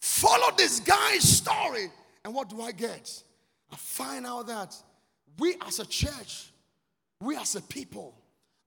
follow 0.00 0.56
this 0.56 0.78
guy's 0.80 1.28
story. 1.28 1.90
And 2.24 2.34
what 2.34 2.48
do 2.48 2.60
I 2.60 2.72
get? 2.72 3.22
I 3.70 3.76
find 3.76 4.26
out 4.26 4.46
that 4.46 4.74
we 5.38 5.56
as 5.66 5.80
a 5.80 5.86
church, 5.86 6.50
we 7.20 7.36
as 7.36 7.54
a 7.54 7.62
people, 7.62 8.14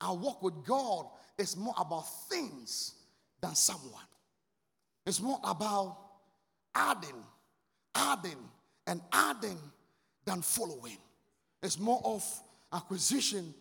our 0.01 0.15
walk 0.15 0.41
with 0.43 0.65
God 0.65 1.05
is 1.37 1.55
more 1.55 1.75
about 1.77 2.03
things 2.29 2.95
than 3.41 3.55
someone. 3.55 4.01
It's 5.05 5.21
more 5.21 5.39
about 5.43 5.97
adding 6.73 7.23
adding 7.95 8.37
and 8.85 9.01
adding 9.11 9.57
than 10.25 10.41
following. 10.41 10.97
It's 11.63 11.79
more 11.79 12.01
of 12.03 12.23
acquisition 12.71 13.53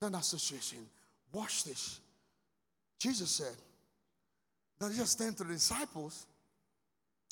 than 0.00 0.14
association. 0.14 0.78
Watch 1.32 1.64
this. 1.64 2.00
Jesus 2.98 3.30
said 3.30 3.56
that 4.78 4.92
he 4.92 4.98
just 4.98 5.18
turned 5.18 5.36
to 5.38 5.44
the 5.44 5.52
disciples 5.52 6.26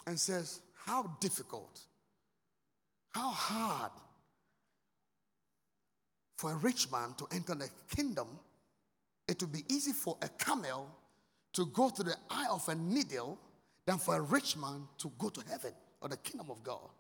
and 0.07 0.19
says, 0.19 0.61
How 0.85 1.17
difficult, 1.21 1.81
how 3.13 3.31
hard 3.31 3.93
for 6.37 6.53
a 6.53 6.57
rich 6.57 6.91
man 6.91 7.15
to 7.19 7.27
enter 7.33 7.55
the 7.55 7.69
kingdom. 7.95 8.27
It 9.29 9.41
would 9.41 9.53
be 9.53 9.65
easy 9.69 9.93
for 9.93 10.17
a 10.23 10.29
camel 10.29 10.89
to 11.53 11.67
go 11.67 11.89
through 11.89 12.07
the 12.07 12.17
eye 12.31 12.47
of 12.51 12.69
a 12.69 12.75
needle 12.75 13.39
than 13.87 13.99
for 13.99 14.17
a 14.17 14.21
rich 14.21 14.57
man 14.57 14.89
to 14.99 15.13
go 15.19 15.29
to 15.29 15.41
heaven 15.49 15.73
or 16.01 16.09
the 16.09 16.17
kingdom 16.17 16.51
of 16.51 16.63
God. 16.63 16.91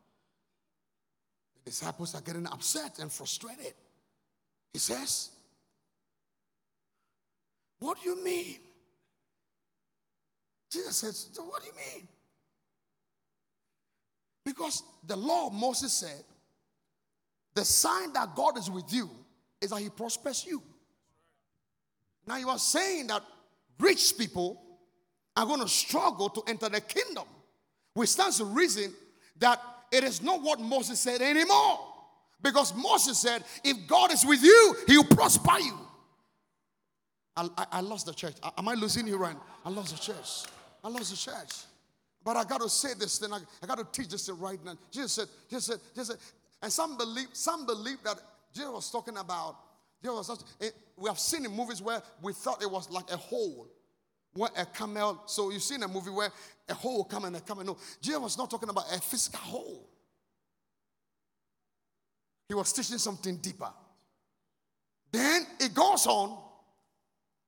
The 1.64 1.70
disciples 1.70 2.14
are 2.14 2.20
getting 2.20 2.46
upset 2.46 2.98
and 2.98 3.10
frustrated. 3.10 3.74
He 4.72 4.78
says, 4.78 5.30
What 7.78 8.00
do 8.00 8.08
you 8.08 8.22
mean? 8.22 8.58
Jesus 10.70 10.96
says, 10.96 11.28
so 11.32 11.42
What 11.44 11.62
do 11.62 11.68
you 11.68 11.74
mean? 11.74 12.08
Because 14.44 14.82
the 15.06 15.16
law 15.16 15.48
of 15.48 15.52
Moses 15.52 15.92
said, 15.92 16.24
the 17.54 17.64
sign 17.64 18.12
that 18.14 18.34
God 18.34 18.58
is 18.58 18.70
with 18.70 18.92
you 18.92 19.10
is 19.60 19.70
that 19.70 19.80
he 19.80 19.88
prospers 19.88 20.44
you. 20.46 20.62
Now 22.26 22.36
you 22.36 22.48
are 22.48 22.58
saying 22.58 23.08
that 23.08 23.22
rich 23.78 24.16
people 24.16 24.60
are 25.36 25.46
going 25.46 25.60
to 25.60 25.68
struggle 25.68 26.28
to 26.30 26.42
enter 26.46 26.68
the 26.68 26.80
kingdom 26.80 27.24
which 27.94 28.10
stands 28.10 28.38
to 28.38 28.44
reason 28.44 28.92
that 29.38 29.60
it 29.90 30.04
is 30.04 30.22
not 30.22 30.42
what 30.42 30.60
Moses 30.60 30.98
said 31.00 31.20
anymore. 31.20 31.80
Because 32.42 32.74
Moses 32.74 33.18
said, 33.18 33.44
if 33.62 33.86
God 33.86 34.12
is 34.12 34.24
with 34.24 34.42
you, 34.42 34.76
he 34.86 34.96
will 34.96 35.04
prosper 35.04 35.58
you. 35.60 35.78
I, 37.36 37.48
I, 37.56 37.66
I 37.72 37.80
lost 37.80 38.06
the 38.06 38.14
church. 38.14 38.34
Am 38.58 38.68
I 38.68 38.74
losing 38.74 39.06
you 39.06 39.16
right? 39.16 39.36
I 39.64 39.70
lost 39.70 39.94
the 39.94 40.00
church. 40.00 40.50
I 40.82 40.88
lost 40.88 41.10
the 41.10 41.16
church. 41.16 41.64
But 42.24 42.36
I 42.36 42.44
got 42.44 42.60
to 42.60 42.68
say 42.68 42.94
this 42.98 43.18
thing. 43.18 43.32
I, 43.32 43.38
I 43.62 43.66
got 43.66 43.78
to 43.78 43.86
teach 43.90 44.10
this 44.10 44.26
thing 44.26 44.38
right 44.38 44.62
now. 44.64 44.76
Jesus 44.90 45.12
said, 45.12 45.28
Jesus 45.50 45.64
said, 45.66 45.78
Jesus 45.94 46.08
said, 46.08 46.16
and 46.62 46.72
some 46.72 46.96
believe, 46.96 47.28
some 47.32 47.66
believe 47.66 47.98
that 48.04 48.20
Jesus 48.54 48.70
was 48.70 48.90
talking 48.90 49.16
about, 49.16 49.56
Jesus 50.02 50.28
was, 50.28 50.44
it, 50.60 50.74
we 50.96 51.08
have 51.08 51.18
seen 51.18 51.44
in 51.44 51.54
movies 51.54 51.82
where 51.82 52.02
we 52.22 52.32
thought 52.32 52.62
it 52.62 52.70
was 52.70 52.90
like 52.90 53.10
a 53.10 53.16
hole 53.16 53.68
where 54.34 54.50
a 54.56 54.64
camel, 54.64 55.22
so 55.26 55.50
you've 55.50 55.62
seen 55.62 55.82
a 55.82 55.88
movie 55.88 56.10
where 56.10 56.30
a 56.68 56.74
hole 56.74 57.04
come 57.04 57.24
and 57.24 57.36
a 57.36 57.40
camel. 57.40 57.64
No, 57.64 57.76
Jesus 58.00 58.20
was 58.20 58.38
not 58.38 58.50
talking 58.50 58.68
about 58.68 58.84
a 58.94 59.00
physical 59.00 59.40
hole. 59.40 59.88
He 62.48 62.54
was 62.54 62.72
teaching 62.72 62.98
something 62.98 63.36
deeper. 63.36 63.70
Then 65.10 65.46
it 65.60 65.74
goes 65.74 66.06
on. 66.06 66.38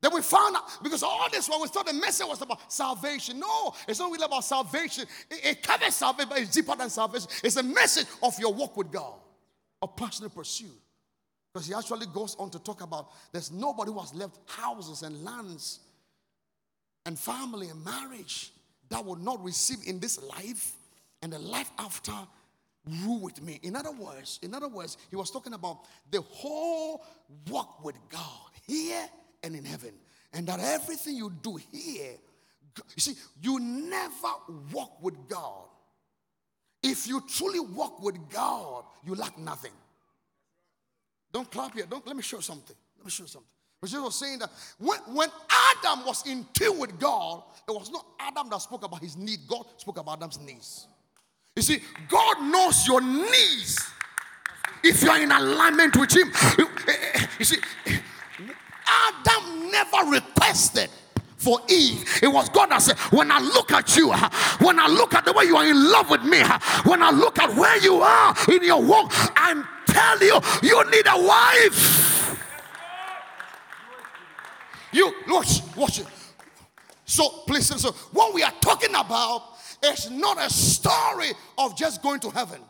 Then 0.05 0.13
we 0.13 0.21
found 0.21 0.55
out 0.55 0.65
because 0.83 1.03
all 1.03 1.31
this 1.33 1.49
one 1.49 1.63
we 1.63 1.69
thought 1.69 1.87
the 1.87 1.95
message 1.95 2.27
was 2.27 2.43
about 2.43 2.71
salvation. 2.71 3.41
No, 3.41 3.75
it's 3.89 3.99
not 3.99 4.13
really 4.13 4.27
about 4.27 4.45
salvation. 4.45 5.07
It, 5.31 5.47
it 5.47 5.63
covers 5.63 5.95
salvation, 5.95 6.29
but 6.29 6.41
it's 6.41 6.51
deeper 6.51 6.77
than 6.77 6.91
salvation. 6.91 7.27
It's 7.43 7.57
a 7.57 7.63
message 7.63 8.07
of 8.23 8.39
your 8.39 8.53
walk 8.53 8.77
with 8.77 8.93
God, 8.93 9.15
a 9.81 9.89
personal 9.89 10.29
pursuit. 10.29 10.79
Because 11.51 11.69
he 11.69 11.73
actually 11.73 12.05
goes 12.13 12.37
on 12.39 12.51
to 12.51 12.59
talk 12.59 12.83
about 12.83 13.13
there's 13.33 13.51
nobody 13.51 13.93
who 13.93 13.99
has 13.99 14.13
left 14.13 14.41
houses 14.45 15.01
and 15.01 15.25
lands 15.25 15.81
and 17.07 17.19
family 17.19 17.71
and 17.71 17.83
marriage 17.83 18.53
that 18.91 19.03
will 19.03 19.17
not 19.17 19.43
receive 19.43 19.79
in 19.87 20.01
this 20.01 20.23
life 20.23 20.73
and 21.23 21.33
the 21.33 21.39
life 21.39 21.71
after 21.79 22.13
rule 23.07 23.21
with 23.21 23.41
me. 23.41 23.59
In 23.63 23.75
other 23.75 23.93
words, 23.93 24.39
in 24.43 24.53
other 24.53 24.69
words, 24.69 24.99
he 25.09 25.17
was 25.17 25.31
talking 25.31 25.55
about 25.55 25.79
the 26.11 26.21
whole 26.21 27.07
walk 27.49 27.83
with 27.83 27.97
God 28.11 28.51
here 28.67 29.09
and 29.45 29.55
in 29.55 29.65
heaven. 29.65 29.93
And 30.33 30.47
that 30.49 30.59
everything 30.61 31.17
you 31.17 31.33
do 31.43 31.57
here, 31.71 32.15
you 32.77 33.01
see, 33.01 33.15
you 33.41 33.61
never 33.61 34.29
walk 34.73 35.03
with 35.03 35.29
God. 35.29 35.67
If 36.83 37.07
you 37.07 37.23
truly 37.29 37.61
walk 37.61 38.03
with 38.03 38.17
God, 38.31 38.85
you 39.05 39.15
lack 39.15 39.39
nothing. 39.39 39.73
Don't 41.33 41.51
clap 41.51 41.75
here. 41.75 41.87
Don't 41.89 42.07
let 42.07 42.17
me 42.17 42.23
show 42.23 42.41
something. 42.41 42.77
Let 42.99 43.05
me 43.05 43.11
show 43.11 43.27
something. 43.27 43.49
But 43.81 43.91
Jesus 43.91 44.03
was 44.03 44.19
saying 44.19 44.39
that 44.41 44.51
when, 44.79 44.99
when 45.15 45.29
Adam 45.77 46.07
was 46.07 46.27
in 46.27 46.47
tune 46.53 46.79
with 46.79 46.99
God, 46.99 47.43
it 47.69 47.73
was 47.73 47.91
not 47.91 48.07
Adam 48.19 48.49
that 48.51 48.61
spoke 48.63 48.85
about 48.85 49.03
his 49.03 49.17
need, 49.17 49.41
God 49.47 49.67
spoke 49.77 49.99
about 49.99 50.19
Adam's 50.19 50.41
needs. 50.41 50.87
You 51.57 51.63
see, 51.63 51.81
God 52.09 52.43
knows 52.43 52.87
your 52.87 53.01
needs 53.01 53.81
if 54.83 55.03
you 55.03 55.11
are 55.11 55.21
in 55.21 55.31
alignment 55.31 55.97
with 55.97 56.13
Him. 56.13 56.31
You 56.59 56.69
eh, 56.89 57.27
eh, 57.41 57.45
see, 57.45 57.59
Adam 58.87 59.71
never 59.71 60.11
requested 60.11 60.91
for 61.37 61.61
Eve. 61.69 62.21
It 62.23 62.29
was 62.29 62.49
God 62.49 62.71
that 62.71 62.83
said, 62.83 62.99
When 63.13 63.31
I 63.31 63.39
look 63.39 63.71
at 63.73 63.97
you, 63.97 64.13
when 64.65 64.79
I 64.81 64.89
look 64.89 65.15
at 65.15 65.25
the 65.25 65.33
way 65.33 65.45
you 65.45 65.57
are 65.57 65.67
in 65.67 65.91
love 65.91 66.11
with 66.11 66.25
me, 66.25 66.43
when 66.85 67.03
I 67.03 67.11
look 67.11 67.39
at 67.39 67.55
where 67.55 67.79
you 67.83 67.97
are 67.97 68.35
in 68.51 68.65
your 68.65 68.83
walk, 68.83 69.13
I'm 69.37 69.67
telling 69.87 70.27
you, 70.27 70.41
you 70.63 70.91
need 70.91 71.07
a 71.07 71.21
wife. 71.23 72.41
You 74.93 75.13
watch, 75.29 75.61
watch 75.77 76.01
it. 76.01 76.07
So 77.05 77.29
please, 77.47 77.67
so 77.81 77.93
what 78.13 78.33
we 78.33 78.43
are 78.43 78.53
talking 78.61 78.95
about 78.95 79.43
is 79.85 80.11
not 80.11 80.39
a 80.39 80.49
story 80.49 81.33
of 81.59 81.77
just 81.77 82.03
going 82.03 82.21
to 82.21 82.31
heaven. 82.31 82.61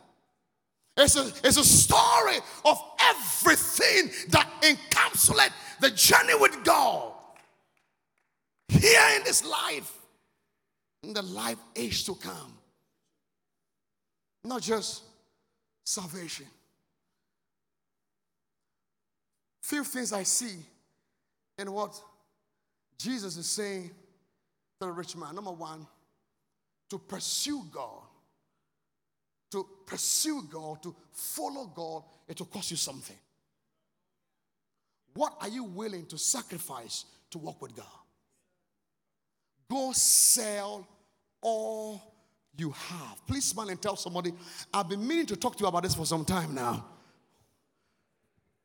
It's 0.96 1.16
a, 1.16 1.26
it's 1.42 1.56
a 1.56 1.64
story 1.64 2.36
of 2.64 2.80
everything 3.00 4.10
that 4.30 4.48
encapsulates 4.62 5.52
the 5.80 5.90
journey 5.90 6.34
with 6.38 6.62
God 6.64 7.12
here 8.68 9.02
in 9.16 9.24
this 9.24 9.44
life, 9.44 9.92
in 11.02 11.12
the 11.12 11.22
life 11.22 11.58
age 11.74 12.04
to 12.06 12.14
come. 12.14 12.58
Not 14.44 14.62
just 14.62 15.02
salvation. 15.84 16.46
Few 19.62 19.82
things 19.82 20.12
I 20.12 20.22
see 20.22 20.56
in 21.58 21.72
what 21.72 22.00
Jesus 22.98 23.36
is 23.36 23.46
saying 23.46 23.90
to 24.80 24.86
the 24.86 24.92
rich 24.92 25.16
man 25.16 25.34
number 25.34 25.52
one, 25.52 25.86
to 26.90 26.98
pursue 26.98 27.64
God, 27.72 28.02
to 29.50 29.66
pursue 29.86 30.42
God, 30.50 30.82
to 30.82 30.94
follow 31.12 31.66
God, 31.66 32.02
it 32.28 32.38
will 32.38 32.46
cost 32.46 32.70
you 32.70 32.76
something. 32.76 33.16
What 35.14 35.34
are 35.40 35.48
you 35.48 35.64
willing 35.64 36.06
to 36.06 36.18
sacrifice 36.18 37.04
to 37.30 37.38
walk 37.38 37.62
with 37.62 37.76
God? 37.76 37.86
Go 39.70 39.92
sell 39.92 40.86
all 41.40 42.02
you 42.56 42.70
have. 42.70 43.26
Please 43.26 43.44
smile 43.44 43.68
and 43.68 43.80
tell 43.80 43.96
somebody, 43.96 44.32
I've 44.72 44.88
been 44.88 45.06
meaning 45.06 45.26
to 45.26 45.36
talk 45.36 45.56
to 45.56 45.62
you 45.62 45.68
about 45.68 45.82
this 45.82 45.94
for 45.94 46.06
some 46.06 46.24
time 46.24 46.54
now. 46.54 46.84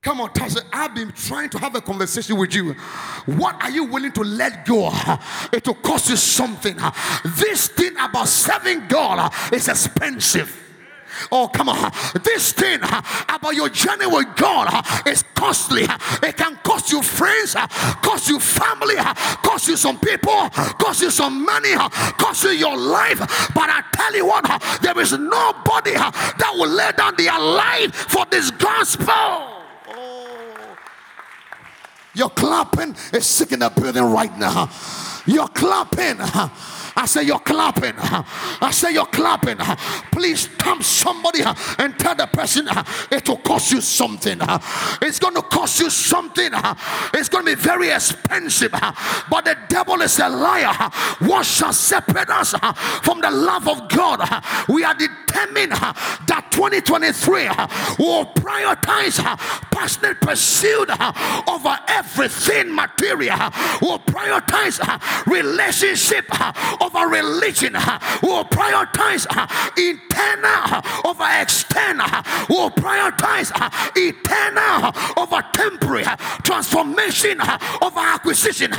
Come 0.01 0.21
on, 0.21 0.29
Tasha. 0.29 0.63
I've 0.71 0.95
been 0.95 1.11
trying 1.11 1.49
to 1.49 1.59
have 1.59 1.75
a 1.75 1.81
conversation 1.81 2.37
with 2.37 2.55
you. 2.55 2.73
What 3.25 3.61
are 3.61 3.69
you 3.69 3.83
willing 3.83 4.13
to 4.13 4.21
let 4.21 4.65
go? 4.65 4.89
It 5.51 5.67
will 5.67 5.73
cost 5.75 6.09
you 6.09 6.15
something. 6.15 6.77
This 7.25 7.67
thing 7.67 7.97
about 7.97 8.29
serving 8.29 8.87
God 8.87 9.33
is 9.51 9.67
expensive. 9.67 10.68
Oh, 11.31 11.47
come 11.47 11.69
on. 11.69 11.91
This 12.23 12.53
thing 12.53 12.79
uh, 12.81 13.01
about 13.29 13.55
your 13.55 13.69
journey 13.69 14.07
with 14.07 14.35
God 14.35 14.67
uh, 14.71 15.09
is 15.09 15.23
costly. 15.35 15.83
It 15.83 16.37
can 16.37 16.55
cost 16.63 16.91
you 16.91 17.01
friends, 17.01 17.55
uh, 17.55 17.67
cost 18.01 18.29
you 18.29 18.39
family, 18.39 18.95
cost 18.95 19.67
you 19.67 19.77
some 19.77 19.99
people, 19.99 20.49
cost 20.49 21.01
you 21.01 21.11
some 21.11 21.45
money, 21.45 21.73
cost 21.73 22.43
you 22.43 22.51
your 22.51 22.77
life. 22.77 23.19
But 23.53 23.69
I 23.69 23.83
tell 23.93 24.15
you 24.15 24.25
what, 24.25 24.79
there 24.81 24.99
is 24.99 25.11
nobody 25.13 25.93
that 25.93 26.51
will 26.55 26.69
lay 26.69 26.91
down 26.97 27.15
their 27.17 27.39
life 27.39 27.93
for 27.93 28.25
this 28.29 28.51
gospel. 28.51 29.05
Oh. 29.87 30.77
Your 32.15 32.29
clapping 32.29 32.95
is 33.13 33.25
sick 33.25 33.51
in 33.51 33.59
the 33.59 33.69
building 33.69 34.03
right 34.03 34.35
now. 34.37 34.69
You're 35.25 35.47
clapping. 35.47 36.17
I 36.95 37.05
say 37.05 37.23
you're 37.23 37.39
clapping. 37.39 37.93
I 37.97 38.71
say 38.71 38.93
you're 38.93 39.05
clapping. 39.05 39.57
Please 40.11 40.47
thump 40.47 40.83
somebody 40.83 41.41
and 41.77 41.97
tell 41.97 42.15
the 42.15 42.27
person 42.27 42.67
it 43.11 43.27
will 43.27 43.37
cost 43.37 43.71
you 43.71 43.81
something. 43.81 44.37
It's 45.01 45.19
going 45.19 45.35
to 45.35 45.41
cost 45.41 45.79
you 45.79 45.89
something. 45.89 46.51
It's 47.13 47.29
going 47.29 47.45
to 47.45 47.55
be 47.55 47.61
very 47.61 47.89
expensive. 47.89 48.71
But 48.71 49.45
the 49.45 49.57
devil 49.69 50.01
is 50.01 50.19
a 50.19 50.29
liar. 50.29 50.73
What 51.19 51.45
shall 51.45 51.73
separate 51.73 52.29
us 52.29 52.51
from 53.03 53.21
the 53.21 53.31
love 53.31 53.67
of 53.67 53.87
God? 53.89 54.19
We 54.67 54.83
are 54.83 54.93
determined 54.93 55.71
that 55.71 56.47
2023 56.51 57.47
will 57.99 58.25
prioritize 58.25 59.19
passionate 59.71 60.19
pursuit 60.21 60.89
over 61.47 61.77
everything 61.87 62.75
material. 62.75 63.37
Will 63.81 63.99
prioritize 63.99 64.79
relationship 65.27 66.25
over 66.81 67.07
religion, 67.07 67.75
uh, 67.75 67.99
will 68.21 68.45
prioritize 68.45 69.25
uh, 69.29 69.47
internal 69.77 70.49
uh, 70.71 71.01
over 71.05 71.25
external, 71.41 72.07
will 72.49 72.69
prioritize 72.71 73.51
eternal 73.95 74.91
over 75.17 75.41
temporary, 75.53 76.03
transformation 76.43 77.39
over 77.81 77.99
acquisition, 77.99 78.71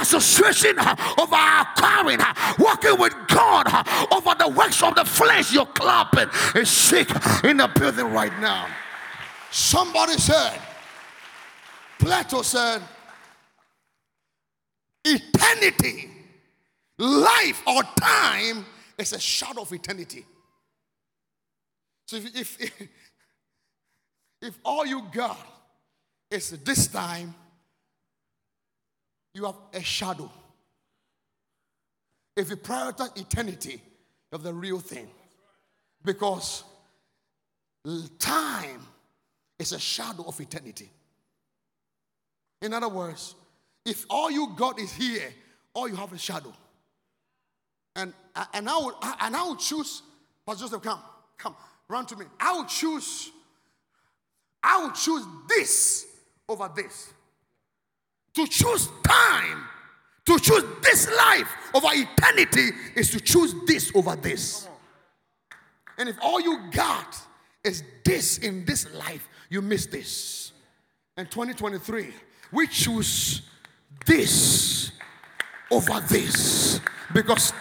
association 0.00 0.78
over 0.78 1.36
acquiring, 1.36 2.20
working 2.58 2.98
with 2.98 3.14
God 3.28 3.66
over 4.12 4.34
the 4.38 4.48
works 4.48 4.82
of 4.82 4.94
the 4.94 5.04
flesh. 5.04 5.52
You're 5.52 5.66
clapping 5.66 6.28
is 6.54 6.70
sick 6.70 7.08
in 7.44 7.58
the 7.58 7.70
building 7.78 8.12
right 8.12 8.36
now. 8.40 8.66
Somebody 9.50 10.14
said, 10.14 10.60
Plato 11.98 12.42
said, 12.42 12.82
eternity 15.04 16.15
Life 16.98 17.62
or 17.66 17.82
time 18.00 18.64
is 18.98 19.12
a 19.12 19.20
shadow 19.20 19.62
of 19.62 19.72
eternity. 19.72 20.24
So 22.06 22.16
if, 22.16 22.36
if, 22.36 22.88
if, 24.40 24.58
all 24.64 24.86
you 24.86 25.02
got 25.12 25.38
is 26.30 26.50
this 26.50 26.86
time, 26.86 27.34
you 29.34 29.44
have 29.44 29.56
a 29.74 29.82
shadow. 29.82 30.30
If 32.36 32.48
you 32.48 32.56
prioritize 32.56 33.18
eternity, 33.20 33.72
you 33.72 34.32
have 34.32 34.42
the 34.42 34.54
real 34.54 34.78
thing. 34.78 35.08
Because 36.04 36.64
time 38.18 38.86
is 39.58 39.72
a 39.72 39.78
shadow 39.78 40.24
of 40.24 40.40
eternity. 40.40 40.90
In 42.62 42.72
other 42.72 42.88
words, 42.88 43.34
if 43.84 44.06
all 44.08 44.30
you 44.30 44.54
got 44.56 44.78
is 44.78 44.92
here, 44.92 45.32
all 45.74 45.88
you 45.88 45.96
have 45.96 46.12
is 46.12 46.20
shadow. 46.22 46.52
And, 47.96 48.12
uh, 48.34 48.44
and, 48.52 48.68
I 48.68 48.78
would, 48.78 48.94
uh, 49.02 49.14
and 49.22 49.34
I 49.34 49.48
would 49.48 49.58
choose, 49.58 50.02
Pastor 50.46 50.64
Joseph, 50.64 50.82
come, 50.82 51.00
come, 51.38 51.56
run 51.88 52.04
to 52.06 52.16
me. 52.16 52.26
I 52.38 52.52
will 52.52 52.66
choose, 52.66 53.30
I 54.62 54.82
will 54.82 54.92
choose 54.92 55.24
this 55.48 56.06
over 56.48 56.70
this. 56.76 57.12
To 58.34 58.46
choose 58.46 58.90
time, 59.02 59.64
to 60.26 60.38
choose 60.38 60.62
this 60.82 61.10
life 61.16 61.48
over 61.72 61.88
eternity 61.92 62.68
is 62.94 63.10
to 63.12 63.20
choose 63.20 63.54
this 63.66 63.90
over 63.94 64.14
this. 64.14 64.68
And 65.96 66.10
if 66.10 66.18
all 66.20 66.38
you 66.38 66.70
got 66.70 67.16
is 67.64 67.82
this 68.04 68.38
in 68.38 68.66
this 68.66 68.92
life, 68.92 69.26
you 69.48 69.62
miss 69.62 69.86
this. 69.86 70.52
In 71.16 71.24
2023, 71.24 72.12
we 72.52 72.66
choose 72.66 73.40
this 74.04 74.92
over 75.70 75.98
this 76.00 76.80
because 77.14 77.54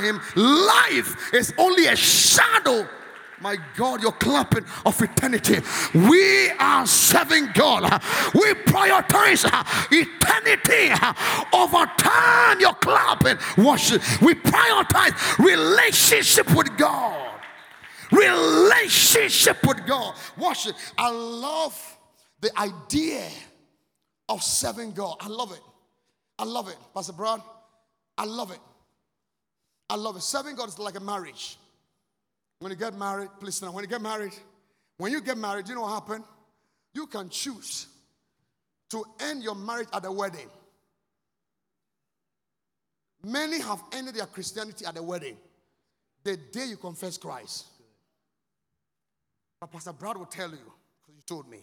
time, 0.00 0.20
life 0.36 1.32
is 1.34 1.52
only 1.58 1.86
a 1.86 1.96
shadow. 1.96 2.88
My 3.40 3.56
God, 3.74 4.02
you're 4.02 4.12
clapping 4.12 4.66
of 4.84 5.00
eternity. 5.00 5.60
We 5.94 6.50
are 6.58 6.86
serving 6.86 7.48
God. 7.54 7.84
We 8.34 8.52
prioritize 8.52 9.46
eternity 9.90 10.92
over 11.54 11.90
time. 11.96 12.60
You're 12.60 12.74
clapping. 12.74 13.38
Worship. 13.56 14.02
We 14.20 14.34
prioritize 14.34 15.38
relationship 15.38 16.54
with 16.54 16.76
God. 16.76 17.40
Relationship 18.12 19.56
with 19.66 19.86
God. 19.86 20.16
Worship. 20.36 20.76
I 20.98 21.10
love 21.10 21.98
the 22.42 22.50
idea 22.58 23.26
of 24.28 24.42
serving 24.42 24.92
God. 24.92 25.16
I 25.20 25.28
love 25.28 25.52
it. 25.52 25.62
I 26.38 26.44
love 26.44 26.68
it. 26.68 26.76
Pastor 26.94 27.14
Brown. 27.14 27.42
I 28.18 28.26
love 28.26 28.50
it. 28.50 28.58
I 29.90 29.96
love 29.96 30.16
it. 30.16 30.22
Serving 30.22 30.54
God 30.54 30.68
is 30.68 30.78
like 30.78 30.96
a 30.96 31.00
marriage. 31.00 31.58
When 32.60 32.70
you 32.70 32.78
get 32.78 32.94
married, 32.94 33.28
please 33.40 33.60
now, 33.60 33.72
when 33.72 33.82
you 33.82 33.90
get 33.90 34.00
married, 34.00 34.32
when 34.98 35.10
you 35.10 35.20
get 35.20 35.36
married, 35.36 35.68
you 35.68 35.74
know 35.74 35.80
what 35.82 35.94
happened? 35.94 36.24
You 36.94 37.06
can 37.06 37.28
choose 37.28 37.88
to 38.90 39.04
end 39.18 39.42
your 39.42 39.56
marriage 39.56 39.88
at 39.92 40.04
the 40.04 40.12
wedding. 40.12 40.48
Many 43.24 43.60
have 43.60 43.82
ended 43.92 44.14
their 44.14 44.26
Christianity 44.26 44.86
at 44.86 44.94
the 44.94 45.02
wedding, 45.02 45.36
the 46.22 46.36
day 46.36 46.66
you 46.66 46.76
confess 46.76 47.18
Christ. 47.18 47.66
But 49.60 49.72
Pastor 49.72 49.92
Brad 49.92 50.16
will 50.16 50.24
tell 50.26 50.50
you, 50.50 50.56
because 50.56 51.16
you 51.16 51.22
told 51.26 51.50
me, 51.50 51.58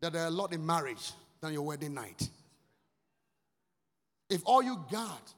that 0.00 0.12
there 0.12 0.22
are 0.22 0.28
a 0.28 0.30
lot 0.30 0.52
in 0.52 0.66
marriage 0.66 1.12
than 1.40 1.52
your 1.52 1.62
wedding 1.62 1.94
night. 1.94 2.28
If 4.28 4.42
all 4.44 4.62
you 4.62 4.84
got 4.90 5.32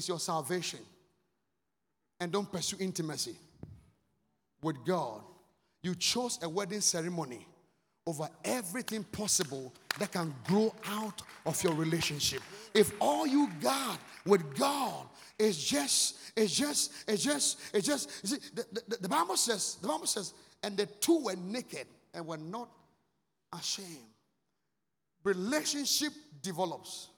is 0.00 0.08
your 0.08 0.18
salvation. 0.18 0.80
And 2.18 2.32
don't 2.32 2.50
pursue 2.50 2.76
intimacy 2.80 3.36
with 4.62 4.76
God. 4.86 5.20
You 5.82 5.94
chose 5.94 6.38
a 6.42 6.48
wedding 6.48 6.80
ceremony 6.80 7.46
over 8.06 8.28
everything 8.44 9.04
possible 9.04 9.72
that 9.98 10.10
can 10.12 10.34
grow 10.44 10.74
out 10.86 11.22
of 11.44 11.62
your 11.62 11.74
relationship. 11.74 12.42
If 12.74 12.92
all 12.98 13.26
you 13.26 13.50
got 13.60 13.98
with 14.24 14.56
God 14.56 15.06
is 15.38 15.62
just, 15.62 16.16
is 16.34 16.54
just, 16.54 16.92
is 17.08 17.22
just, 17.22 17.58
is 17.74 17.84
just, 17.84 18.26
see, 18.26 18.38
the, 18.54 18.64
the, 18.88 18.96
the 19.02 19.08
Bible 19.08 19.36
says, 19.36 19.76
the 19.82 19.88
Bible 19.88 20.06
says, 20.06 20.32
and 20.62 20.76
the 20.76 20.86
two 20.86 21.24
were 21.24 21.36
naked 21.36 21.86
and 22.14 22.26
were 22.26 22.38
not 22.38 22.68
ashamed. 23.52 24.14
Relationship 25.24 26.12
develops 26.42 27.08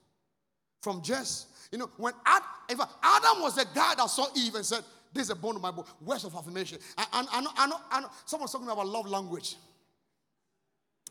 from 0.83 1.03
just 1.03 1.49
you 1.73 1.79
know, 1.79 1.91
when 1.97 2.13
Ad, 2.27 2.43
Adam 2.71 3.43
was 3.43 3.57
the 3.57 3.67
guy 3.75 3.95
that 3.97 4.07
saw 4.11 4.27
Eve 4.37 4.55
and 4.57 4.65
said, 4.65 4.85
This 5.13 5.25
is 5.25 5.31
a 5.31 5.35
bone 5.35 5.57
of 5.57 5.63
my 5.63 5.71
bone, 5.71 5.87
words 6.03 6.25
of 6.25 6.35
affirmation. 6.37 6.79
I, 6.99 7.07
I, 7.11 7.41
know, 7.41 7.51
I, 7.57 7.67
know, 7.67 7.77
I 7.91 8.01
know, 8.03 8.11
someone's 8.27 8.53
talking 8.53 8.69
about 8.69 8.87
love 8.87 9.09
language. 9.09 9.57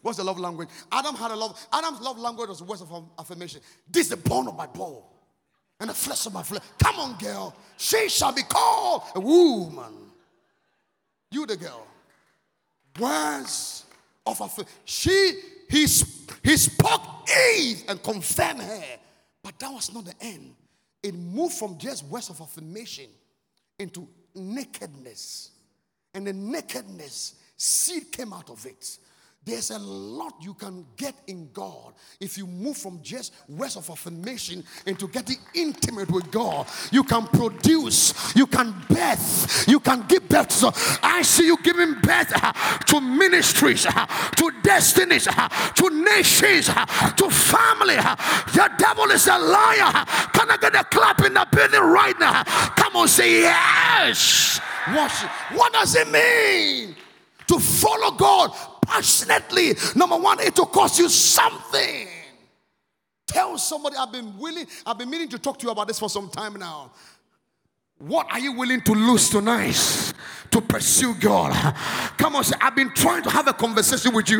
What's 0.03 0.17
the 0.17 0.23
love 0.23 0.39
language? 0.39 0.69
Adam 0.91 1.15
had 1.15 1.31
a 1.31 1.35
love, 1.35 1.67
Adam's 1.73 1.99
love 1.99 2.19
language 2.19 2.49
was 2.49 2.61
words 2.61 2.81
of 2.83 3.09
affirmation. 3.19 3.61
This 3.89 4.03
is 4.03 4.09
the 4.09 4.17
bone 4.17 4.47
of 4.47 4.55
my 4.55 4.67
bone 4.67 5.01
and 5.79 5.89
the 5.89 5.93
flesh 5.95 6.27
of 6.27 6.33
my 6.33 6.43
flesh. 6.43 6.61
Come 6.81 6.99
on, 6.99 7.17
girl. 7.17 7.55
She 7.77 8.07
shall 8.07 8.31
be 8.31 8.43
called 8.43 9.03
a 9.15 9.19
woman. 9.19 10.11
You, 11.31 11.47
the 11.47 11.57
girl. 11.57 11.87
Words 12.99 13.85
of 14.27 14.39
affirmation. 14.41 14.73
She, 14.85 15.33
he, 15.69 15.81
he 16.43 16.57
spoke 16.57 17.01
Eve 17.57 17.83
and 17.87 18.01
confirmed 18.03 18.61
her. 18.61 18.83
But 19.43 19.57
that 19.59 19.71
was 19.71 19.93
not 19.93 20.05
the 20.05 20.13
end. 20.21 20.55
It 21.01 21.15
moved 21.15 21.55
from 21.55 21.77
just 21.77 22.05
words 22.05 22.29
of 22.29 22.41
affirmation 22.41 23.09
into 23.79 24.07
nakedness. 24.35 25.51
And 26.13 26.27
the 26.27 26.33
nakedness, 26.33 27.35
seed 27.57 28.11
came 28.11 28.33
out 28.33 28.49
of 28.49 28.65
it. 28.65 28.97
There's 29.43 29.71
a 29.71 29.79
lot 29.79 30.35
you 30.39 30.53
can 30.53 30.85
get 30.95 31.15
in 31.25 31.49
God 31.51 31.93
if 32.19 32.37
you 32.37 32.45
move 32.45 32.77
from 32.77 33.01
just 33.01 33.33
words 33.49 33.75
of 33.75 33.89
affirmation 33.89 34.63
into 34.85 35.07
getting 35.07 35.37
intimate 35.55 36.11
with 36.11 36.29
God. 36.29 36.67
You 36.91 37.03
can 37.03 37.25
produce, 37.25 38.35
you 38.35 38.45
can 38.45 38.71
birth, 38.87 39.67
you 39.67 39.79
can 39.79 40.05
give 40.07 40.29
birth. 40.29 40.51
So 40.51 40.71
I 41.01 41.23
see 41.23 41.47
you 41.47 41.57
giving 41.63 41.95
birth 41.95 42.31
uh, 42.35 42.53
to 42.53 43.01
ministries, 43.01 43.87
uh, 43.87 44.05
to 44.05 44.51
destinies, 44.61 45.27
uh, 45.27 45.49
to 45.49 45.89
nations, 45.89 46.67
to 46.67 47.29
family. 47.31 47.95
The 47.95 48.69
devil 48.77 49.05
is 49.05 49.25
a 49.25 49.39
liar. 49.39 50.05
Can 50.33 50.51
I 50.51 50.57
get 50.61 50.75
a 50.75 50.83
clap 50.83 51.21
in 51.21 51.33
the 51.33 51.47
building 51.51 51.79
right 51.79 52.19
now? 52.19 52.43
Come 52.43 52.95
on, 52.95 53.07
say 53.07 53.41
yes. 53.41 54.59
What, 54.89 55.11
what 55.53 55.73
does 55.73 55.95
it 55.95 56.11
mean 56.11 56.95
to 57.47 57.59
follow 57.59 58.11
God? 58.11 58.51
Passionately. 58.85 59.73
Number 59.95 60.17
one, 60.17 60.39
it 60.39 60.57
will 60.57 60.65
cost 60.65 60.99
you 60.99 61.09
something. 61.09 62.07
Tell 63.27 63.57
somebody, 63.57 63.95
I've 63.95 64.11
been 64.11 64.37
willing, 64.37 64.65
I've 64.85 64.97
been 64.97 65.09
meaning 65.09 65.29
to 65.29 65.39
talk 65.39 65.57
to 65.59 65.65
you 65.65 65.71
about 65.71 65.87
this 65.87 65.99
for 65.99 66.09
some 66.09 66.29
time 66.29 66.53
now. 66.55 66.91
What 67.97 68.27
are 68.31 68.39
you 68.39 68.53
willing 68.53 68.81
to 68.81 68.93
lose 68.93 69.29
tonight 69.29 70.13
to 70.49 70.59
pursue 70.59 71.13
God? 71.15 71.53
Come 72.17 72.35
on, 72.35 72.43
say, 72.43 72.55
I've 72.59 72.75
been 72.75 72.91
trying 72.93 73.23
to 73.23 73.29
have 73.29 73.47
a 73.47 73.53
conversation 73.53 74.13
with 74.13 74.29
you. 74.29 74.39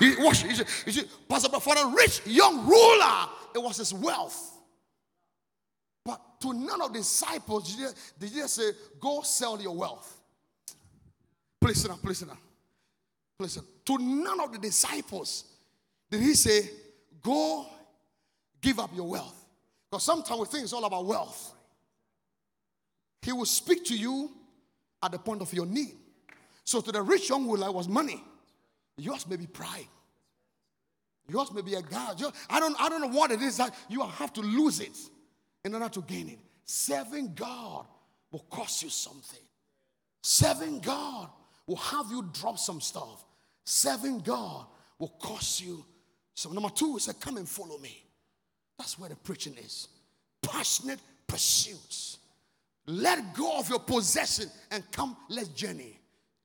You, 0.00 0.16
watch, 0.18 0.44
you 0.44 0.64
you 0.86 1.02
Pastor, 1.28 1.48
for 1.60 1.74
a 1.76 1.94
rich 1.94 2.20
young 2.26 2.66
ruler, 2.66 3.28
it 3.54 3.62
was 3.62 3.76
his 3.78 3.94
wealth. 3.94 4.58
But 6.04 6.40
to 6.40 6.52
none 6.52 6.82
of 6.82 6.92
the 6.92 6.98
disciples, 6.98 7.76
did 8.18 8.30
he 8.30 8.40
say, 8.42 8.72
Go 9.00 9.22
sell 9.22 9.60
your 9.60 9.74
wealth? 9.74 10.20
Please 11.60 11.80
sit 11.80 11.88
down, 11.88 11.98
please 11.98 12.18
sit 12.18 12.28
down. 12.28 12.38
Listen, 13.38 13.64
to 13.84 13.98
none 13.98 14.40
of 14.40 14.52
the 14.52 14.58
disciples 14.58 15.44
did 16.10 16.20
he 16.20 16.34
say, 16.34 16.70
Go 17.22 17.66
give 18.60 18.78
up 18.78 18.90
your 18.94 19.08
wealth. 19.08 19.46
Because 19.90 20.04
sometimes 20.04 20.40
we 20.40 20.46
think 20.46 20.64
it's 20.64 20.72
all 20.72 20.84
about 20.84 21.04
wealth. 21.04 21.54
He 23.22 23.32
will 23.32 23.44
speak 23.44 23.84
to 23.86 23.96
you 23.96 24.30
at 25.02 25.12
the 25.12 25.18
point 25.18 25.42
of 25.42 25.52
your 25.52 25.66
need. 25.66 25.94
So 26.64 26.80
to 26.80 26.92
the 26.92 27.02
rich 27.02 27.28
young 27.28 27.46
ruler 27.46 27.70
was 27.70 27.88
money. 27.88 28.22
Yours 28.96 29.26
may 29.28 29.36
be 29.36 29.46
pride. 29.46 29.88
Yours 31.28 31.52
may 31.52 31.62
be 31.62 31.74
a 31.74 31.82
God. 31.82 32.22
I 32.48 32.60
don't, 32.60 32.80
I 32.80 32.88
don't 32.88 33.00
know 33.00 33.16
what 33.16 33.30
it 33.32 33.42
is 33.42 33.56
that 33.56 33.74
you 33.88 34.02
have 34.02 34.32
to 34.34 34.40
lose 34.40 34.80
it 34.80 34.96
in 35.64 35.74
order 35.74 35.88
to 35.88 36.02
gain 36.02 36.28
it. 36.28 36.38
Serving 36.64 37.34
God 37.34 37.86
will 38.30 38.46
cost 38.50 38.82
you 38.82 38.90
something. 38.90 39.40
Serving 40.22 40.80
God 40.80 41.28
will 41.66 41.76
have 41.76 42.06
you 42.10 42.28
drop 42.32 42.58
some 42.58 42.80
stuff. 42.80 43.25
Serving 43.66 44.20
God 44.20 44.64
will 44.96 45.12
cost 45.20 45.60
you. 45.60 45.84
So, 46.34 46.50
number 46.50 46.68
two 46.70 46.96
is 46.96 47.08
a 47.08 47.14
come 47.14 47.36
and 47.36 47.48
follow 47.48 47.78
me. 47.78 48.00
That's 48.78 48.96
where 48.98 49.08
the 49.08 49.16
preaching 49.16 49.56
is. 49.58 49.88
Passionate 50.40 51.00
pursuits. 51.26 52.18
Let 52.86 53.34
go 53.34 53.58
of 53.58 53.68
your 53.68 53.80
possession 53.80 54.46
and 54.70 54.88
come, 54.92 55.16
let's 55.28 55.48
journey. 55.48 55.98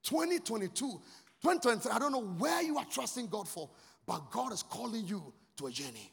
2022, 0.04 0.74
2023, 0.74 1.92
I 1.92 2.00
don't 2.00 2.12
know 2.12 2.24
where 2.24 2.64
you 2.64 2.80
are 2.80 2.86
trusting 2.86 3.28
God 3.28 3.48
for, 3.48 3.70
but 4.08 4.32
God 4.32 4.52
is 4.52 4.64
calling 4.64 5.06
you 5.06 5.22
to 5.58 5.68
a 5.68 5.72
journey. 5.72 6.12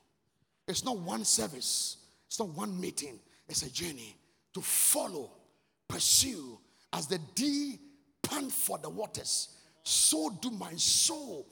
It's 0.66 0.84
not 0.84 0.98
one 0.98 1.24
service, 1.24 1.96
it's 2.26 2.38
not 2.38 2.50
one 2.50 2.78
meeting, 2.78 3.18
it's 3.48 3.62
a 3.62 3.72
journey 3.72 4.14
to 4.52 4.60
follow, 4.60 5.30
pursue 5.88 6.58
as 6.92 7.06
the 7.06 7.18
deep 7.34 7.80
pant 8.22 8.52
for 8.52 8.76
the 8.76 8.90
waters 8.90 9.57
so 9.88 10.30
do 10.40 10.50
my 10.50 10.74
soul 10.76 11.46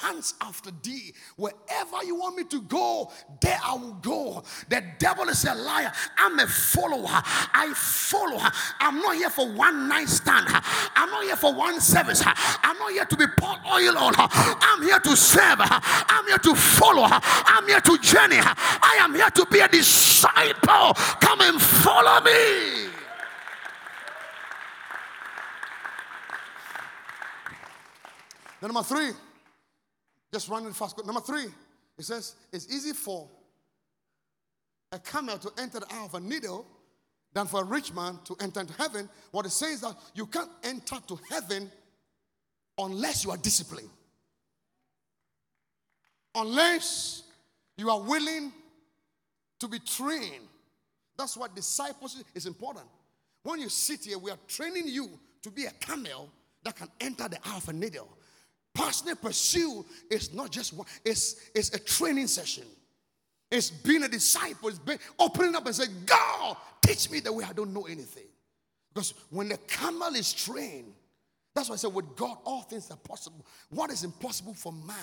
hands 0.00 0.34
after 0.40 0.70
thee. 0.82 1.12
Wherever 1.36 2.04
you 2.04 2.14
want 2.16 2.36
me 2.36 2.44
to 2.44 2.62
go, 2.62 3.10
there 3.40 3.58
I 3.64 3.74
will 3.74 3.94
go. 3.94 4.42
The 4.68 4.82
devil 4.98 5.28
is 5.28 5.44
a 5.44 5.54
liar. 5.54 5.92
I'm 6.18 6.38
a 6.38 6.46
follower. 6.46 7.08
I 7.08 7.72
follow. 7.74 8.38
Her. 8.38 8.50
I'm 8.80 9.00
not 9.00 9.16
here 9.16 9.30
for 9.30 9.50
one 9.50 9.88
night 9.88 10.08
stand. 10.08 10.46
I'm 10.48 11.10
not 11.10 11.24
here 11.24 11.36
for 11.36 11.52
one 11.52 11.80
service. 11.80 12.22
I'm 12.24 12.78
not 12.78 12.92
here 12.92 13.04
to 13.04 13.16
be 13.16 13.26
poured 13.38 13.58
oil 13.66 13.98
on. 13.98 14.14
Her. 14.14 14.28
I'm 14.30 14.82
here 14.82 15.00
to 15.00 15.16
serve. 15.16 15.58
I'm 15.60 16.26
here 16.26 16.38
to 16.38 16.54
follow. 16.54 17.04
Her. 17.04 17.20
I'm 17.22 17.66
here 17.66 17.80
to 17.80 17.98
journey. 17.98 18.38
I 18.40 18.96
am 19.00 19.14
here 19.14 19.30
to 19.30 19.46
be 19.46 19.60
a 19.60 19.68
disciple. 19.68 20.94
Come 21.20 21.40
and 21.40 21.60
follow 21.60 22.20
me. 22.24 22.81
Then 28.62 28.72
number 28.72 28.84
three, 28.84 29.10
just 30.32 30.48
running 30.48 30.72
fast. 30.72 31.04
Number 31.04 31.20
three, 31.20 31.46
it 31.98 32.04
says 32.04 32.36
it's 32.52 32.72
easy 32.72 32.92
for 32.92 33.28
a 34.92 35.00
camel 35.00 35.36
to 35.38 35.50
enter 35.60 35.80
the 35.80 35.92
eye 35.92 36.04
of 36.04 36.14
a 36.14 36.20
needle 36.20 36.64
than 37.32 37.48
for 37.48 37.62
a 37.62 37.64
rich 37.64 37.92
man 37.92 38.20
to 38.24 38.36
enter 38.40 38.60
into 38.60 38.72
heaven. 38.74 39.08
What 39.32 39.46
it 39.46 39.50
says 39.50 39.80
that 39.80 39.96
you 40.14 40.26
can't 40.26 40.48
enter 40.62 40.94
to 41.08 41.18
heaven 41.28 41.72
unless 42.78 43.24
you 43.24 43.32
are 43.32 43.36
disciplined. 43.36 43.90
Unless 46.36 47.24
you 47.76 47.90
are 47.90 48.00
willing 48.00 48.52
to 49.58 49.66
be 49.66 49.80
trained. 49.80 50.46
That's 51.18 51.36
why 51.36 51.48
discipleship 51.52 52.26
is 52.32 52.46
important. 52.46 52.86
When 53.42 53.58
you 53.58 53.68
sit 53.68 54.04
here, 54.04 54.18
we 54.18 54.30
are 54.30 54.38
training 54.46 54.86
you 54.86 55.10
to 55.42 55.50
be 55.50 55.64
a 55.64 55.72
camel 55.72 56.30
that 56.62 56.76
can 56.76 56.88
enter 57.00 57.28
the 57.28 57.38
eye 57.44 57.56
of 57.56 57.68
a 57.68 57.72
needle. 57.72 58.08
Passionate 58.74 59.20
pursuit 59.20 59.84
is 60.10 60.32
not 60.32 60.50
just 60.50 60.72
one, 60.72 60.86
it's, 61.04 61.50
it's 61.54 61.74
a 61.74 61.78
training 61.78 62.26
session. 62.26 62.64
It's 63.50 63.70
being 63.70 64.02
a 64.02 64.08
disciple, 64.08 64.70
it's 64.70 64.78
being, 64.78 64.98
opening 65.18 65.54
up 65.54 65.66
and 65.66 65.74
saying, 65.74 65.90
God, 66.06 66.56
teach 66.80 67.10
me 67.10 67.20
the 67.20 67.32
way 67.32 67.44
I 67.44 67.52
don't 67.52 67.74
know 67.74 67.84
anything. 67.84 68.24
Because 68.94 69.12
when 69.30 69.48
the 69.48 69.58
camel 69.58 70.14
is 70.14 70.32
trained, 70.32 70.92
that's 71.54 71.68
why 71.68 71.74
I 71.74 71.76
said, 71.76 71.92
with 71.92 72.16
God, 72.16 72.38
all 72.44 72.62
things 72.62 72.90
are 72.90 72.96
possible. 72.96 73.44
What 73.68 73.90
is 73.90 74.04
impossible 74.04 74.54
for 74.54 74.72
man? 74.72 74.96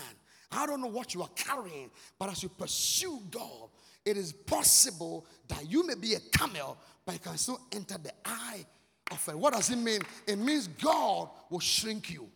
I 0.52 0.66
don't 0.66 0.82
know 0.82 0.88
what 0.88 1.14
you 1.14 1.22
are 1.22 1.30
carrying, 1.36 1.92
but 2.18 2.30
as 2.32 2.42
you 2.42 2.50
pursue 2.50 3.20
God, 3.30 3.70
it 4.04 4.18
is 4.18 4.34
possible 4.34 5.28
that 5.48 5.70
you 5.70 5.86
may 5.86 5.94
be 5.94 6.16
a 6.16 6.20
camel, 6.20 6.78
but 7.06 7.14
you 7.14 7.20
can 7.20 7.38
still 7.38 7.60
enter 7.72 7.98
the 8.00 8.14
eye 8.26 8.66
of 9.12 9.30
it. 9.30 9.38
What 9.38 9.54
does 9.54 9.70
it 9.70 9.76
mean? 9.76 10.02
It 10.26 10.38
means 10.38 10.68
God 10.68 11.30
will 11.52 11.60
shrink 11.60 12.12
you. 12.12 12.28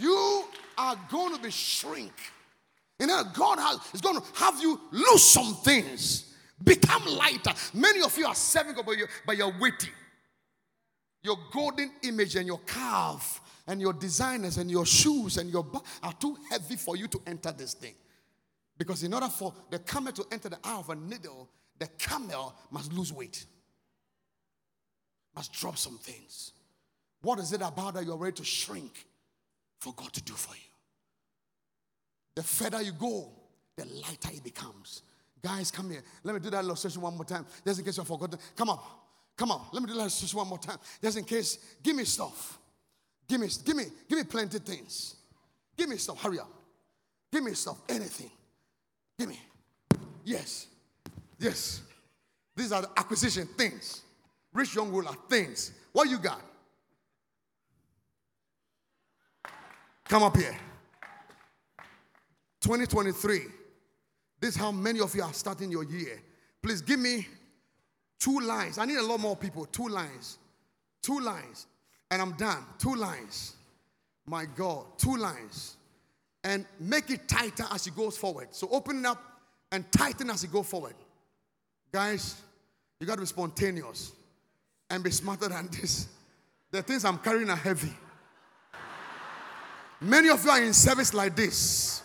You 0.00 0.44
are 0.78 0.96
going 1.10 1.36
to 1.36 1.42
be 1.42 1.50
shrink. 1.50 2.12
You 2.98 3.06
know, 3.06 3.22
God 3.34 3.58
has, 3.58 3.80
is 3.94 4.00
going 4.00 4.20
to 4.20 4.26
have 4.34 4.60
you 4.60 4.80
lose 4.90 5.22
some 5.22 5.54
things, 5.54 6.34
become 6.62 7.04
lighter. 7.06 7.52
Many 7.74 8.02
of 8.02 8.16
you 8.16 8.26
are 8.26 8.34
serving 8.34 8.74
God, 8.74 8.86
but 8.86 8.96
you're, 8.98 9.08
but 9.26 9.36
you're 9.36 9.52
weighty. 9.58 9.90
Your 11.22 11.36
golden 11.52 11.90
image 12.02 12.36
and 12.36 12.46
your 12.46 12.60
calf 12.66 13.40
and 13.66 13.80
your 13.80 13.92
designers 13.92 14.58
and 14.58 14.70
your 14.70 14.86
shoes 14.86 15.36
and 15.36 15.50
your 15.50 15.66
are 16.02 16.12
too 16.14 16.36
heavy 16.50 16.76
for 16.76 16.96
you 16.96 17.06
to 17.08 17.20
enter 17.26 17.52
this 17.52 17.74
thing. 17.74 17.94
Because 18.78 19.02
in 19.02 19.12
order 19.12 19.28
for 19.28 19.52
the 19.70 19.78
camel 19.78 20.12
to 20.12 20.24
enter 20.32 20.48
the 20.48 20.58
eye 20.64 20.78
of 20.78 20.88
a 20.88 20.94
needle, 20.94 21.48
the 21.78 21.86
camel 21.98 22.54
must 22.70 22.92
lose 22.92 23.12
weight, 23.12 23.44
must 25.34 25.52
drop 25.52 25.76
some 25.76 25.98
things. 25.98 26.52
What 27.22 27.38
is 27.38 27.52
it 27.52 27.60
about 27.60 27.94
that 27.94 28.04
you're 28.04 28.16
ready 28.16 28.36
to 28.36 28.44
shrink? 28.44 29.06
For 29.80 29.92
God 29.94 30.12
to 30.12 30.22
do 30.22 30.34
for 30.34 30.54
you. 30.54 30.60
The 32.36 32.42
further 32.42 32.82
you 32.82 32.92
go, 32.92 33.30
the 33.76 33.84
lighter 33.86 34.30
it 34.32 34.44
becomes. 34.44 35.02
Guys, 35.42 35.70
come 35.70 35.90
here. 35.90 36.02
Let 36.22 36.34
me 36.34 36.40
do 36.40 36.50
that 36.50 36.64
illustration 36.64 37.00
one 37.00 37.14
more 37.14 37.24
time, 37.24 37.46
just 37.64 37.80
in 37.80 37.84
case 37.84 37.96
you 37.96 38.04
forgot. 38.04 38.36
Come 38.56 38.70
on, 38.70 38.78
come 39.36 39.50
on. 39.50 39.66
Let 39.72 39.82
me 39.82 39.88
do 39.88 39.94
that 39.94 40.00
illustration 40.00 40.36
one 40.36 40.48
more 40.48 40.58
time, 40.58 40.78
just 41.02 41.16
in 41.16 41.24
case. 41.24 41.58
Give 41.82 41.96
me 41.96 42.04
stuff. 42.04 42.58
Give 43.26 43.40
me, 43.40 43.48
give 43.64 43.76
me, 43.76 43.84
give 44.08 44.18
me 44.18 44.24
plenty 44.24 44.58
things. 44.58 45.16
Give 45.76 45.88
me 45.88 45.96
stuff. 45.96 46.20
Hurry 46.20 46.40
up. 46.40 46.50
Give 47.32 47.42
me 47.42 47.54
stuff. 47.54 47.80
Anything. 47.88 48.30
Give 49.18 49.28
me. 49.28 49.40
Yes. 50.24 50.66
Yes. 51.38 51.80
These 52.56 52.72
are 52.72 52.82
the 52.82 52.90
acquisition 52.96 53.46
things. 53.56 54.02
Rich 54.52 54.74
young 54.74 54.90
ruler 54.90 55.12
things. 55.28 55.72
What 55.92 56.10
you 56.10 56.18
got? 56.18 56.40
Come 60.10 60.24
up 60.24 60.36
here. 60.36 60.56
2023. 62.62 63.42
This 64.40 64.50
is 64.50 64.56
how 64.56 64.72
many 64.72 64.98
of 64.98 65.14
you 65.14 65.22
are 65.22 65.32
starting 65.32 65.70
your 65.70 65.84
year. 65.84 66.20
Please 66.60 66.82
give 66.82 66.98
me 66.98 67.28
two 68.18 68.40
lines. 68.40 68.76
I 68.78 68.86
need 68.86 68.96
a 68.96 69.04
lot 69.04 69.20
more 69.20 69.36
people. 69.36 69.66
Two 69.66 69.86
lines. 69.86 70.38
Two 71.00 71.20
lines. 71.20 71.68
And 72.10 72.20
I'm 72.20 72.32
done. 72.32 72.64
Two 72.76 72.96
lines. 72.96 73.54
My 74.26 74.46
God. 74.46 74.86
Two 74.98 75.14
lines. 75.14 75.76
And 76.42 76.66
make 76.80 77.08
it 77.10 77.28
tighter 77.28 77.66
as 77.70 77.86
it 77.86 77.94
goes 77.94 78.18
forward. 78.18 78.48
So 78.50 78.68
open 78.72 78.98
it 78.98 79.06
up 79.06 79.22
and 79.70 79.84
tighten 79.92 80.28
as 80.30 80.42
it 80.42 80.50
goes 80.50 80.66
forward. 80.66 80.96
Guys, 81.92 82.34
you 82.98 83.06
got 83.06 83.14
to 83.14 83.20
be 83.20 83.28
spontaneous 83.28 84.10
and 84.90 85.04
be 85.04 85.12
smarter 85.12 85.48
than 85.48 85.68
this. 85.80 86.08
The 86.72 86.82
things 86.82 87.04
I'm 87.04 87.18
carrying 87.18 87.48
are 87.48 87.54
heavy. 87.54 87.94
Many 90.00 90.30
of 90.30 90.44
you 90.44 90.50
are 90.50 90.62
in 90.62 90.72
service 90.72 91.12
like 91.12 91.36
this. 91.36 92.02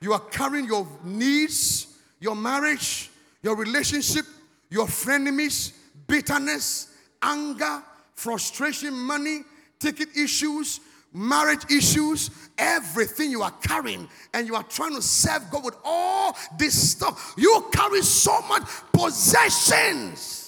You 0.00 0.12
are 0.12 0.20
carrying 0.20 0.66
your 0.66 0.86
needs, 1.02 1.86
your 2.20 2.36
marriage, 2.36 3.10
your 3.42 3.56
relationship, 3.56 4.26
your 4.70 4.86
frenemies, 4.86 5.72
bitterness, 6.06 6.94
anger, 7.22 7.82
frustration, 8.14 8.92
money, 8.94 9.40
ticket 9.78 10.08
issues, 10.16 10.80
marriage 11.12 11.64
issues, 11.70 12.30
everything 12.58 13.30
you 13.30 13.42
are 13.42 13.54
carrying, 13.62 14.08
and 14.34 14.46
you 14.46 14.54
are 14.54 14.62
trying 14.64 14.94
to 14.94 15.02
serve 15.02 15.50
God 15.50 15.64
with 15.64 15.76
all 15.84 16.36
this 16.58 16.90
stuff. 16.90 17.34
You 17.38 17.66
carry 17.72 18.02
so 18.02 18.42
much 18.42 18.64
possessions. 18.92 20.44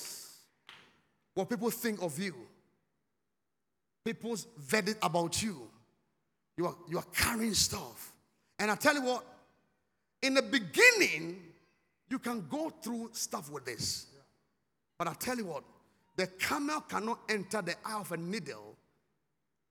What 1.34 1.48
people 1.48 1.70
think 1.70 2.03
of 2.03 2.18
you, 2.18 2.34
people's 4.05 4.46
verdict 4.59 4.98
about 5.03 5.42
you, 5.42 5.70
you 6.61 6.67
are, 6.67 6.77
you 6.91 6.99
are 6.99 7.05
carrying 7.15 7.55
stuff. 7.55 8.13
And 8.59 8.71
I 8.71 8.75
tell 8.75 8.93
you 8.93 9.01
what, 9.01 9.25
in 10.21 10.35
the 10.35 10.43
beginning, 10.43 11.43
you 12.11 12.19
can 12.19 12.45
go 12.51 12.69
through 12.69 13.09
stuff 13.13 13.51
with 13.51 13.65
this. 13.65 14.09
But 14.99 15.09
I 15.09 15.15
tell 15.15 15.39
you 15.39 15.47
what, 15.47 15.65
the 16.17 16.27
camel 16.27 16.83
cannot 16.83 17.21
enter 17.31 17.63
the 17.63 17.77
eye 17.83 17.99
of 17.99 18.13
a 18.13 18.19
needle 18.19 18.77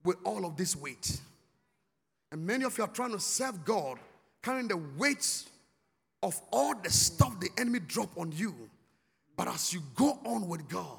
with 0.03 0.15
all 0.23 0.47
of 0.47 0.57
this 0.57 0.75
weight. 0.75 1.21
And 2.31 2.43
many 2.43 2.65
of 2.65 2.75
you 2.75 2.85
are 2.85 2.87
trying 2.87 3.11
to 3.11 3.19
serve 3.19 3.63
God, 3.63 3.99
carrying 4.41 4.67
the 4.67 4.81
weight 4.97 5.43
of 6.23 6.41
all 6.51 6.73
the 6.73 6.89
stuff 6.89 7.39
the 7.39 7.49
enemy 7.59 7.81
drop 7.81 8.17
on 8.17 8.31
you. 8.31 8.55
But 9.37 9.47
as 9.47 9.75
you 9.75 9.83
go 9.93 10.17
on 10.25 10.47
with 10.47 10.67
God, 10.67 10.97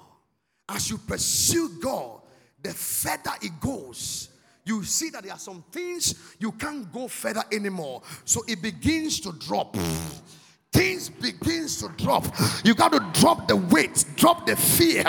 as 0.68 0.88
you 0.88 0.98
pursue 0.98 1.68
God, 1.82 2.20
the 2.62 2.70
further 2.70 3.32
it 3.42 3.58
goes, 3.58 4.28
you 4.64 4.84
see 4.84 5.10
that 5.10 5.22
there 5.22 5.32
are 5.32 5.38
some 5.38 5.64
things 5.70 6.14
you 6.38 6.52
can't 6.52 6.92
go 6.92 7.08
further 7.08 7.42
anymore. 7.52 8.02
So 8.24 8.42
it 8.46 8.62
begins 8.62 9.20
to 9.20 9.32
drop. 9.32 9.76
Things 10.72 11.08
begins 11.08 11.80
to 11.80 11.88
drop. 11.96 12.26
You 12.64 12.74
got 12.74 12.92
to 12.92 13.20
drop 13.20 13.48
the 13.48 13.56
weight 13.56 14.04
drop 14.16 14.46
the 14.46 14.54
fear 14.54 15.02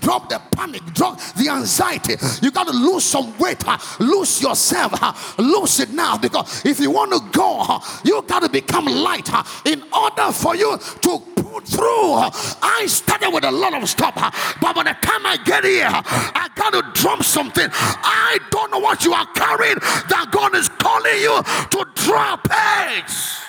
drop 0.00 0.28
the 0.28 0.42
panic 0.50 0.84
drop 0.92 1.18
the 1.36 1.48
anxiety. 1.48 2.16
You 2.42 2.50
got 2.50 2.66
to 2.66 2.74
lose 2.74 3.04
some 3.04 3.36
weight 3.38 3.64
lose 3.98 4.42
yourself 4.42 5.38
lose 5.38 5.80
it 5.80 5.90
now 5.92 6.18
because 6.18 6.66
if 6.66 6.80
you 6.80 6.90
want 6.90 7.12
to 7.12 7.20
go 7.38 7.80
you 8.04 8.20
got 8.26 8.42
to 8.42 8.50
become 8.50 8.84
light 8.84 9.30
in 9.64 9.82
order 9.90 10.32
for 10.32 10.54
you 10.54 10.78
to 11.00 11.22
through. 11.60 12.30
I 12.62 12.84
started 12.88 13.30
with 13.30 13.44
a 13.44 13.50
lot 13.50 13.74
of 13.74 13.88
stuff. 13.88 14.14
But 14.60 14.74
by 14.74 14.82
the 14.82 14.96
time 15.00 15.26
i 15.26 15.36
get 15.44 15.64
here 15.64 15.88
i 15.88 16.48
got 16.54 16.72
to 16.72 16.82
drop 17.00 17.22
something. 17.22 17.68
I 17.72 18.38
don't 18.50 18.70
know 18.70 18.78
what 18.78 19.04
you 19.04 19.12
are 19.12 19.26
carrying 19.34 19.78
that 20.08 20.28
god 20.30 20.54
is 20.54 20.68
calling 20.68 21.20
you 21.20 21.42
to 21.70 21.86
drop 21.94 22.48
it 22.50 23.45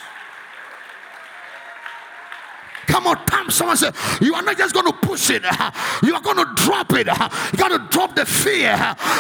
Come 2.88 3.06
on, 3.08 3.26
time 3.26 3.52
someone 3.52 3.78
say, 3.78 3.92
You 4.22 4.34
are 4.34 4.42
not 4.42 4.58
just 4.58 4.74
going 4.74 4.86
to 4.86 4.94
push 4.94 5.30
it, 5.30 5.44
you 6.04 6.16
are 6.16 6.22
going 6.22 6.38
to 6.38 6.48
drop 6.56 6.94
it. 6.94 7.08
You 7.08 7.58
got 7.58 7.70
to 7.70 7.88
drop 7.90 8.16
the 8.16 8.26
fear, 8.26 8.76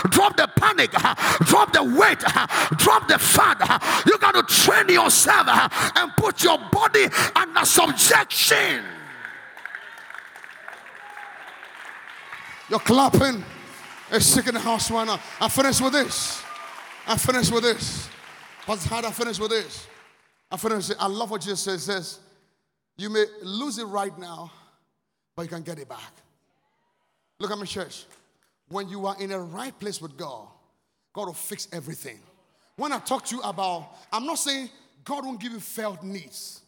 drop 0.09 0.37
the 0.37 0.49
panic, 0.55 0.91
drop 0.91 1.73
the 1.73 1.83
weight, 1.83 2.19
drop 2.77 3.07
the 3.07 3.19
fat. 3.19 3.57
You 4.05 4.17
got 4.19 4.33
to 4.33 4.43
train 4.43 4.89
yourself 4.89 5.47
and 5.95 6.11
put 6.15 6.43
your 6.43 6.57
body 6.71 7.05
under 7.35 7.65
subjection. 7.65 8.83
You're 12.69 12.79
clapping. 12.79 13.43
It's 14.11 14.25
sick 14.25 14.47
in 14.47 14.53
the 14.53 14.59
house 14.59 14.89
right 14.89 15.05
now. 15.05 15.19
I 15.39 15.49
finish 15.49 15.81
with 15.81 15.93
this. 15.93 16.41
I 17.05 17.17
finish 17.17 17.51
with 17.51 17.63
this. 17.63 18.09
What's 18.65 18.85
hard? 18.85 19.05
I 19.05 19.11
finish 19.11 19.39
with 19.39 19.51
this. 19.51 19.87
I 20.49 20.57
finish. 20.57 20.91
I 20.97 21.07
love 21.07 21.31
what 21.31 21.41
Jesus 21.41 21.83
says. 21.83 22.19
You 22.97 23.09
may 23.09 23.25
lose 23.43 23.77
it 23.77 23.85
right 23.85 24.17
now, 24.17 24.51
but 25.35 25.43
you 25.43 25.49
can 25.49 25.61
get 25.61 25.79
it 25.79 25.87
back. 25.87 26.13
Look 27.39 27.51
at 27.51 27.57
my 27.57 27.65
church. 27.65 28.05
When 28.69 28.89
you 28.89 29.05
are 29.05 29.15
in 29.19 29.31
a 29.31 29.39
right 29.39 29.77
place 29.79 30.01
with 30.01 30.17
God, 30.17 30.47
God 31.13 31.27
will 31.27 31.33
fix 31.33 31.67
everything. 31.71 32.19
When 32.75 32.91
I 32.91 32.99
talk 32.99 33.25
to 33.25 33.35
you 33.35 33.41
about, 33.41 33.95
I'm 34.11 34.25
not 34.25 34.39
saying 34.39 34.69
God 35.03 35.25
won't 35.25 35.39
give 35.39 35.51
you 35.51 35.59
felt 35.59 36.03
needs, 36.03 36.61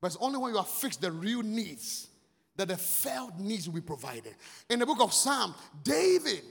but 0.00 0.08
it's 0.08 0.16
only 0.20 0.38
when 0.38 0.52
you 0.52 0.58
are 0.58 0.64
fixed 0.64 1.00
the 1.00 1.10
real 1.10 1.42
needs 1.42 2.08
that 2.56 2.68
the 2.68 2.76
felt 2.76 3.38
needs 3.38 3.68
will 3.68 3.76
be 3.76 3.80
provided. 3.80 4.34
In 4.68 4.80
the 4.80 4.86
book 4.86 5.00
of 5.00 5.12
Psalm, 5.12 5.54
David, 5.82 6.42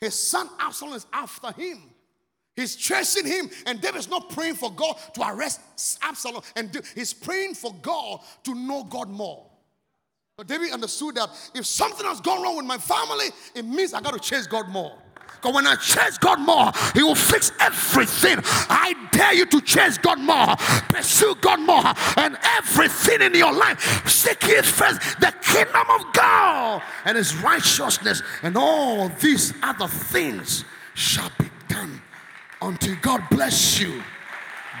his 0.00 0.14
son 0.14 0.48
Absalom 0.58 0.94
is 0.94 1.06
after 1.12 1.52
him. 1.52 1.82
He's 2.56 2.74
chasing 2.74 3.26
him, 3.26 3.50
and 3.66 3.80
David's 3.80 4.08
not 4.08 4.30
praying 4.30 4.54
for 4.54 4.72
God 4.72 4.96
to 5.14 5.28
arrest 5.28 5.60
Absalom, 6.02 6.42
and 6.56 6.82
he's 6.94 7.12
praying 7.12 7.54
for 7.54 7.74
God 7.82 8.20
to 8.44 8.54
know 8.54 8.82
God 8.82 9.10
more. 9.10 9.44
But 10.38 10.48
David 10.48 10.72
understood 10.72 11.14
that 11.16 11.30
if 11.54 11.66
something 11.66 12.06
has 12.06 12.20
gone 12.20 12.42
wrong 12.42 12.56
with 12.56 12.66
my 12.66 12.78
family, 12.78 13.26
it 13.54 13.64
means 13.64 13.92
I 13.92 14.00
got 14.00 14.14
to 14.14 14.20
chase 14.20 14.46
God 14.46 14.68
more. 14.68 14.92
Because 15.34 15.54
when 15.54 15.66
I 15.66 15.76
chase 15.76 16.16
God 16.16 16.40
more, 16.40 16.72
He 16.94 17.02
will 17.02 17.14
fix 17.14 17.52
everything. 17.60 18.38
I 18.70 18.94
dare 19.12 19.34
you 19.34 19.46
to 19.46 19.60
chase 19.60 19.98
God 19.98 20.18
more, 20.18 20.56
pursue 20.88 21.34
God 21.42 21.60
more, 21.60 21.84
and 22.16 22.38
everything 22.56 23.20
in 23.20 23.34
your 23.34 23.52
life. 23.52 24.08
Seek 24.08 24.44
His 24.44 24.66
first, 24.66 25.00
the 25.20 25.32
kingdom 25.42 25.86
of 25.90 26.12
God 26.14 26.82
and 27.04 27.18
His 27.18 27.36
righteousness, 27.36 28.22
and 28.42 28.56
all 28.56 29.10
these 29.20 29.52
other 29.62 29.88
things 29.88 30.64
shall 30.94 31.30
be 31.38 31.50
until 32.66 32.96
God 32.96 33.22
bless 33.30 33.78
you, 33.78 34.02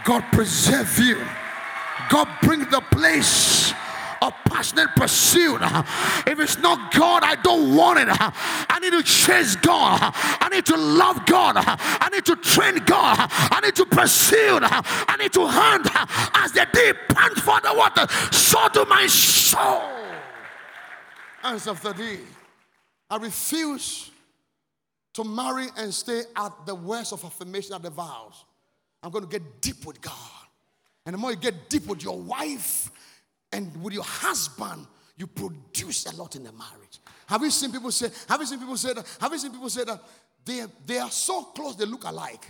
God 0.04 0.24
preserve 0.32 0.98
you, 0.98 1.24
God 2.10 2.28
bring 2.42 2.60
the 2.60 2.80
place 2.90 3.72
of 4.22 4.32
passionate 4.44 4.88
pursuit. 4.96 5.60
If 6.26 6.40
it's 6.40 6.58
not 6.58 6.92
God, 6.92 7.22
I 7.22 7.36
don't 7.36 7.76
want 7.76 8.00
it. 8.00 8.08
I 8.10 8.78
need 8.80 8.92
to 8.92 9.02
chase 9.02 9.56
God. 9.56 9.98
I 10.02 10.48
need 10.50 10.66
to 10.66 10.76
love 10.76 11.26
God. 11.26 11.54
I 11.56 12.08
need 12.10 12.24
to 12.24 12.36
train 12.36 12.76
God. 12.84 13.16
I 13.30 13.60
need 13.62 13.76
to 13.76 13.84
pursue. 13.84 14.58
I 14.62 15.16
need 15.18 15.32
to 15.34 15.46
hunt 15.46 15.86
as 16.34 16.52
the 16.52 16.66
deep 16.72 16.96
pant 17.08 17.36
for 17.38 17.60
the 17.60 17.74
water. 17.74 18.06
So 18.32 18.68
do 18.72 18.84
my 18.86 19.06
soul. 19.06 19.82
Answer 21.44 21.70
of 21.70 21.82
the 21.82 21.92
day. 21.92 22.18
I 23.10 23.18
refuse 23.18 24.10
to 25.16 25.24
marry 25.24 25.66
and 25.78 25.92
stay 25.92 26.22
at 26.36 26.52
the 26.66 26.74
words 26.74 27.10
of 27.10 27.24
affirmation 27.24 27.74
at 27.74 27.82
the 27.82 27.88
vows. 27.90 28.44
I'm 29.02 29.10
going 29.10 29.24
to 29.24 29.30
get 29.30 29.62
deep 29.62 29.86
with 29.86 30.00
God. 30.00 30.12
And 31.06 31.14
the 31.14 31.18
more 31.18 31.30
you 31.30 31.38
get 31.38 31.70
deep 31.70 31.86
with 31.86 32.04
your 32.04 32.18
wife 32.18 32.90
and 33.50 33.74
with 33.82 33.94
your 33.94 34.04
husband, 34.04 34.86
you 35.16 35.26
produce 35.26 36.04
a 36.06 36.16
lot 36.16 36.36
in 36.36 36.44
the 36.44 36.52
marriage. 36.52 36.98
Have 37.26 37.40
you 37.40 37.50
seen 37.50 37.72
people 37.72 37.90
say, 37.90 38.08
have 38.28 38.40
you 38.40 38.46
seen 38.46 38.58
people 38.58 38.76
say 38.76 38.92
that? 38.92 39.16
Have 39.18 39.32
you 39.32 39.38
seen 39.38 39.52
people 39.52 39.70
say 39.70 39.84
that 39.84 40.02
they, 40.44 40.64
they 40.84 40.98
are 40.98 41.10
so 41.10 41.44
close 41.44 41.76
they 41.76 41.86
look 41.86 42.04
alike? 42.04 42.46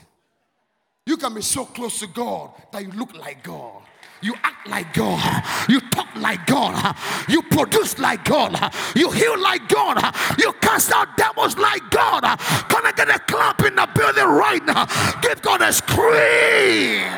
You 1.07 1.17
can 1.17 1.35
be 1.35 1.43
so 1.43 1.67
close 1.67 2.01
to 2.01 2.09
God 2.09 2.51
that 2.73 2.83
you 2.83 2.91
look 2.91 3.15
like 3.15 3.45
God. 3.45 3.83
You 4.23 4.35
act 4.43 4.69
like 4.69 4.93
God. 4.95 5.45
You 5.69 5.81
talk 5.81 6.15
like 6.17 6.47
God. 6.47 6.97
You 7.29 7.43
produce 7.43 7.99
like 7.99 8.25
God. 8.25 8.75
You 8.95 9.11
heal 9.11 9.39
like 9.41 9.69
God. 9.69 10.15
You 10.39 10.53
cast 10.55 10.93
out 10.93 11.17
devils 11.17 11.57
like 11.57 11.89
God. 11.91 12.23
Can 12.69 12.87
I 12.87 12.93
get 12.97 13.09
a 13.09 13.19
clap 13.19 13.63
in 13.63 13.75
the 13.75 13.89
building 13.95 14.25
right 14.25 14.65
now? 14.65 14.87
Give 15.21 15.41
God 15.43 15.63
a 15.63 15.73
scream. 15.73 17.13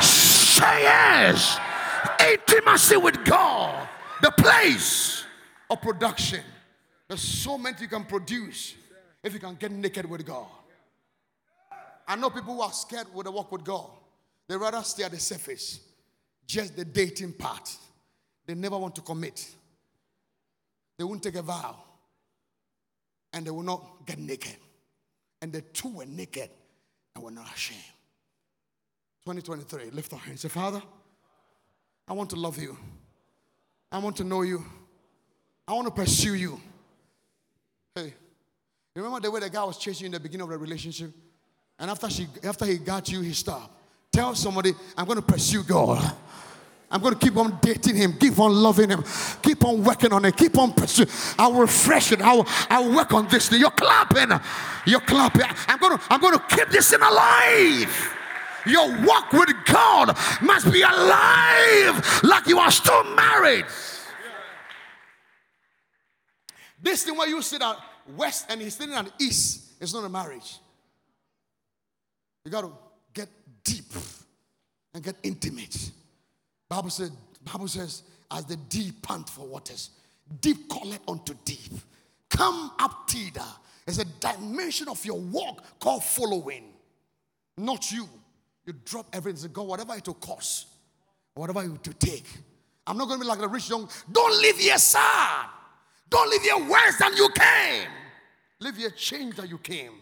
Say 0.00 0.82
yes. 0.82 1.58
Intimacy 2.20 2.96
with 2.96 3.24
God. 3.24 3.88
The 4.22 4.30
place 4.32 5.24
of 5.68 5.80
production. 5.80 6.42
There's 7.08 7.20
so 7.22 7.58
many 7.58 7.76
you 7.80 7.88
can 7.88 8.04
produce 8.04 8.74
if 9.22 9.32
you 9.34 9.40
can 9.40 9.54
get 9.56 9.72
naked 9.72 10.08
with 10.08 10.24
God. 10.24 10.46
I 12.06 12.16
know 12.16 12.30
people 12.30 12.54
who 12.54 12.60
are 12.60 12.72
scared 12.72 13.06
with 13.14 13.26
the 13.26 13.32
walk 13.32 13.52
with 13.52 13.64
God. 13.64 13.90
They 14.50 14.56
rather 14.56 14.82
stay 14.82 15.04
at 15.04 15.12
the 15.12 15.20
surface, 15.20 15.78
just 16.44 16.74
the 16.74 16.84
dating 16.84 17.34
part. 17.34 17.72
They 18.44 18.56
never 18.56 18.76
want 18.76 18.96
to 18.96 19.00
commit. 19.00 19.48
They 20.98 21.04
won't 21.04 21.22
take 21.22 21.36
a 21.36 21.42
vow. 21.42 21.76
And 23.32 23.46
they 23.46 23.52
will 23.52 23.62
not 23.62 24.04
get 24.04 24.18
naked. 24.18 24.56
And 25.40 25.52
the 25.52 25.60
two 25.60 25.90
were 25.90 26.04
naked 26.04 26.50
and 27.14 27.22
were 27.22 27.30
not 27.30 27.46
ashamed. 27.54 27.78
2023, 29.24 29.92
lift 29.92 30.12
our 30.14 30.18
hands. 30.18 30.40
Say, 30.40 30.48
Father, 30.48 30.82
I 32.08 32.12
want 32.12 32.30
to 32.30 32.36
love 32.36 32.58
you. 32.58 32.76
I 33.92 33.98
want 33.98 34.16
to 34.16 34.24
know 34.24 34.42
you. 34.42 34.64
I 35.68 35.74
want 35.74 35.86
to 35.86 35.94
pursue 35.94 36.34
you. 36.34 36.60
Hey, 37.94 38.14
remember 38.96 39.20
the 39.20 39.30
way 39.30 39.38
the 39.38 39.48
guy 39.48 39.62
was 39.62 39.78
chasing 39.78 40.06
you 40.06 40.06
in 40.06 40.12
the 40.12 40.18
beginning 40.18 40.42
of 40.42 40.50
the 40.50 40.58
relationship? 40.58 41.12
And 41.78 41.88
after, 41.88 42.10
she, 42.10 42.26
after 42.42 42.66
he 42.66 42.78
got 42.78 43.12
you, 43.12 43.20
he 43.20 43.32
stopped. 43.32 43.76
Tell 44.12 44.34
somebody, 44.34 44.72
I'm 44.96 45.06
going 45.06 45.16
to 45.16 45.22
pursue 45.22 45.62
God. 45.62 46.12
I'm 46.90 47.00
going 47.00 47.14
to 47.14 47.20
keep 47.20 47.36
on 47.36 47.56
dating 47.62 47.94
him, 47.94 48.14
keep 48.14 48.36
on 48.40 48.52
loving 48.52 48.90
him, 48.90 49.04
keep 49.42 49.64
on 49.64 49.84
working 49.84 50.12
on 50.12 50.24
it, 50.24 50.36
keep 50.36 50.58
on 50.58 50.72
pursuing. 50.72 51.08
I'll 51.38 51.52
refresh 51.52 52.10
it. 52.10 52.20
I'll, 52.20 52.44
I'll 52.68 52.92
work 52.92 53.12
on 53.14 53.28
this. 53.28 53.48
Thing. 53.48 53.60
You're 53.60 53.70
clapping. 53.70 54.40
You're 54.86 55.00
clapping. 55.00 55.46
I'm 55.68 55.78
going 55.78 55.96
to, 55.96 56.04
I'm 56.10 56.20
going 56.20 56.36
to 56.36 56.44
keep 56.56 56.68
this 56.70 56.92
in 56.92 57.00
alive. 57.00 58.16
Your 58.66 59.04
walk 59.04 59.32
with 59.32 59.50
God 59.66 60.16
must 60.42 60.70
be 60.72 60.82
alive 60.82 62.22
like 62.24 62.46
you 62.46 62.58
are 62.58 62.70
still 62.72 63.04
married. 63.14 63.64
This 66.82 67.04
thing 67.04 67.16
where 67.16 67.28
you 67.28 67.40
sit 67.40 67.62
at 67.62 67.76
west 68.16 68.46
and 68.48 68.60
he's 68.60 68.74
sitting 68.74 68.94
at 68.94 69.10
east 69.20 69.80
is 69.80 69.94
not 69.94 70.04
a 70.04 70.08
marriage. 70.08 70.58
You 72.44 72.50
got 72.50 72.62
to 72.62 72.72
deep 73.64 73.92
and 74.94 75.02
get 75.02 75.16
intimate. 75.22 75.90
Bible 76.68 76.90
says, 76.90 77.10
Bible 77.44 77.68
says, 77.68 78.02
as 78.30 78.44
the 78.44 78.56
deep 78.56 79.02
pant 79.02 79.28
for 79.28 79.46
waters, 79.46 79.90
deep 80.40 80.68
calleth 80.68 81.00
unto 81.08 81.34
deep. 81.44 81.72
Come 82.28 82.72
up 82.78 83.08
thither. 83.08 83.44
There's 83.84 83.98
a 83.98 84.04
dimension 84.04 84.88
of 84.88 85.04
your 85.04 85.18
walk 85.18 85.64
called 85.80 86.04
following, 86.04 86.64
not 87.56 87.90
you. 87.90 88.08
You 88.66 88.74
drop 88.84 89.06
everything. 89.12 89.40
Say, 89.40 89.48
God, 89.48 89.66
whatever 89.66 89.94
it 89.94 90.06
will 90.06 90.14
cost, 90.14 90.68
whatever 91.34 91.62
it 91.62 91.70
will 91.70 91.78
take. 91.98 92.26
I'm 92.86 92.96
not 92.96 93.08
going 93.08 93.18
to 93.18 93.24
be 93.24 93.28
like 93.28 93.38
the 93.38 93.48
rich 93.48 93.68
young. 93.68 93.88
Don't 94.10 94.40
leave 94.42 94.58
here 94.58 94.78
sad. 94.78 95.46
Don't 96.08 96.28
leave 96.30 96.42
here 96.42 96.58
worse 96.68 96.98
than 96.98 97.16
you 97.16 97.28
came. 97.30 97.88
Live 98.60 98.76
here 98.76 98.90
change 98.90 99.36
that 99.36 99.48
you 99.48 99.58
came. 99.58 99.92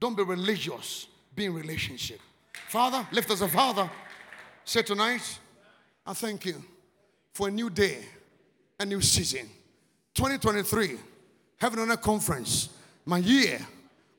Don't 0.00 0.16
be 0.16 0.22
religious. 0.22 1.06
Be 1.34 1.46
in 1.46 1.54
relationship. 1.54 2.20
Father, 2.68 3.06
lift 3.12 3.30
us 3.30 3.40
a 3.40 3.48
father. 3.48 3.90
Say 4.62 4.82
tonight, 4.82 5.38
I 6.04 6.12
thank 6.12 6.44
you 6.44 6.62
for 7.32 7.48
a 7.48 7.50
new 7.50 7.70
day, 7.70 8.00
a 8.78 8.84
new 8.84 9.00
season. 9.00 9.48
2023, 10.14 10.98
Heaven 11.56 11.78
on 11.78 11.90
Earth 11.90 12.02
Conference, 12.02 12.68
my 13.06 13.18
year 13.18 13.58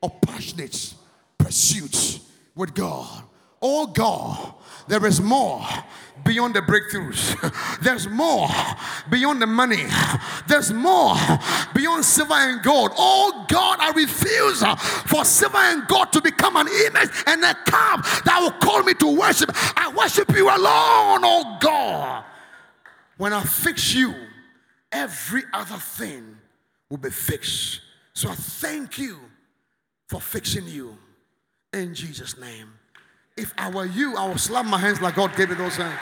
of 0.01 0.19
passionate 0.21 0.95
pursuits 1.37 2.21
with 2.55 2.73
God. 2.73 3.23
Oh 3.61 3.87
God, 3.87 4.53
there 4.87 5.05
is 5.05 5.21
more 5.21 5.61
beyond 6.23 6.53
the 6.53 6.61
breakthroughs. 6.61 7.79
There's 7.81 8.07
more 8.07 8.47
beyond 9.09 9.41
the 9.41 9.47
money. 9.47 9.85
There's 10.47 10.71
more 10.71 11.15
beyond 11.73 12.05
silver 12.05 12.33
and 12.33 12.61
gold. 12.61 12.91
Oh 12.97 13.45
God, 13.47 13.79
I 13.79 13.91
refuse 13.91 14.63
for 15.07 15.25
silver 15.25 15.57
and 15.57 15.87
gold 15.87 16.11
to 16.13 16.21
become 16.21 16.55
an 16.55 16.67
image 16.67 17.09
and 17.27 17.43
a 17.43 17.55
calf 17.65 18.23
that 18.25 18.39
will 18.39 18.51
call 18.51 18.83
me 18.83 18.93
to 18.95 19.17
worship. 19.17 19.51
I 19.77 19.91
worship 19.95 20.29
you 20.35 20.47
alone, 20.47 21.21
oh 21.23 21.57
God. 21.59 22.23
When 23.17 23.33
I 23.33 23.43
fix 23.43 23.93
you, 23.93 24.13
every 24.91 25.43
other 25.53 25.77
thing 25.77 26.37
will 26.89 26.97
be 26.97 27.09
fixed. 27.09 27.81
So 28.13 28.29
I 28.29 28.35
thank 28.35 28.97
you 28.97 29.17
for 30.07 30.19
fixing 30.19 30.67
you 30.67 30.97
in 31.73 31.93
Jesus' 31.93 32.37
name. 32.37 32.73
If 33.39 33.53
I 33.57 33.69
were 33.69 33.85
you, 33.85 34.17
I 34.17 34.27
would 34.27 34.39
slap 34.39 34.65
my 34.65 34.77
hands 34.77 34.99
like 35.01 35.15
God 35.15 35.35
gave 35.35 35.49
me 35.49 35.55
those 35.55 35.77
hands. 35.77 35.97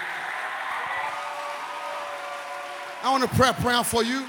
I 3.04 3.12
want 3.12 3.30
to 3.30 3.36
pray 3.36 3.50
a 3.50 3.54
prayer 3.54 3.84
for 3.84 4.04
you. 4.04 4.26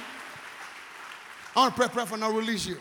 I 1.57 1.61
want 1.61 1.75
to 1.75 1.77
pray 1.77 1.87
a 1.87 1.89
prayer 1.89 2.07
for 2.07 2.19
now 2.19 2.31
release 2.31 2.67
you. 2.67 2.77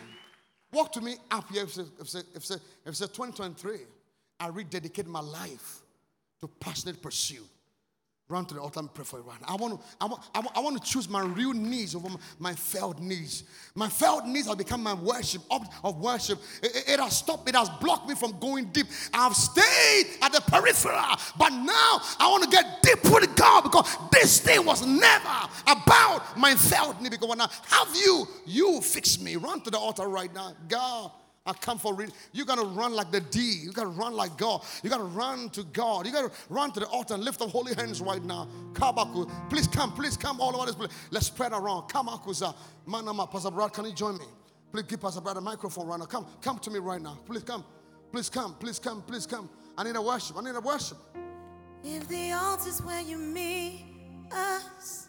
Walk 0.74 0.92
to 0.92 1.02
me 1.02 1.16
up 1.32 1.50
here 1.50 1.64
if 1.64 1.78
it's 1.78 3.00
2023. 3.00 3.78
I 4.40 4.48
rededicate 4.50 5.08
my 5.08 5.22
life 5.22 5.80
to 6.42 6.48
passionate 6.60 7.02
pursuit 7.02 7.48
Run 8.30 8.46
to 8.48 8.56
the 8.56 8.60
altar 8.60 8.82
and 8.82 8.94
pray 8.94 9.06
for 9.06 9.20
it 9.20 9.26
now. 9.26 9.48
I 9.48 9.56
want 9.56 9.80
to, 9.80 9.88
I 10.02 10.06
want, 10.06 10.22
I 10.54 10.60
want, 10.60 10.84
to 10.84 10.92
choose 10.92 11.08
my 11.08 11.22
real 11.22 11.54
needs 11.54 11.96
over 11.96 12.10
my, 12.10 12.18
my 12.40 12.54
felt 12.54 13.00
needs. 13.00 13.44
My 13.74 13.88
failed 13.88 14.26
needs 14.26 14.50
have 14.50 14.58
become 14.58 14.84
my 14.84 14.96
worship, 14.96 15.42
of 15.50 15.98
worship. 16.02 16.38
It, 16.62 16.90
it, 16.90 17.00
has 17.00 17.16
stopped, 17.16 17.48
it 17.48 17.56
has 17.56 17.70
blocked 17.80 18.10
me 18.10 18.16
from 18.16 18.38
going 18.38 18.66
deep. 18.66 18.88
I've 19.14 19.34
stayed 19.34 20.18
at 20.22 20.34
the 20.34 20.42
periphery, 20.42 20.92
but 21.40 21.52
now 21.52 22.02
I 22.20 22.28
want 22.30 22.44
to 22.44 22.50
get 22.50 22.84
deep 22.84 23.02
with 23.06 23.34
God 23.38 23.62
because 23.62 23.96
this 24.12 24.42
thing 24.42 24.66
was 24.66 24.86
never 24.86 25.50
about 25.66 26.38
my 26.38 26.54
felt 26.54 27.02
need. 27.02 27.12
Because 27.12 27.34
I 27.40 27.50
have 27.76 27.96
you, 27.96 28.28
you 28.46 28.82
fix 28.82 29.22
me. 29.22 29.38
Run 29.38 29.62
to 29.62 29.72
the 29.72 29.78
altar 29.78 30.10
right 30.10 30.34
now. 30.34 30.54
God. 30.68 31.12
I 31.48 31.54
come 31.54 31.80
for 31.80 31.94
real. 31.94 32.10
You 32.34 32.44
gotta 32.44 32.66
run 32.66 32.94
like 32.94 33.10
the 33.10 33.22
D. 33.22 33.40
You 33.40 33.72
gotta 33.72 33.88
run 33.88 34.14
like 34.14 34.38
God. 34.38 34.64
You 34.84 34.90
gotta 34.90 35.06
run 35.06 35.50
to 35.52 35.64
God. 35.64 36.06
You 36.06 36.12
gotta 36.12 36.32
run 36.50 36.72
to 36.74 36.82
the 36.82 36.86
altar 36.88 37.14
and 37.14 37.24
lift 37.24 37.42
up 37.42 37.50
holy 37.50 37.74
hands 37.74 38.02
right 38.02 38.22
now. 38.22 38.50
Kabaku, 38.74 39.32
please 39.50 39.66
come, 39.66 39.94
please 39.94 40.18
come 40.18 40.42
all 40.42 40.54
over 40.56 40.66
this 40.66 40.76
place. 40.76 40.92
Let's 41.10 41.28
spread 41.28 41.54
around. 41.54 41.84
Kamakuza, 41.90 42.54
manama, 42.86 43.32
Pastor 43.32 43.50
Brad, 43.50 43.72
can 43.72 43.86
you 43.86 43.94
join 43.94 44.18
me? 44.18 44.26
Please 44.74 44.84
give 44.84 45.00
Pastor 45.00 45.22
Brad 45.22 45.38
a 45.38 45.42
microphone 45.42 45.88
right 45.88 45.98
now. 45.98 46.06
Come, 46.06 46.28
come 46.42 46.60
to 46.60 46.70
me 46.70 46.80
right 46.80 47.02
now. 47.02 47.18
Please 47.26 47.44
come, 47.44 47.64
please 48.12 48.30
come, 48.30 48.54
please 48.56 48.78
come, 48.78 49.02
please 49.04 49.26
come. 49.26 49.50
I 49.78 49.86
need 49.86 49.96
a 49.96 50.02
worship. 50.02 50.38
I 50.38 50.42
need 50.42 50.56
a 50.56 50.60
worship. 50.60 50.98
If 51.84 52.10
the 52.10 52.34
altar's 52.34 52.82
where 52.82 53.00
you 53.00 53.18
meet 53.18 53.86
us, 54.34 55.08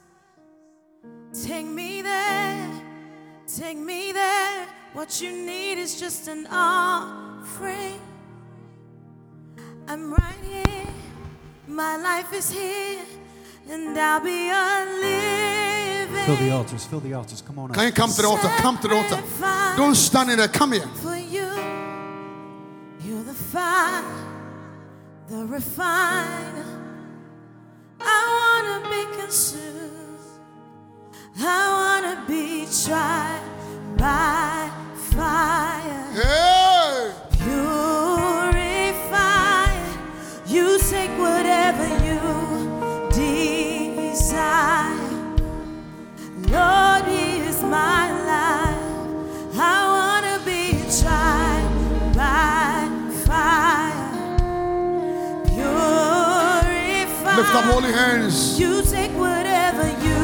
take 1.32 1.66
me 1.66 2.02
there, 2.02 2.70
take 3.48 3.76
me 3.76 4.12
there. 4.12 4.68
What 4.94 5.20
you 5.20 5.30
need 5.30 5.78
is 5.78 6.00
just 6.00 6.28
an 6.28 6.46
offering. 6.50 8.00
I'm 9.86 10.12
right 10.12 10.34
here, 10.42 10.86
my 11.66 11.96
life 11.96 12.32
is 12.32 12.50
here, 12.50 13.00
and 13.68 13.96
I'll 13.98 14.20
be 14.20 14.50
a 14.50 14.86
living. 15.00 16.24
Fill 16.24 16.36
the 16.36 16.50
altars, 16.50 16.84
fill 16.86 17.00
the 17.00 17.14
altars. 17.14 17.42
Come 17.42 17.58
on 17.58 17.70
up. 17.70 17.76
Can 17.76 17.86
you 17.86 17.92
come 17.92 18.10
to 18.10 18.22
the 18.22 18.28
altar? 18.28 18.48
Come 18.58 18.78
to 18.78 18.88
the 18.88 18.94
altar. 18.94 19.22
Don't 19.76 19.94
stand 19.94 20.30
in 20.30 20.38
there. 20.38 20.48
Come 20.48 20.72
here. 20.72 20.86
For 20.86 21.16
you, 21.16 21.48
you're 23.00 23.22
the 23.22 23.34
fire, 23.34 24.04
the 25.28 25.44
refiner. 25.46 26.64
I 28.00 28.62
wanna 28.62 28.88
be 28.90 29.20
consumed. 29.20 30.18
I 31.40 32.00
wanna 32.02 32.24
be 32.26 32.66
tried 32.84 33.57
by 33.98 34.70
fire. 34.94 36.04
Hey. 36.14 37.12
Purify. 38.38 38.86
You 40.46 40.78
take 40.78 41.10
whatever 41.18 41.86
you 42.06 42.20
desire. 43.10 44.94
Lord, 46.48 47.04
here's 47.04 47.60
my 47.62 48.10
life. 48.32 49.58
I 49.58 49.60
wanna 49.96 50.38
be 50.46 50.62
tried 51.00 51.68
by 52.14 52.88
fire. 53.26 54.10
Purify. 55.46 57.36
Lift 57.36 57.54
up 57.54 57.64
holy 57.64 57.92
hands. 57.92 58.58
You 58.60 58.82
take 58.82 59.12
whatever 59.12 59.88
you. 60.06 60.18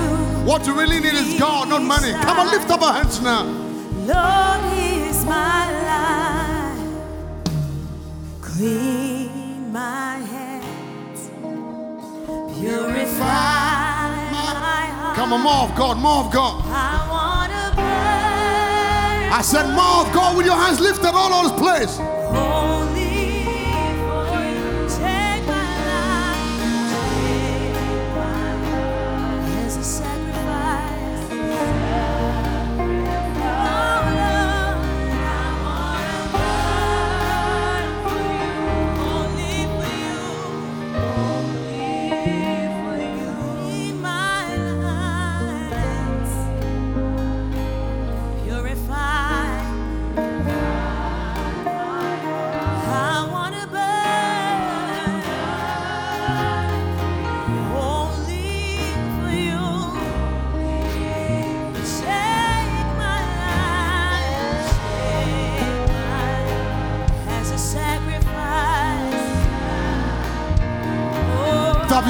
What 0.47 0.67
you 0.67 0.75
really 0.75 1.01
need 1.01 1.15
is 1.15 1.39
God, 1.41 1.69
not 1.71 1.83
money. 1.83 2.13
Come 2.13 2.39
on, 2.39 2.51
lift 2.51 2.71
up 2.71 2.83
our 2.83 2.93
hands 2.93 3.21
now. 3.21 3.64
Lord, 4.07 4.61
is 4.77 5.25
my 5.25 5.65
life. 5.91 6.79
Clean 8.43 9.73
my 9.73 10.19
hands, 10.19 11.31
purify 12.59 13.25
my 14.31 14.87
heart. 14.99 15.17
Come 15.17 15.33
on, 15.33 15.41
more 15.41 15.63
of 15.69 15.75
God, 15.75 15.97
more 15.99 16.25
of 16.25 16.31
God. 16.31 16.63
I 16.67 17.09
wanna 17.11 17.73
burn. 17.77 19.33
I 19.33 19.41
said, 19.43 19.67
more 19.75 20.07
of 20.07 20.13
God 20.13 20.37
with 20.37 20.47
your 20.47 20.57
hands 20.57 20.81
lifted 20.81 21.13
all 21.15 21.33
over 21.33 21.49
this 21.49 21.59
place. 21.59 22.14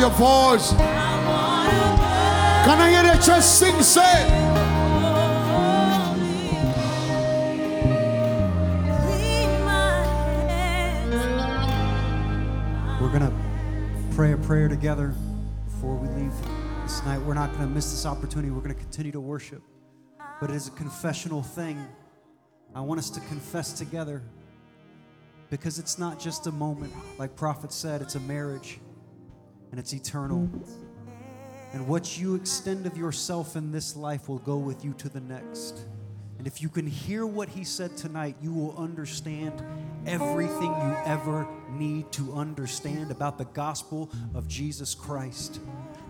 Your 0.04 0.12
voice. 0.12 0.74
I 0.76 1.18
church 3.24 3.42
sing, 3.42 3.80
say. 3.80 4.28
We're 13.00 13.08
going 13.08 13.22
to 13.22 13.32
pray 14.14 14.32
a 14.32 14.36
prayer 14.36 14.68
together 14.68 15.14
before 15.64 15.94
we 15.94 16.08
leave 16.08 16.32
this 16.82 17.02
night. 17.06 17.18
We're 17.22 17.32
not 17.32 17.54
going 17.54 17.66
to 17.66 17.74
miss 17.74 17.90
this 17.90 18.04
opportunity. 18.04 18.50
We're 18.50 18.60
going 18.60 18.74
to 18.74 18.80
continue 18.80 19.12
to 19.12 19.20
worship. 19.20 19.62
But 20.38 20.50
it 20.50 20.56
is 20.56 20.68
a 20.68 20.72
confessional 20.72 21.42
thing. 21.42 21.82
I 22.74 22.82
want 22.82 22.98
us 22.98 23.08
to 23.08 23.20
confess 23.20 23.72
together 23.72 24.22
because 25.48 25.78
it's 25.78 25.98
not 25.98 26.20
just 26.20 26.46
a 26.46 26.52
moment. 26.52 26.92
Like 27.16 27.36
Prophet 27.36 27.72
said, 27.72 28.02
it's 28.02 28.16
a 28.16 28.20
marriage 28.20 28.80
and 29.74 29.80
it's 29.80 29.92
eternal. 29.92 30.48
And 31.72 31.88
what 31.88 32.16
you 32.16 32.36
extend 32.36 32.86
of 32.86 32.96
yourself 32.96 33.56
in 33.56 33.72
this 33.72 33.96
life 33.96 34.28
will 34.28 34.38
go 34.38 34.56
with 34.56 34.84
you 34.84 34.92
to 34.98 35.08
the 35.08 35.18
next. 35.18 35.80
And 36.38 36.46
if 36.46 36.62
you 36.62 36.68
can 36.68 36.86
hear 36.86 37.26
what 37.26 37.48
he 37.48 37.64
said 37.64 37.96
tonight, 37.96 38.36
you 38.40 38.52
will 38.52 38.76
understand 38.78 39.64
everything 40.06 40.68
you 40.68 40.96
ever 41.06 41.48
need 41.72 42.12
to 42.12 42.34
understand 42.34 43.10
about 43.10 43.36
the 43.36 43.46
gospel 43.46 44.12
of 44.32 44.46
Jesus 44.46 44.94
Christ. 44.94 45.58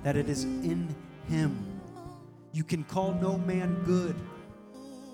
That 0.03 0.15
it 0.15 0.29
is 0.29 0.45
in 0.45 0.95
him. 1.31 1.81
You 2.53 2.65
can 2.65 2.85
call 2.85 3.15
no 3.15 3.39
man 3.39 3.83
good 3.87 4.15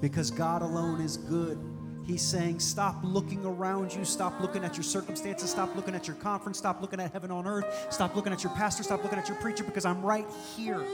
because 0.01 0.33
God 0.33 0.63
alone 0.63 1.01
is 1.01 1.19
good. 1.19 1.57
He's 2.05 2.23
saying, 2.23 2.61
Stop 2.61 2.97
looking 3.03 3.45
around 3.45 3.95
you. 3.95 4.05
Stop 4.05 4.41
looking 4.41 4.65
at 4.65 4.77
your 4.77 4.83
circumstances. 4.83 5.51
Stop 5.51 5.75
looking 5.77 5.95
at 5.95 6.07
your 6.07 6.17
conference. 6.17 6.59
Stop 6.59 6.81
looking 6.81 7.01
at 7.01 7.13
heaven 7.13 7.31
on 7.31 7.47
earth. 7.47 7.87
Stop 7.91 8.17
looking 8.17 8.33
at 8.33 8.43
your 8.43 8.53
pastor. 8.55 8.83
Stop 8.83 9.03
looking 9.03 9.19
at 9.19 9.29
your 9.29 9.37
preacher 9.39 9.65
because 9.65 9.85
I'm 9.85 10.03
right 10.03 10.27
here. 10.57 10.85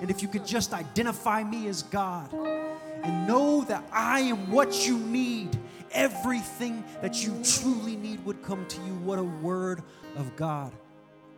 And 0.00 0.10
if 0.10 0.22
you 0.22 0.28
could 0.28 0.46
just 0.46 0.74
identify 0.74 1.42
me 1.42 1.68
as 1.68 1.82
God 1.84 2.32
and 2.34 3.26
know 3.26 3.64
that 3.64 3.84
I 3.92 4.20
am 4.20 4.50
what 4.50 4.86
you 4.86 4.98
need, 4.98 5.58
everything 5.92 6.84
that 7.00 7.24
you 7.24 7.34
truly 7.42 7.96
need 7.96 8.24
would 8.24 8.42
come 8.42 8.66
to 8.66 8.80
you. 8.82 8.94
What 8.96 9.18
a 9.18 9.24
word 9.24 9.82
of 10.16 10.36
God. 10.36 10.72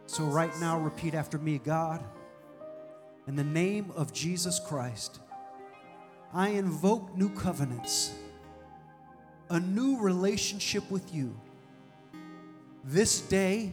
So, 0.07 0.24
right 0.24 0.53
now, 0.59 0.79
repeat 0.79 1.14
after 1.14 1.39
me 1.39 1.61
God, 1.62 2.03
in 3.26 3.37
the 3.37 3.45
name 3.45 3.93
of 3.95 4.12
Jesus 4.12 4.59
Christ. 4.59 5.20
I 6.33 6.49
invoke 6.49 7.16
new 7.16 7.31
covenants, 7.31 8.12
a 9.51 9.61
new 9.61 9.99
relationship 9.99 10.90
with 10.90 11.14
you. 11.14 11.38
This 12.84 13.20
day 13.20 13.72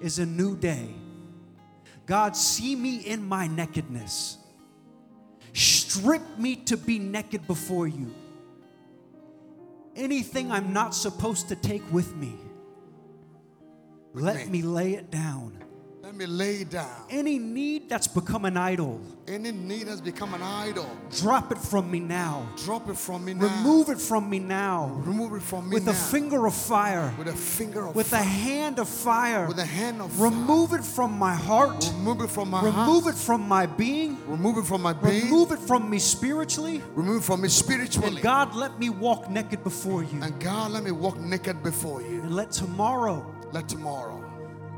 is 0.00 0.18
a 0.18 0.26
new 0.26 0.56
day. 0.56 0.88
God, 2.06 2.36
see 2.36 2.74
me 2.74 2.96
in 2.98 3.26
my 3.26 3.46
nakedness. 3.46 4.38
Strip 5.52 6.22
me 6.38 6.56
to 6.56 6.76
be 6.76 6.98
naked 6.98 7.46
before 7.46 7.86
you. 7.86 8.14
Anything 9.94 10.50
I'm 10.50 10.72
not 10.72 10.94
supposed 10.94 11.48
to 11.50 11.56
take 11.56 11.82
with 11.92 12.16
me, 12.16 12.34
let 14.14 14.46
me. 14.46 14.60
me 14.60 14.62
lay 14.62 14.94
it 14.94 15.10
down. 15.10 15.62
Let 16.02 16.16
me 16.16 16.26
lay 16.26 16.64
down. 16.64 16.90
Any 17.10 17.38
need 17.38 17.88
that's 17.88 18.08
become 18.08 18.44
an 18.44 18.56
idol, 18.56 19.00
Any 19.28 19.52
need 19.52 19.86
has 19.86 20.00
become 20.00 20.34
an 20.34 20.42
idol. 20.42 20.88
drop 21.12 21.52
it 21.52 21.58
from 21.58 21.88
me 21.92 22.00
now. 22.00 22.48
Drop 22.64 22.88
it 22.88 22.96
from 22.96 23.24
me 23.24 23.34
now. 23.34 23.46
Remove 23.46 23.88
it 23.88 24.00
from 24.00 24.28
me 24.28 24.40
now. 24.40 24.88
Remove 25.06 25.34
it 25.34 25.42
from 25.42 25.68
me 25.68 25.74
With 25.74 25.86
now. 25.86 25.92
a 25.92 25.94
finger 25.94 26.44
of 26.46 26.54
fire, 26.54 27.14
With 27.16 27.28
a 27.28 27.32
finger 27.32 27.86
of 27.86 27.92
fire. 27.92 27.94
with 27.94 28.12
a 28.12 28.16
hand 28.22 28.80
of 28.80 28.88
fire. 28.88 29.46
With 29.46 29.58
a 29.58 29.64
hand 29.64 30.02
of 30.02 30.10
fire. 30.10 30.28
Remove 30.30 30.72
it 30.72 30.84
from 30.84 31.16
my 31.16 31.34
heart. 31.34 31.84
Remove 31.98 32.22
it 32.22 32.30
from 32.30 32.50
my 32.50 32.58
heart. 32.58 32.74
Remove 32.74 33.04
heart. 33.04 33.14
it 33.14 33.18
from 33.18 33.48
my 33.48 33.66
being. 33.66 34.18
Remove 34.26 34.58
it 34.58 34.66
from 34.66 34.82
my 34.82 34.92
being. 34.92 35.24
Remove 35.26 35.52
it 35.52 35.60
from 35.60 35.88
me 35.88 36.00
spiritually. 36.00 36.82
Remove 36.96 37.22
it 37.22 37.24
from 37.24 37.42
me 37.42 37.48
spiritually. 37.48 38.08
And. 38.16 38.22
God, 38.22 38.56
let 38.56 38.76
me 38.80 38.90
walk 38.90 39.30
naked 39.30 39.62
before 39.62 40.02
you. 40.02 40.20
And 40.20 40.38
God, 40.40 40.72
let 40.72 40.82
me 40.82 40.90
walk 40.90 41.16
naked 41.20 41.62
before 41.62 42.02
you. 42.02 42.22
And 42.22 42.34
let 42.34 42.50
tomorrow, 42.50 43.24
Let 43.52 43.68
tomorrow, 43.68 44.21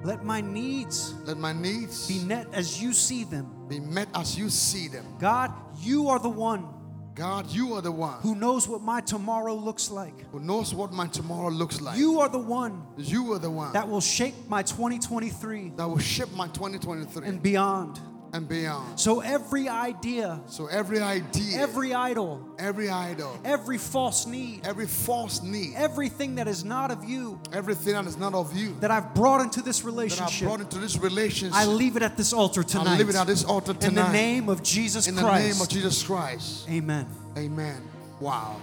let 0.04 0.22
my 0.22 0.40
needs 0.40 1.14
let 1.24 1.38
my 1.38 1.52
needs 1.52 2.06
be 2.06 2.22
met 2.24 2.46
as 2.52 2.80
you 2.82 2.92
see 2.92 3.24
them. 3.24 3.50
be 3.68 3.80
met 3.80 4.08
as 4.14 4.38
you 4.38 4.50
see 4.50 4.86
them. 4.88 5.04
God, 5.18 5.50
you 5.80 6.08
are 6.08 6.18
the 6.18 6.28
one 6.28 6.68
God, 7.14 7.48
you 7.50 7.74
are 7.74 7.80
the 7.80 7.92
one 7.92 8.20
who 8.20 8.34
knows 8.34 8.68
what 8.68 8.82
my 8.82 9.00
tomorrow 9.00 9.54
looks 9.54 9.90
like. 9.90 10.28
who 10.30 10.40
knows 10.40 10.74
what 10.74 10.92
my 10.92 11.06
tomorrow 11.06 11.48
looks 11.48 11.80
like. 11.80 11.96
You 11.98 12.20
are 12.20 12.28
the 12.28 12.38
one 12.38 12.86
You 12.98 13.32
are 13.32 13.38
the 13.38 13.50
one 13.50 13.72
that 13.72 13.88
will 13.88 14.00
shape 14.00 14.34
my 14.48 14.62
2023 14.62 15.72
that 15.76 15.88
will 15.88 15.98
shape 15.98 16.32
my 16.32 16.48
2023 16.48 17.26
and 17.26 17.42
beyond. 17.42 18.00
And 18.34 18.48
beyond. 18.48 18.98
So 18.98 19.20
every 19.20 19.68
idea, 19.68 20.40
So 20.46 20.66
every 20.66 20.98
idea, 20.98 21.60
every 21.62 21.94
idol, 21.94 22.44
every 22.58 22.90
idol, 22.90 23.38
every 23.44 23.78
false 23.78 24.26
need, 24.26 24.66
every 24.66 24.86
false 24.86 25.40
need, 25.40 25.74
everything 25.76 26.34
that 26.34 26.48
is 26.48 26.64
not 26.64 26.90
of 26.90 27.04
you 27.08 27.38
everything 27.52 27.94
that 27.94 28.06
is 28.06 28.16
not 28.16 28.34
of 28.34 28.56
you 28.56 28.76
that 28.80 28.90
I've 28.90 29.14
brought 29.14 29.40
into 29.40 29.62
this 29.62 29.84
relationship, 29.84 30.46
brought 30.48 30.60
into 30.60 30.78
this 30.78 30.98
relationship, 30.98 31.56
I 31.56 31.64
leave 31.64 31.96
it 31.96 32.02
at 32.02 32.16
this 32.16 32.32
altar 32.32 32.64
tonight. 32.64 32.94
I 32.94 32.98
leave 32.98 33.08
it 33.08 33.14
at 33.14 33.26
this 33.28 33.44
altar 33.44 33.72
tonight. 33.72 33.88
In 33.88 33.94
the 33.94 34.12
name 34.12 34.48
of 34.48 34.62
Jesus 34.62 35.06
In 35.06 35.14
the 35.14 35.22
Christ. 35.22 35.52
name 35.52 35.62
of 35.62 35.68
Jesus 35.68 36.02
Christ. 36.02 36.68
Amen. 36.68 37.06
Amen. 37.38 37.80
Wow. 38.18 38.56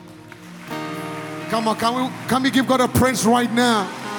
Come 1.50 1.68
on, 1.68 1.78
can 1.78 1.96
we 1.96 2.10
can 2.28 2.44
we 2.44 2.52
give 2.52 2.68
God 2.68 2.82
a 2.82 2.88
praise 2.90 3.26
right 3.26 3.52
now? 3.52 4.11